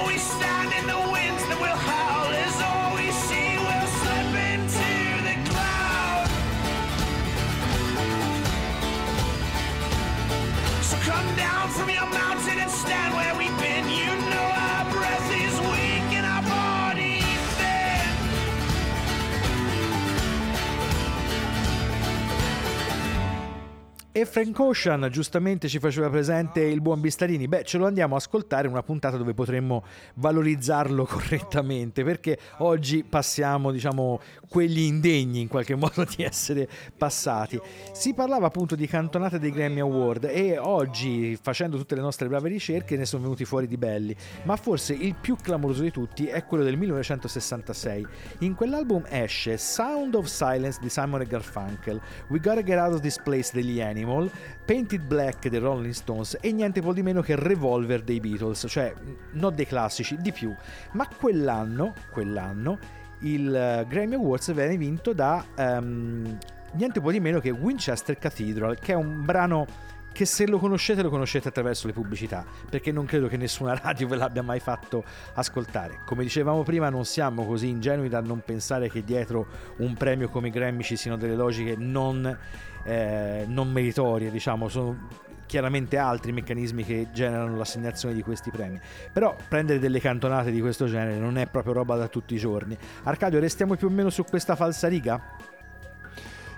E 24.19 24.25
Frank 24.25 24.59
Ocean 24.59 25.07
giustamente 25.09 25.69
ci 25.69 25.79
faceva 25.79 26.09
presente 26.09 26.59
il 26.59 26.81
buon 26.81 26.99
Bistarini. 26.99 27.47
Beh, 27.47 27.63
ce 27.63 27.77
lo 27.77 27.85
andiamo 27.85 28.15
a 28.15 28.17
ascoltare 28.17 28.65
in 28.65 28.73
una 28.73 28.83
puntata 28.83 29.15
dove 29.15 29.33
potremmo 29.33 29.85
valorizzarlo 30.15 31.05
correttamente, 31.07 32.03
perché 32.03 32.37
oggi 32.57 33.05
passiamo, 33.05 33.71
diciamo, 33.71 34.19
quegli 34.49 34.79
indegni 34.79 35.41
in 35.41 35.47
qualche 35.47 35.75
modo 35.77 36.05
di 36.15 36.23
essere 36.23 36.67
passati. 36.97 37.59
Si 37.93 38.13
parlava 38.13 38.47
appunto 38.47 38.75
di 38.75 38.87
cantonate 38.87 39.39
dei 39.39 39.51
Grammy 39.51 39.79
Award 39.79 40.25
e 40.25 40.57
oggi, 40.57 41.37
facendo 41.39 41.77
tutte 41.77 41.95
le 41.95 42.01
nostre 42.01 42.27
brave 42.27 42.49
ricerche, 42.49 42.97
ne 42.97 43.05
sono 43.05 43.23
venuti 43.23 43.45
fuori 43.45 43.67
di 43.67 43.77
belli, 43.77 44.15
ma 44.43 44.55
forse 44.55 44.93
il 44.93 45.15
più 45.15 45.35
clamoroso 45.35 45.83
di 45.83 45.91
tutti 45.91 46.25
è 46.25 46.43
quello 46.43 46.63
del 46.63 46.77
1966. 46.77 48.07
In 48.39 48.55
quell'album 48.55 49.05
esce 49.07 49.57
Sound 49.57 50.15
of 50.15 50.25
Silence 50.25 50.79
di 50.81 50.89
Simon 50.89 51.23
Garfunkel, 51.27 52.01
We 52.29 52.39
Gotta 52.39 52.63
Get 52.63 52.77
Out 52.77 52.95
of 52.95 53.01
This 53.01 53.19
Place 53.21 53.51
degli 53.53 53.81
Animal, 53.81 54.29
Painted 54.65 55.01
Black 55.01 55.47
dei 55.47 55.59
Rolling 55.59 55.93
Stones 55.93 56.37
e 56.41 56.51
niente 56.51 56.81
po' 56.81 56.93
di 56.93 57.03
meno 57.03 57.21
che 57.21 57.35
Revolver 57.35 58.01
dei 58.01 58.19
Beatles, 58.19 58.65
cioè 58.67 58.93
non 59.33 59.53
dei 59.53 59.65
classici, 59.65 60.17
di 60.19 60.31
più. 60.31 60.53
Ma 60.93 61.07
quell'anno, 61.07 61.93
quell'anno 62.11 62.98
il 63.21 63.53
eh, 63.53 63.85
Grammy 63.87 64.15
Awards 64.15 64.53
viene 64.53 64.77
vinto 64.77 65.13
da 65.13 65.43
ehm, 65.55 66.37
niente 66.73 67.01
po' 67.01 67.11
di 67.11 67.19
meno 67.19 67.39
che 67.39 67.49
Winchester 67.49 68.17
Cathedral, 68.17 68.77
che 68.79 68.93
è 68.93 68.95
un 68.95 69.23
brano 69.25 69.65
che 70.11 70.25
se 70.25 70.47
lo 70.47 70.57
conoscete 70.57 71.01
lo 71.01 71.09
conoscete 71.09 71.47
attraverso 71.47 71.87
le 71.87 71.93
pubblicità, 71.93 72.43
perché 72.69 72.91
non 72.91 73.05
credo 73.05 73.27
che 73.27 73.37
nessuna 73.37 73.77
radio 73.81 74.07
ve 74.07 74.15
l'abbia 74.15 74.43
mai 74.43 74.59
fatto 74.59 75.03
ascoltare. 75.35 75.99
Come 76.05 76.23
dicevamo 76.23 76.63
prima, 76.63 76.89
non 76.89 77.05
siamo 77.05 77.45
così 77.45 77.69
ingenui 77.69 78.09
da 78.09 78.21
non 78.21 78.41
pensare 78.43 78.89
che 78.89 79.03
dietro 79.03 79.47
un 79.77 79.93
premio 79.95 80.29
come 80.29 80.49
Grammy 80.49 80.83
ci 80.83 80.95
siano 80.95 81.17
delle 81.17 81.35
logiche 81.35 81.75
non, 81.77 82.37
eh, 82.83 83.45
non 83.47 83.71
meritorie, 83.71 84.31
diciamo, 84.31 84.67
sono 84.67 85.27
chiaramente 85.49 85.97
altri 85.97 86.31
meccanismi 86.31 86.83
che 86.83 87.07
generano 87.11 87.57
l'assegnazione 87.57 88.13
di 88.13 88.21
questi 88.21 88.51
premi. 88.51 88.79
Però 89.11 89.35
prendere 89.47 89.79
delle 89.79 89.99
cantonate 89.99 90.51
di 90.51 90.61
questo 90.61 90.85
genere 90.85 91.17
non 91.17 91.39
è 91.39 91.47
proprio 91.47 91.73
roba 91.73 91.95
da 91.95 92.07
tutti 92.07 92.35
i 92.35 92.37
giorni. 92.37 92.77
Arcadio, 93.03 93.39
restiamo 93.39 93.75
più 93.75 93.87
o 93.87 93.89
meno 93.89 94.11
su 94.11 94.23
questa 94.23 94.55
falsariga? 94.55 95.19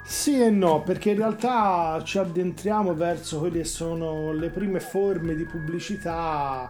Sì 0.03 0.41
e 0.41 0.49
no, 0.49 0.83
perché 0.83 1.11
in 1.11 1.17
realtà 1.17 2.01
ci 2.03 2.17
addentriamo 2.17 2.93
verso 2.93 3.39
quelle 3.39 3.59
che 3.59 3.63
sono 3.63 4.33
le 4.33 4.49
prime 4.49 4.81
forme 4.81 5.35
di 5.35 5.45
pubblicità 5.45 6.69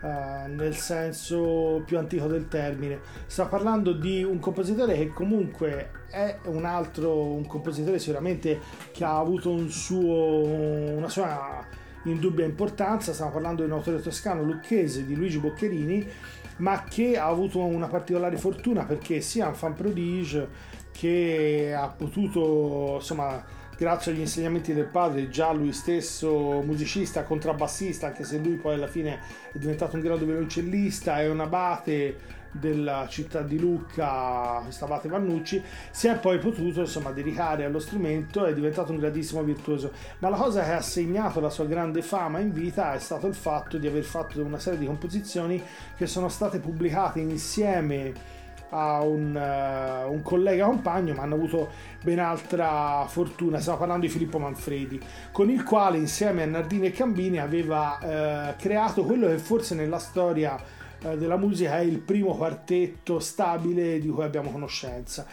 eh, 0.00 0.48
nel 0.48 0.74
senso 0.74 1.82
più 1.84 1.98
antico 1.98 2.28
del 2.28 2.48
termine. 2.48 3.00
Sta 3.26 3.44
parlando 3.44 3.92
di 3.92 4.24
un 4.24 4.38
compositore 4.38 4.94
che 4.94 5.08
comunque 5.08 5.97
è 6.10 6.38
un 6.44 6.64
altro, 6.64 7.24
un 7.24 7.46
compositore 7.46 7.98
sicuramente 7.98 8.60
che 8.92 9.04
ha 9.04 9.18
avuto 9.18 9.50
un 9.50 9.70
suo, 9.70 10.44
una 10.44 11.08
sua 11.08 11.66
indubbia 12.04 12.44
importanza. 12.44 13.12
Stiamo 13.12 13.32
parlando 13.32 13.62
di 13.62 13.70
un 13.70 13.76
autore 13.76 14.00
toscano 14.00 14.42
lucchese 14.42 15.04
di 15.04 15.14
Luigi 15.14 15.38
Boccherini, 15.38 16.06
ma 16.58 16.84
che 16.84 17.18
ha 17.18 17.26
avuto 17.26 17.64
una 17.64 17.86
particolare 17.86 18.36
fortuna 18.36 18.84
perché 18.84 19.20
sia 19.20 19.48
un 19.48 19.54
fan 19.54 19.74
prodige 19.74 20.76
che 20.92 21.72
ha 21.76 21.88
potuto, 21.88 22.94
insomma, 22.96 23.44
grazie 23.76 24.10
agli 24.10 24.20
insegnamenti 24.20 24.74
del 24.74 24.86
padre, 24.86 25.28
già 25.28 25.52
lui 25.52 25.72
stesso 25.72 26.60
musicista, 26.62 27.22
contrabbassista, 27.22 28.08
anche 28.08 28.24
se 28.24 28.38
lui 28.38 28.56
poi 28.56 28.74
alla 28.74 28.88
fine 28.88 29.20
è 29.52 29.58
diventato 29.58 29.94
un 29.94 30.02
grande 30.02 30.24
violoncellista, 30.24 31.20
è 31.20 31.28
un 31.28 31.38
abate 31.38 32.16
della 32.50 33.06
città 33.08 33.42
di 33.42 33.58
Lucca, 33.58 34.60
questo 34.62 34.84
abate 34.84 35.08
Vannucci, 35.08 35.62
si 35.90 36.08
è 36.08 36.16
poi 36.18 36.38
potuto 36.38 36.80
insomma 36.80 37.10
dedicare 37.10 37.64
allo 37.64 37.78
strumento 37.78 38.44
è 38.44 38.54
diventato 38.54 38.92
un 38.92 38.98
grandissimo 38.98 39.42
virtuoso. 39.42 39.92
Ma 40.18 40.28
la 40.28 40.36
cosa 40.36 40.62
che 40.62 40.72
ha 40.72 40.80
segnato 40.80 41.40
la 41.40 41.50
sua 41.50 41.66
grande 41.66 42.02
fama 42.02 42.38
in 42.38 42.52
vita 42.52 42.94
è 42.94 42.98
stato 42.98 43.26
il 43.26 43.34
fatto 43.34 43.78
di 43.78 43.86
aver 43.86 44.04
fatto 44.04 44.42
una 44.42 44.58
serie 44.58 44.78
di 44.78 44.86
composizioni 44.86 45.62
che 45.96 46.06
sono 46.06 46.28
state 46.28 46.58
pubblicate 46.58 47.20
insieme 47.20 48.36
a 48.70 49.00
un, 49.00 49.34
uh, 49.34 50.12
un, 50.12 50.22
collega 50.22 50.66
compagno, 50.66 51.14
ma 51.14 51.22
hanno 51.22 51.36
avuto 51.36 51.70
ben 52.02 52.18
altra 52.18 53.04
fortuna. 53.08 53.58
Stiamo 53.60 53.78
parlando 53.78 54.06
di 54.06 54.12
Filippo 54.12 54.38
Manfredi, 54.38 55.00
con 55.32 55.50
il 55.50 55.62
quale 55.62 55.96
insieme 55.96 56.42
a 56.42 56.46
Nardini 56.46 56.86
e 56.86 56.90
Cambini 56.90 57.38
aveva 57.38 57.98
uh, 58.00 58.60
creato 58.60 59.04
quello 59.04 59.28
che 59.28 59.38
forse 59.38 59.74
nella 59.74 59.98
storia 59.98 60.60
della 61.00 61.36
musica 61.36 61.78
è 61.78 61.82
il 61.82 62.00
primo 62.00 62.34
quartetto 62.34 63.18
stabile 63.18 63.98
di 63.98 64.08
cui 64.08 64.24
abbiamo 64.24 64.50
conoscenza. 64.50 65.26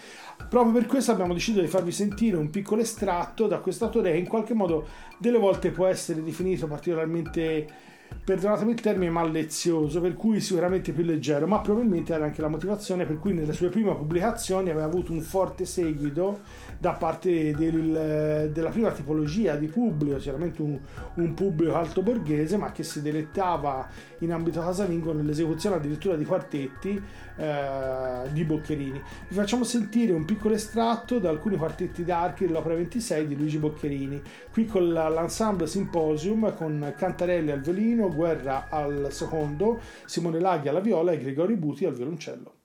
Proprio 0.50 0.74
per 0.74 0.86
questo 0.86 1.12
abbiamo 1.12 1.34
deciso 1.34 1.62
di 1.62 1.68
farvi 1.68 1.92
sentire 1.92 2.38
un 2.38 2.50
piccolo 2.50 2.82
estratto 2.82 3.48
da 3.48 3.60
questo 3.60 3.86
autore 3.86 4.12
che 4.12 4.18
in 4.18 4.28
qualche 4.28 4.54
modo 4.54 4.88
delle 5.18 5.38
volte 5.38 5.72
può 5.72 5.88
essere 5.88 6.24
definito 6.24 6.68
particolarmente 6.68 7.94
perdonatemi 8.26 8.72
il 8.72 8.82
termine, 8.82 9.12
mallezioso, 9.12 10.02
per 10.02 10.16
cui 10.16 10.40
sicuramente 10.42 10.92
più 10.92 11.04
leggero, 11.04 11.46
ma 11.46 11.60
probabilmente 11.60 12.12
era 12.12 12.26
anche 12.26 12.42
la 12.42 12.48
motivazione 12.48 13.06
per 13.06 13.20
cui 13.20 13.34
nelle 13.34 13.54
sue 13.54 13.70
prime 13.70 13.94
pubblicazioni 13.96 14.72
aveva 14.72 14.86
avuto 14.86 15.12
un 15.12 15.22
forte 15.22 15.66
seguito 15.66 16.40
da 16.80 16.94
parte 16.94 17.54
del, 17.56 18.50
della 18.52 18.70
prima 18.70 18.92
tipologia 18.92 19.56
di 19.56 19.68
pubblico, 19.68 20.20
sicuramente 20.20 20.62
un, 20.62 20.80
un, 21.16 21.34
pubblico 21.36 21.76
alto 21.76 22.02
borghese, 22.02 22.58
ma 22.58 22.72
che 22.72 22.82
si 22.84 23.02
dilettava 23.04 23.88
in 24.20 24.32
ambito 24.32 24.60
casalingo 24.60 25.14
nell'esecuzione 25.14 25.76
addirittura 25.76 26.16
di 26.16 26.26
quartetti 26.26 27.02
eh, 27.38 28.30
di 28.32 28.44
Boccherini. 28.44 29.02
Vi 29.28 29.36
facciamo 29.36 29.64
sentire 29.64 30.14
un 30.14 30.26
piccolo 30.26 30.56
estratto 30.56 31.20
da 31.20 31.30
alcuni 31.30 31.58
quartetti 31.58 32.04
d'archi 32.04 32.46
dell'opera 32.46 32.76
26 32.76 33.28
di 33.28 33.36
Luigi 33.36 33.58
Boccherini, 33.58 34.22
qui 34.52 34.66
con 34.66 34.88
l'ensemble 34.92 35.68
Symposium 35.68 36.56
con 36.56 36.94
Cantarelli 36.98 37.52
al 37.52 37.62
violino, 37.62 37.95
Guerra 37.96 38.68
al 38.70 39.08
secondo, 39.12 39.80
Simone 40.06 40.40
Laghi 40.40 40.68
alla 40.68 40.80
viola 40.80 41.12
e 41.12 41.18
Gregori 41.18 41.56
Buti 41.56 41.86
al 41.86 41.94
violoncello. 41.94 42.65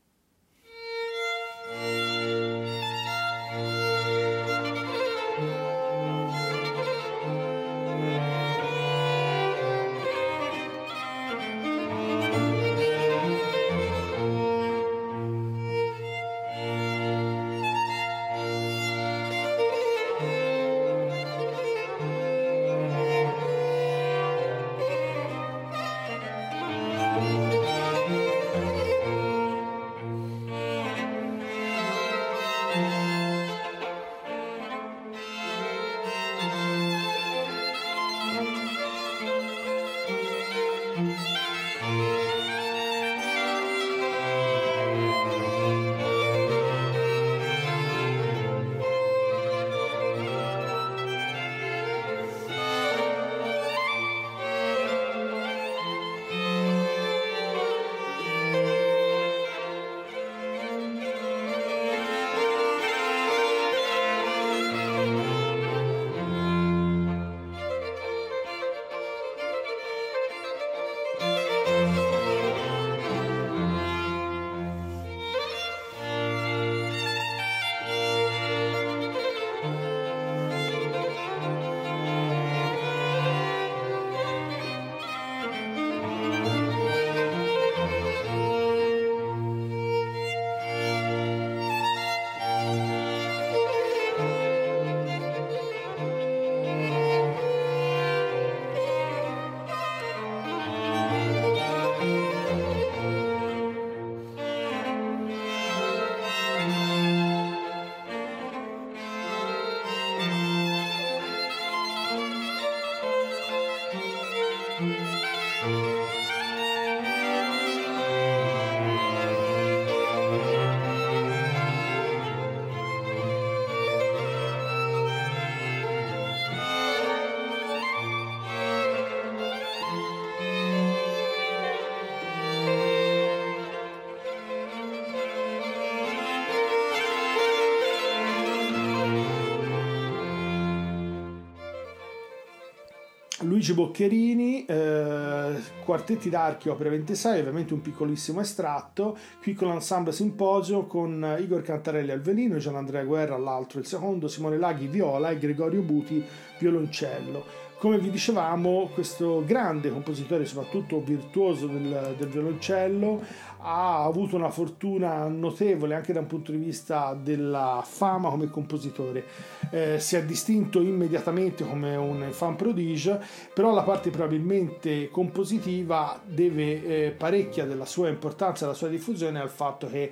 Luigi 143.60 143.74
Boccherini, 143.74 144.64
eh, 144.64 145.52
Quartetti 145.84 146.30
d'Archi, 146.30 146.70
opera 146.70 146.88
26, 146.88 147.40
ovviamente 147.40 147.74
un 147.74 147.82
piccolissimo 147.82 148.40
estratto, 148.40 149.18
qui 149.42 149.52
con 149.52 149.68
l'ensemble 149.68 150.12
Simposio 150.12 150.86
con 150.86 151.36
Igor 151.38 151.60
Cantarelli 151.60 152.10
al 152.10 152.22
violino, 152.22 152.56
Gian 152.56 152.76
Andrea 152.76 153.04
Guerra 153.04 153.34
all'altro, 153.34 153.78
il 153.78 153.84
secondo, 153.84 154.28
Simone 154.28 154.56
Laghi 154.56 154.86
viola 154.86 155.28
e 155.28 155.36
Gregorio 155.36 155.82
Buti 155.82 156.24
violoncello. 156.58 157.59
Come 157.80 157.98
vi 157.98 158.10
dicevamo, 158.10 158.90
questo 158.92 159.42
grande 159.42 159.90
compositore, 159.90 160.44
soprattutto 160.44 161.00
virtuoso 161.00 161.66
del, 161.66 162.14
del 162.18 162.28
violoncello, 162.28 163.22
ha 163.62 164.04
avuto 164.04 164.36
una 164.36 164.50
fortuna 164.50 165.26
notevole 165.28 165.94
anche 165.94 166.12
da 166.12 166.20
un 166.20 166.26
punto 166.26 166.52
di 166.52 166.58
vista 166.58 167.14
della 167.18 167.82
fama 167.82 168.28
come 168.28 168.50
compositore. 168.50 169.24
Eh, 169.70 169.98
si 169.98 170.16
è 170.16 170.24
distinto 170.24 170.82
immediatamente 170.82 171.66
come 171.66 171.96
un 171.96 172.26
fan 172.32 172.54
prodige, 172.54 173.18
però 173.54 173.72
la 173.72 173.82
parte 173.82 174.10
probabilmente 174.10 175.08
compositiva 175.08 176.20
deve 176.22 176.84
eh, 176.84 177.10
parecchia 177.12 177.64
della 177.64 177.86
sua 177.86 178.10
importanza, 178.10 178.66
della 178.66 178.76
sua 178.76 178.88
diffusione 178.88 179.40
al 179.40 179.48
fatto 179.48 179.86
che 179.86 180.10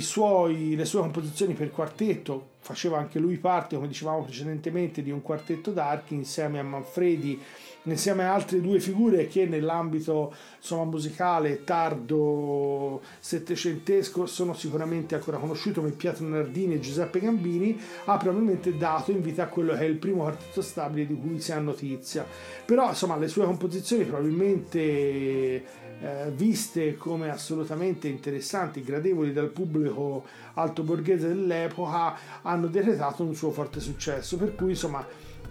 suoi, 0.00 0.76
le 0.76 0.84
sue 0.84 1.00
composizioni 1.00 1.54
per 1.54 1.70
quartetto 1.70 2.56
faceva 2.60 2.98
anche 2.98 3.18
lui 3.18 3.38
parte, 3.38 3.76
come 3.76 3.88
dicevamo 3.88 4.22
precedentemente, 4.24 5.02
di 5.02 5.10
un 5.10 5.22
quartetto 5.22 5.70
d'archi 5.70 6.14
insieme 6.14 6.58
a 6.58 6.62
Manfredi, 6.62 7.40
insieme 7.84 8.24
a 8.24 8.34
altre 8.34 8.60
due 8.60 8.80
figure 8.80 9.26
che 9.28 9.46
nell'ambito 9.46 10.34
insomma, 10.58 10.84
musicale 10.84 11.64
tardo 11.64 13.00
settecentesco 13.18 14.26
sono 14.26 14.52
sicuramente 14.52 15.14
ancora 15.14 15.38
conosciuti 15.38 15.76
come 15.76 15.92
Pietro 15.92 16.26
Nardini 16.26 16.74
e 16.74 16.80
Giuseppe 16.80 17.20
Gambini, 17.20 17.80
ha 18.04 18.16
probabilmente 18.18 18.76
dato 18.76 19.10
in 19.10 19.22
vita 19.22 19.44
a 19.44 19.48
quello 19.48 19.72
che 19.72 19.80
è 19.80 19.84
il 19.84 19.96
primo 19.96 20.22
quartetto 20.22 20.60
stabile 20.60 21.06
di 21.06 21.14
cui 21.14 21.40
si 21.40 21.52
ha 21.52 21.58
notizia. 21.58 22.26
Però 22.66 22.88
insomma 22.88 23.16
le 23.16 23.28
sue 23.28 23.46
composizioni 23.46 24.04
probabilmente 24.04 25.86
eh, 26.00 26.30
viste 26.30 26.96
come 26.96 27.30
assolutamente 27.30 28.08
interessanti, 28.08 28.82
gradevoli 28.82 29.32
dal 29.32 29.48
pubblico 29.48 30.24
alto 30.54 30.82
borghese 30.82 31.28
dell'epoca, 31.28 32.16
hanno 32.42 32.66
decretato 32.68 33.24
un 33.24 33.34
suo 33.34 33.50
forte 33.50 33.80
successo. 33.80 34.36
Per 34.36 34.54
cui, 34.54 34.70
insomma, 34.70 35.06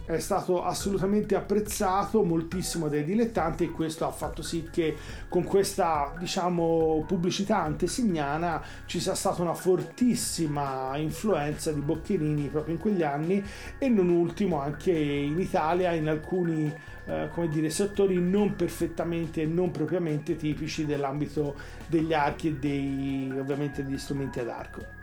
è 0.08 0.20
stato 0.20 0.64
assolutamente 0.64 1.34
apprezzato 1.34 2.24
moltissimo 2.24 2.88
dai 2.88 3.04
dilettanti 3.04 3.64
e 3.64 3.70
questo 3.70 4.06
ha 4.06 4.10
fatto 4.10 4.40
sì 4.40 4.68
che 4.70 4.96
con 5.28 5.44
questa 5.44 6.14
diciamo 6.18 7.04
pubblicità 7.06 7.62
antesignana 7.62 8.62
ci 8.86 9.00
sia 9.00 9.14
stata 9.14 9.42
una 9.42 9.52
fortissima 9.52 10.96
influenza 10.96 11.72
di 11.72 11.80
Boccherini 11.80 12.48
proprio 12.48 12.74
in 12.74 12.80
quegli 12.80 13.02
anni 13.02 13.44
e 13.78 13.88
non 13.90 14.08
ultimo 14.08 14.60
anche 14.62 14.92
in 14.92 15.38
Italia 15.38 15.92
in 15.92 16.08
alcuni 16.08 16.74
eh, 17.04 17.28
come 17.32 17.48
dire, 17.48 17.68
settori 17.68 18.18
non 18.18 18.56
perfettamente 18.56 19.42
e 19.42 19.46
non 19.46 19.70
propriamente 19.70 20.36
tipici 20.36 20.86
dell'ambito 20.86 21.54
degli 21.86 22.14
archi 22.14 22.48
e 22.48 22.54
dei, 22.54 23.30
ovviamente 23.38 23.84
degli 23.84 23.98
strumenti 23.98 24.40
ad 24.40 24.48
arco. 24.48 24.97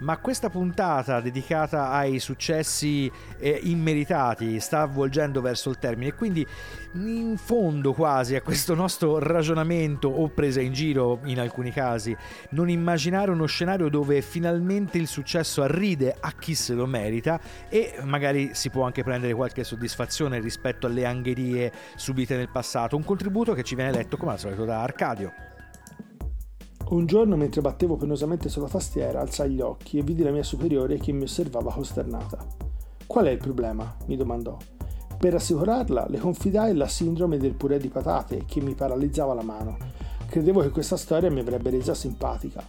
Ma 0.00 0.16
questa 0.16 0.48
puntata 0.48 1.20
dedicata 1.20 1.90
ai 1.90 2.18
successi 2.20 3.10
eh, 3.38 3.60
immeritati 3.64 4.58
sta 4.58 4.80
avvolgendo 4.80 5.40
verso 5.42 5.68
il 5.68 5.78
termine 5.78 6.14
quindi 6.14 6.46
in 6.94 7.36
fondo 7.36 7.92
quasi 7.92 8.34
a 8.34 8.40
questo 8.40 8.74
nostro 8.74 9.18
ragionamento 9.18 10.08
o 10.08 10.28
presa 10.28 10.60
in 10.60 10.72
giro 10.72 11.20
in 11.24 11.38
alcuni 11.38 11.70
casi, 11.70 12.16
non 12.50 12.70
immaginare 12.70 13.30
uno 13.30 13.46
scenario 13.46 13.88
dove 13.88 14.22
finalmente 14.22 14.98
il 14.98 15.06
successo 15.06 15.62
arride 15.62 16.16
a 16.18 16.32
chi 16.32 16.54
se 16.54 16.74
lo 16.74 16.86
merita 16.86 17.38
e 17.68 17.98
magari 18.02 18.50
si 18.54 18.70
può 18.70 18.84
anche 18.84 19.02
prendere 19.02 19.34
qualche 19.34 19.64
soddisfazione 19.64 20.40
rispetto 20.40 20.86
alle 20.86 21.04
angherie 21.04 21.70
subite 21.94 22.36
nel 22.36 22.48
passato, 22.48 22.96
un 22.96 23.04
contributo 23.04 23.52
che 23.52 23.62
ci 23.62 23.74
viene 23.74 23.92
letto 23.92 24.16
come 24.16 24.32
al 24.32 24.38
solito 24.38 24.64
da 24.64 24.82
Arcadio. 24.82 25.49
Un 26.90 27.06
giorno, 27.06 27.36
mentre 27.36 27.60
battevo 27.60 27.94
penosamente 27.94 28.48
sulla 28.48 28.66
tastiera, 28.66 29.20
alzai 29.20 29.52
gli 29.52 29.60
occhi 29.60 29.98
e 29.98 30.02
vidi 30.02 30.24
la 30.24 30.32
mia 30.32 30.42
superiore 30.42 30.98
che 30.98 31.12
mi 31.12 31.22
osservava 31.22 31.72
costernata. 31.72 32.44
Qual 33.06 33.26
è 33.26 33.30
il 33.30 33.38
problema? 33.38 33.94
mi 34.06 34.16
domandò. 34.16 34.56
Per 35.16 35.32
rassicurarla, 35.32 36.06
le 36.08 36.18
confidai 36.18 36.74
la 36.74 36.88
sindrome 36.88 37.38
del 37.38 37.54
purè 37.54 37.78
di 37.78 37.90
patate 37.90 38.44
che 38.44 38.60
mi 38.60 38.74
paralizzava 38.74 39.34
la 39.34 39.42
mano. 39.42 39.76
Credevo 40.26 40.62
che 40.62 40.70
questa 40.70 40.96
storia 40.96 41.30
mi 41.30 41.38
avrebbe 41.38 41.70
resa 41.70 41.94
simpatica. 41.94 42.60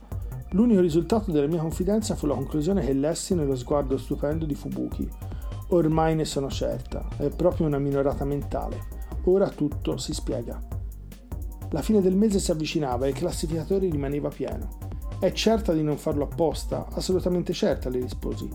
L'unico 0.51 0.82
risultato 0.82 1.32
della 1.32 1.47
mia 1.47 1.61
confidenza 1.61 2.13
fu 2.13 2.28
la 2.28 2.36
conclusione 2.36 2.86
che 2.86 2.93
lessi 2.93 3.34
nello 3.34 3.55
sguardo 3.55 3.97
stupendo 3.97 4.45
di 4.45 4.53
Fubuki. 4.53 5.09
Ormai 5.69 6.13
ne 6.13 6.26
sono 6.26 6.49
certa, 6.49 7.07
è 7.17 7.30
proprio 7.30 7.65
una 7.65 7.80
minorata 7.80 8.24
mentale. 8.24 8.78
Ora 9.24 9.49
tutto 9.49 9.97
si 9.97 10.13
spiega. 10.13 10.70
La 11.74 11.82
fine 11.82 12.01
del 12.01 12.17
mese 12.17 12.39
si 12.39 12.51
avvicinava 12.51 13.05
e 13.05 13.09
il 13.09 13.15
classificatore 13.15 13.89
rimaneva 13.89 14.28
pieno. 14.28 14.78
È 15.19 15.32
certa 15.32 15.72
di 15.72 15.82
non 15.82 15.97
farlo 15.97 16.26
apposta? 16.26 16.88
Assolutamente 16.91 17.53
certa, 17.53 17.89
le 17.89 18.01
risposi. 18.01 18.49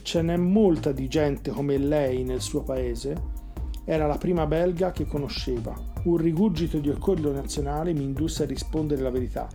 Ce 0.00 0.22
n'è 0.22 0.36
molta 0.38 0.92
di 0.92 1.06
gente 1.06 1.50
come 1.50 1.76
lei 1.76 2.24
nel 2.24 2.40
suo 2.40 2.62
paese? 2.62 3.34
Era 3.84 4.06
la 4.06 4.16
prima 4.16 4.46
belga 4.46 4.90
che 4.90 5.04
conosceva. 5.04 5.74
Un 6.04 6.16
rigurgito 6.16 6.78
di 6.78 6.88
orgoglio 6.88 7.30
nazionale 7.30 7.92
mi 7.92 8.04
indusse 8.04 8.44
a 8.44 8.46
rispondere 8.46 9.02
la 9.02 9.10
verità. 9.10 9.48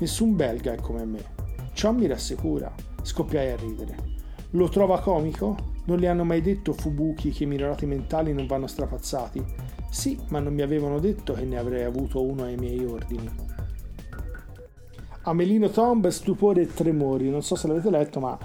Nessun 0.00 0.34
belga 0.34 0.72
è 0.72 0.80
come 0.80 1.04
me. 1.04 1.24
Ciò 1.74 1.92
mi 1.92 2.08
rassicura. 2.08 2.74
Scoppiai 3.02 3.52
a 3.52 3.56
ridere. 3.56 3.94
Lo 4.50 4.68
trova 4.68 4.98
comico? 4.98 5.56
Non 5.84 5.98
le 5.98 6.08
hanno 6.08 6.24
mai 6.24 6.40
detto 6.40 6.72
Fubuki 6.72 7.30
che 7.30 7.44
i 7.44 7.46
migliorati 7.46 7.86
mentali 7.86 8.32
non 8.32 8.48
vanno 8.48 8.66
strapazzati? 8.66 9.44
Sì, 9.90 10.18
ma 10.28 10.38
non 10.38 10.54
mi 10.54 10.62
avevano 10.62 10.98
detto 10.98 11.32
che 11.32 11.44
ne 11.44 11.58
avrei 11.58 11.84
avuto 11.84 12.22
uno 12.22 12.44
ai 12.44 12.56
miei 12.56 12.84
ordini. 12.84 13.30
Amelino 15.22 15.68
Tomb, 15.68 16.06
stupore 16.08 16.62
e 16.62 16.72
tremori. 16.72 17.28
Non 17.30 17.42
so 17.42 17.54
se 17.54 17.66
l'avete 17.68 17.90
letto, 17.90 18.20
ma 18.20 18.38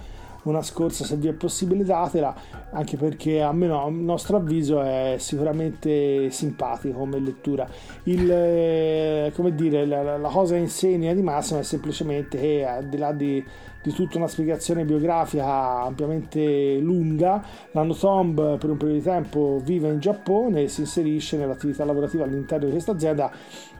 una 0.44 0.62
scorsa, 0.62 1.06
se 1.06 1.16
vi 1.16 1.28
è 1.28 1.34
possibile, 1.34 1.84
datela, 1.84 2.36
anche 2.72 2.98
perché 2.98 3.42
a 3.42 3.54
me 3.54 3.68
no, 3.68 3.86
a 3.86 3.90
nostro 3.90 4.38
avviso 4.38 4.82
è 4.82 5.16
sicuramente 5.18 6.30
simpatico 6.32 7.00
come 7.00 7.20
lettura. 7.20 7.68
Il, 8.04 8.30
eh, 8.30 9.32
come 9.36 9.56
dire, 9.56 9.86
la, 9.86 10.18
la 10.18 10.30
cosa 10.30 10.56
insegna 10.56 11.14
di 11.14 11.22
Massimo 11.22 11.60
è 11.60 11.64
semplicemente 11.64 12.38
che 12.38 12.66
al 12.66 12.88
di 12.88 12.98
là 12.98 13.14
di 13.14 13.44
di 13.84 13.92
tutta 13.92 14.18
una 14.18 14.28
spiegazione 14.28 14.86
biografica 14.86 15.82
ampiamente 15.82 16.78
lunga. 16.80 17.44
L'anno 17.72 17.94
Tomb 17.94 18.58
per 18.58 18.70
un 18.70 18.78
periodo 18.78 19.00
di 19.00 19.02
tempo 19.04 19.60
vive 19.62 19.90
in 19.90 20.00
Giappone 20.00 20.64
e 20.64 20.68
si 20.70 20.82
inserisce 20.82 21.38
nell'attività 21.38 21.84
lavorativa 21.84 22.24
all'interno 22.24 22.66
di 22.66 22.72
questa 22.72 22.94
azienda 22.94 23.30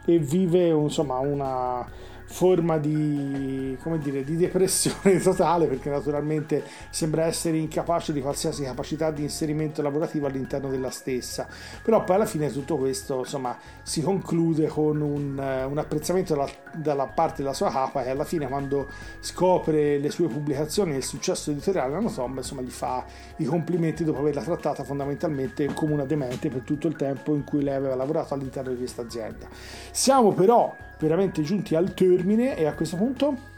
e 0.06 0.20
vive 0.20 0.68
insomma 0.68 1.20
una 1.20 1.88
forma 2.34 2.80
di, 2.80 3.78
come 3.80 4.00
dire, 4.00 4.24
di 4.24 4.36
depressione 4.36 5.20
totale 5.22 5.68
perché 5.68 5.92
naturalmente 5.92 6.64
sembra 6.90 7.26
essere 7.26 7.58
incapace 7.58 8.12
di 8.12 8.22
qualsiasi 8.22 8.64
capacità 8.64 9.12
di 9.12 9.22
inserimento 9.22 9.84
lavorativo 9.84 10.26
all'interno 10.26 10.70
della 10.70 10.90
stessa. 10.90 11.48
Però 11.84 12.04
poi 12.04 12.16
alla 12.16 12.26
fine 12.26 12.52
tutto 12.52 12.78
questo 12.78 13.20
insomma 13.20 13.56
si 13.84 14.02
conclude 14.02 14.68
con 14.68 15.00
un, 15.00 15.66
un 15.70 15.78
apprezzamento 15.78 16.34
dalla, 16.34 16.50
dalla, 16.74 17.06
parte 17.06 17.44
della 17.44 17.54
sua 17.54 17.70
capa 17.70 18.04
e 18.04 18.10
alla 18.10 18.26
fine 18.26 18.48
quando 18.48 18.88
scopre 19.20 20.00
le 20.00 20.10
sue 20.10 20.28
pubblicazioni 20.28 20.94
e 20.94 20.98
il 20.98 21.04
successo 21.04 21.52
editoriale 21.52 21.92
Tom 22.14 22.38
insomma 22.38 22.62
gli 22.62 22.70
fa 22.72 23.06
i 23.38 23.46
complimenti 23.46 24.04
dopo 24.04 24.20
averla 24.20 24.42
trattata 24.42 24.84
fondamentalmente 24.84 25.72
come 25.74 25.94
una 25.94 26.06
demente 26.06 26.50
per 26.50 26.62
tutto 26.62 26.88
il 26.88 26.96
tempo 26.96 27.36
in 27.36 27.44
cui 27.44 27.62
lei 27.62 27.76
aveva 27.76 27.94
lavorato 27.96 28.34
all'interno 28.34 28.72
di 28.72 28.78
questa 28.78 29.04
azienda. 29.04 29.48
Siamo 29.92 30.32
però 30.32 30.76
veramente 31.04 31.42
giunti 31.42 31.76
al 31.76 31.94
termine 31.94 32.58
e 32.58 32.66
a 32.66 32.74
questo 32.74 32.96
punto 32.96 33.52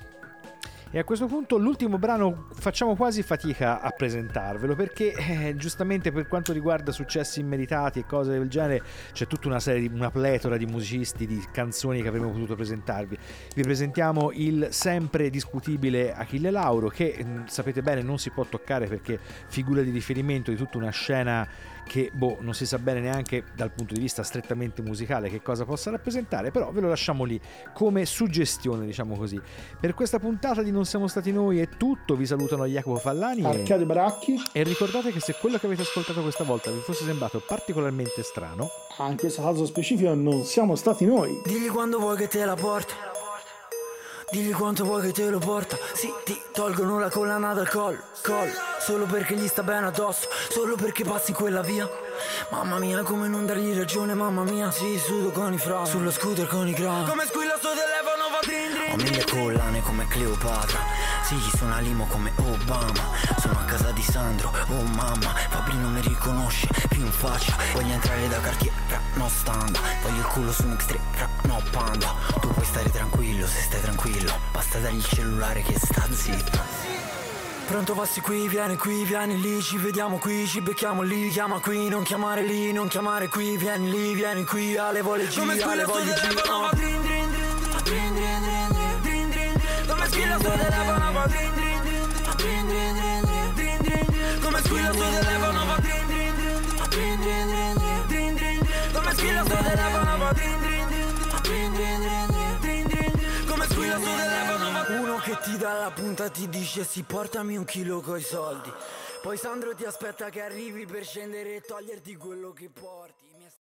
e 0.95 0.99
a 0.99 1.03
questo 1.03 1.25
punto 1.25 1.57
l'ultimo 1.57 1.97
brano 1.97 2.47
facciamo 2.53 2.95
quasi 2.95 3.21
fatica 3.21 3.81
a 3.81 3.89
presentarvelo 3.89 4.75
perché 4.75 5.11
eh, 5.11 5.53
giustamente 5.57 6.09
per 6.13 6.25
quanto 6.25 6.53
riguarda 6.53 6.93
successi 6.93 7.41
immeritati 7.41 7.99
e 7.99 8.05
cose 8.05 8.31
del 8.31 8.47
genere 8.47 8.81
c'è 9.11 9.27
tutta 9.27 9.49
una 9.49 9.59
serie, 9.59 9.89
una 9.91 10.09
pletora 10.09 10.55
di 10.55 10.65
musicisti, 10.65 11.27
di 11.27 11.43
canzoni 11.51 12.01
che 12.01 12.07
avremmo 12.07 12.31
potuto 12.31 12.55
presentarvi. 12.55 13.17
Vi 13.55 13.61
presentiamo 13.61 14.31
il 14.31 14.67
sempre 14.71 15.29
discutibile 15.29 16.13
Achille 16.13 16.49
Lauro 16.49 16.87
che 16.87 17.21
mm, 17.21 17.43
sapete 17.47 17.81
bene 17.81 18.01
non 18.01 18.17
si 18.17 18.29
può 18.29 18.45
toccare 18.45 18.87
perché 18.87 19.19
figura 19.47 19.81
di 19.81 19.91
riferimento 19.91 20.49
di 20.49 20.55
tutta 20.55 20.77
una 20.77 20.91
scena 20.91 21.45
che 21.85 22.09
boh, 22.13 22.37
non 22.41 22.53
si 22.53 22.65
sa 22.65 22.77
bene 22.79 22.99
neanche 22.99 23.45
dal 23.55 23.71
punto 23.71 23.93
di 23.93 23.99
vista 23.99 24.23
strettamente 24.23 24.81
musicale 24.81 25.29
che 25.29 25.41
cosa 25.41 25.65
possa 25.65 25.91
rappresentare, 25.91 26.51
però 26.51 26.71
ve 26.71 26.81
lo 26.81 26.89
lasciamo 26.89 27.23
lì 27.23 27.39
come 27.73 28.05
suggestione, 28.05 28.85
diciamo 28.85 29.15
così. 29.15 29.39
Per 29.79 29.93
questa 29.93 30.19
puntata 30.19 30.61
di 30.61 30.71
Non 30.71 30.85
siamo 30.85 31.07
stati 31.07 31.31
noi 31.31 31.59
è 31.59 31.69
tutto, 31.69 32.15
vi 32.15 32.25
salutano 32.25 32.65
Jacopo 32.65 32.97
Fallani 32.97 33.43
Arcadio 33.43 33.85
Baracchi 33.85 34.41
e 34.51 34.63
ricordate 34.63 35.11
che 35.11 35.19
se 35.19 35.35
quello 35.39 35.57
che 35.57 35.67
avete 35.67 35.83
ascoltato 35.83 36.21
questa 36.21 36.43
volta 36.43 36.71
vi 36.71 36.79
fosse 36.79 37.05
sembrato 37.05 37.41
particolarmente 37.45 38.23
strano, 38.23 38.69
anche 38.97 39.11
in 39.11 39.17
questo 39.17 39.41
caso 39.41 39.65
specifico 39.65 40.13
non 40.13 40.43
siamo 40.43 40.75
stati 40.75 41.05
noi. 41.05 41.41
Digli 41.45 41.67
quando 41.67 41.99
vuoi 41.99 42.17
che 42.17 42.27
te 42.27 42.43
la 42.45 42.55
porti. 42.55 42.93
Digli 44.31 44.51
quanto 44.51 44.83
vuoi 44.83 45.01
che 45.01 45.11
te 45.11 45.29
lo 45.29 45.39
porta. 45.39 45.77
Sì, 45.93 46.11
ti 46.23 46.41
tolgono 46.51 46.99
la 46.99 47.09
collana 47.09 47.53
dal 47.53 47.69
collo, 47.69 47.99
collo 48.23 48.51
Solo 48.79 49.05
perché 49.05 49.35
gli 49.35 49.47
sta 49.47 49.63
bene 49.63 49.87
addosso 49.87 50.27
Solo 50.49 50.75
perché 50.75 51.03
passi 51.03 51.31
quella 51.31 51.61
via. 51.61 51.87
Mamma 52.49 52.79
mia 52.79 53.01
come 53.03 53.27
non 53.27 53.45
dargli 53.45 53.75
ragione 53.75 54.13
Mamma 54.13 54.43
mia 54.43 54.71
sì 54.71 54.97
sudo 54.97 55.31
con 55.31 55.53
i 55.53 55.57
fra 55.57 55.85
Sullo 55.85 56.11
scooter 56.11 56.47
con 56.47 56.67
i 56.67 56.73
crack 56.73 57.09
Come 57.09 57.25
squilla 57.25 57.57
sto 57.57 57.69
telefono 57.69 58.29
va 58.31 58.39
drin 58.41 58.71
drin 58.71 58.91
Ho 58.91 58.95
mille 58.95 59.25
collane 59.25 59.81
come 59.81 60.07
Cleopatra 60.07 60.79
Sì, 61.25 61.39
sono 61.57 61.73
a 61.73 61.79
limo 61.79 62.05
come 62.05 62.31
Obama. 62.35 62.93
Sono 63.39 63.57
a 63.57 63.63
casa 63.63 63.89
di 63.89 64.03
Sandro, 64.03 64.53
oh 64.67 64.83
mamma. 64.83 65.33
Fabri 65.49 65.75
non 65.75 65.93
mi 65.93 66.01
riconosce 66.01 66.67
più 66.87 67.01
in 67.01 67.11
faccia. 67.11 67.55
Voglio 67.73 67.93
entrare 67.93 68.27
da 68.27 68.39
Cartier, 68.39 68.71
fra, 68.85 69.01
no 69.15 69.27
standa. 69.27 69.79
Voglio 70.03 70.19
il 70.19 70.25
culo 70.25 70.51
su 70.51 70.67
un 70.67 70.73
X3, 70.73 70.99
fra, 71.13 71.27
no 71.45 71.63
panda. 71.71 72.13
Tu 72.39 72.47
puoi 72.49 72.65
stare 72.65 72.91
tranquillo 72.91 73.47
se 73.47 73.59
stai 73.59 73.81
tranquillo. 73.81 74.39
Basta 74.51 74.77
dargli 74.77 74.97
il 74.97 75.03
cellulare 75.03 75.63
che 75.63 75.79
sta 75.79 76.07
zitto. 76.11 76.59
Pronto 77.65 77.95
passi 77.95 78.21
qui, 78.21 78.47
vieni 78.47 78.77
qui, 78.77 79.03
vieni 79.03 79.41
lì, 79.41 79.63
ci 79.63 79.77
vediamo 79.77 80.19
qui, 80.19 80.45
ci 80.45 80.61
becchiamo 80.61 81.01
lì, 81.01 81.29
chiama 81.29 81.59
qui, 81.59 81.89
non 81.89 82.03
chiamare 82.03 82.43
lì, 82.43 82.71
non 82.71 82.87
chiamare 82.87 83.29
qui, 83.29 83.57
vieni 83.57 83.89
lì, 83.89 84.13
vieni 84.13 84.45
qui, 84.45 84.77
alle 84.77 85.01
vole 85.01 85.25
G, 85.25 85.39
alle 85.39 85.85
voglie 85.85 86.13
G, 86.13 86.41
oh. 86.49 86.69
Come 90.05 90.13
squilla 90.13 90.37
sto 90.37 90.51
telefono 90.51 91.11
va 91.13 91.25
drin 91.25 91.53
drin 91.55 91.81
drin 91.81 92.67
drin 92.67 92.67
drin 92.67 93.23
drin 93.25 93.53
drin 93.55 93.81
drin 93.81 94.39
Come 94.39 94.61
squilla 94.61 94.91
sto 94.93 95.09
telefono 95.09 95.65
va 95.65 95.75
drin 95.79 96.05
drin 96.05 96.35
drin 96.35 97.19
drin 97.19 97.47
drin 97.47 98.05
drin 98.05 98.35
drin 98.35 98.67
Come 98.93 99.13
squilla 99.15 99.43
sto 99.43 99.55
telefono 99.55 100.17
va 100.17 100.31
drin 100.31 100.59
drin 100.59 100.87
drin 101.41 101.73
drin 101.73 102.01
drin 102.01 102.59
drin 102.61 102.87
drin 102.87 103.45
Come 103.47 103.65
squilla 103.65 103.97
sto 103.97 104.15
telefono 104.15 104.71
va 104.71 104.85
Uno 104.89 105.17
che 105.17 105.37
ti 105.41 105.57
dà 105.57 105.73
la 105.73 105.91
punta 105.91 106.29
ti 106.29 106.49
dice 106.49 106.83
sì 106.83 107.01
portami 107.01 107.57
un 107.57 107.65
chilo 107.65 107.99
coi 107.99 108.21
soldi 108.21 108.71
Poi 109.23 109.37
Sandro 109.37 109.73
ti 109.73 109.85
aspetta 109.85 110.29
che 110.29 110.43
arrivi 110.43 110.85
per 110.85 111.03
scendere 111.03 111.55
e 111.55 111.61
toglierti 111.61 112.15
quello 112.15 112.53
che 112.53 112.69
porti 112.69 113.34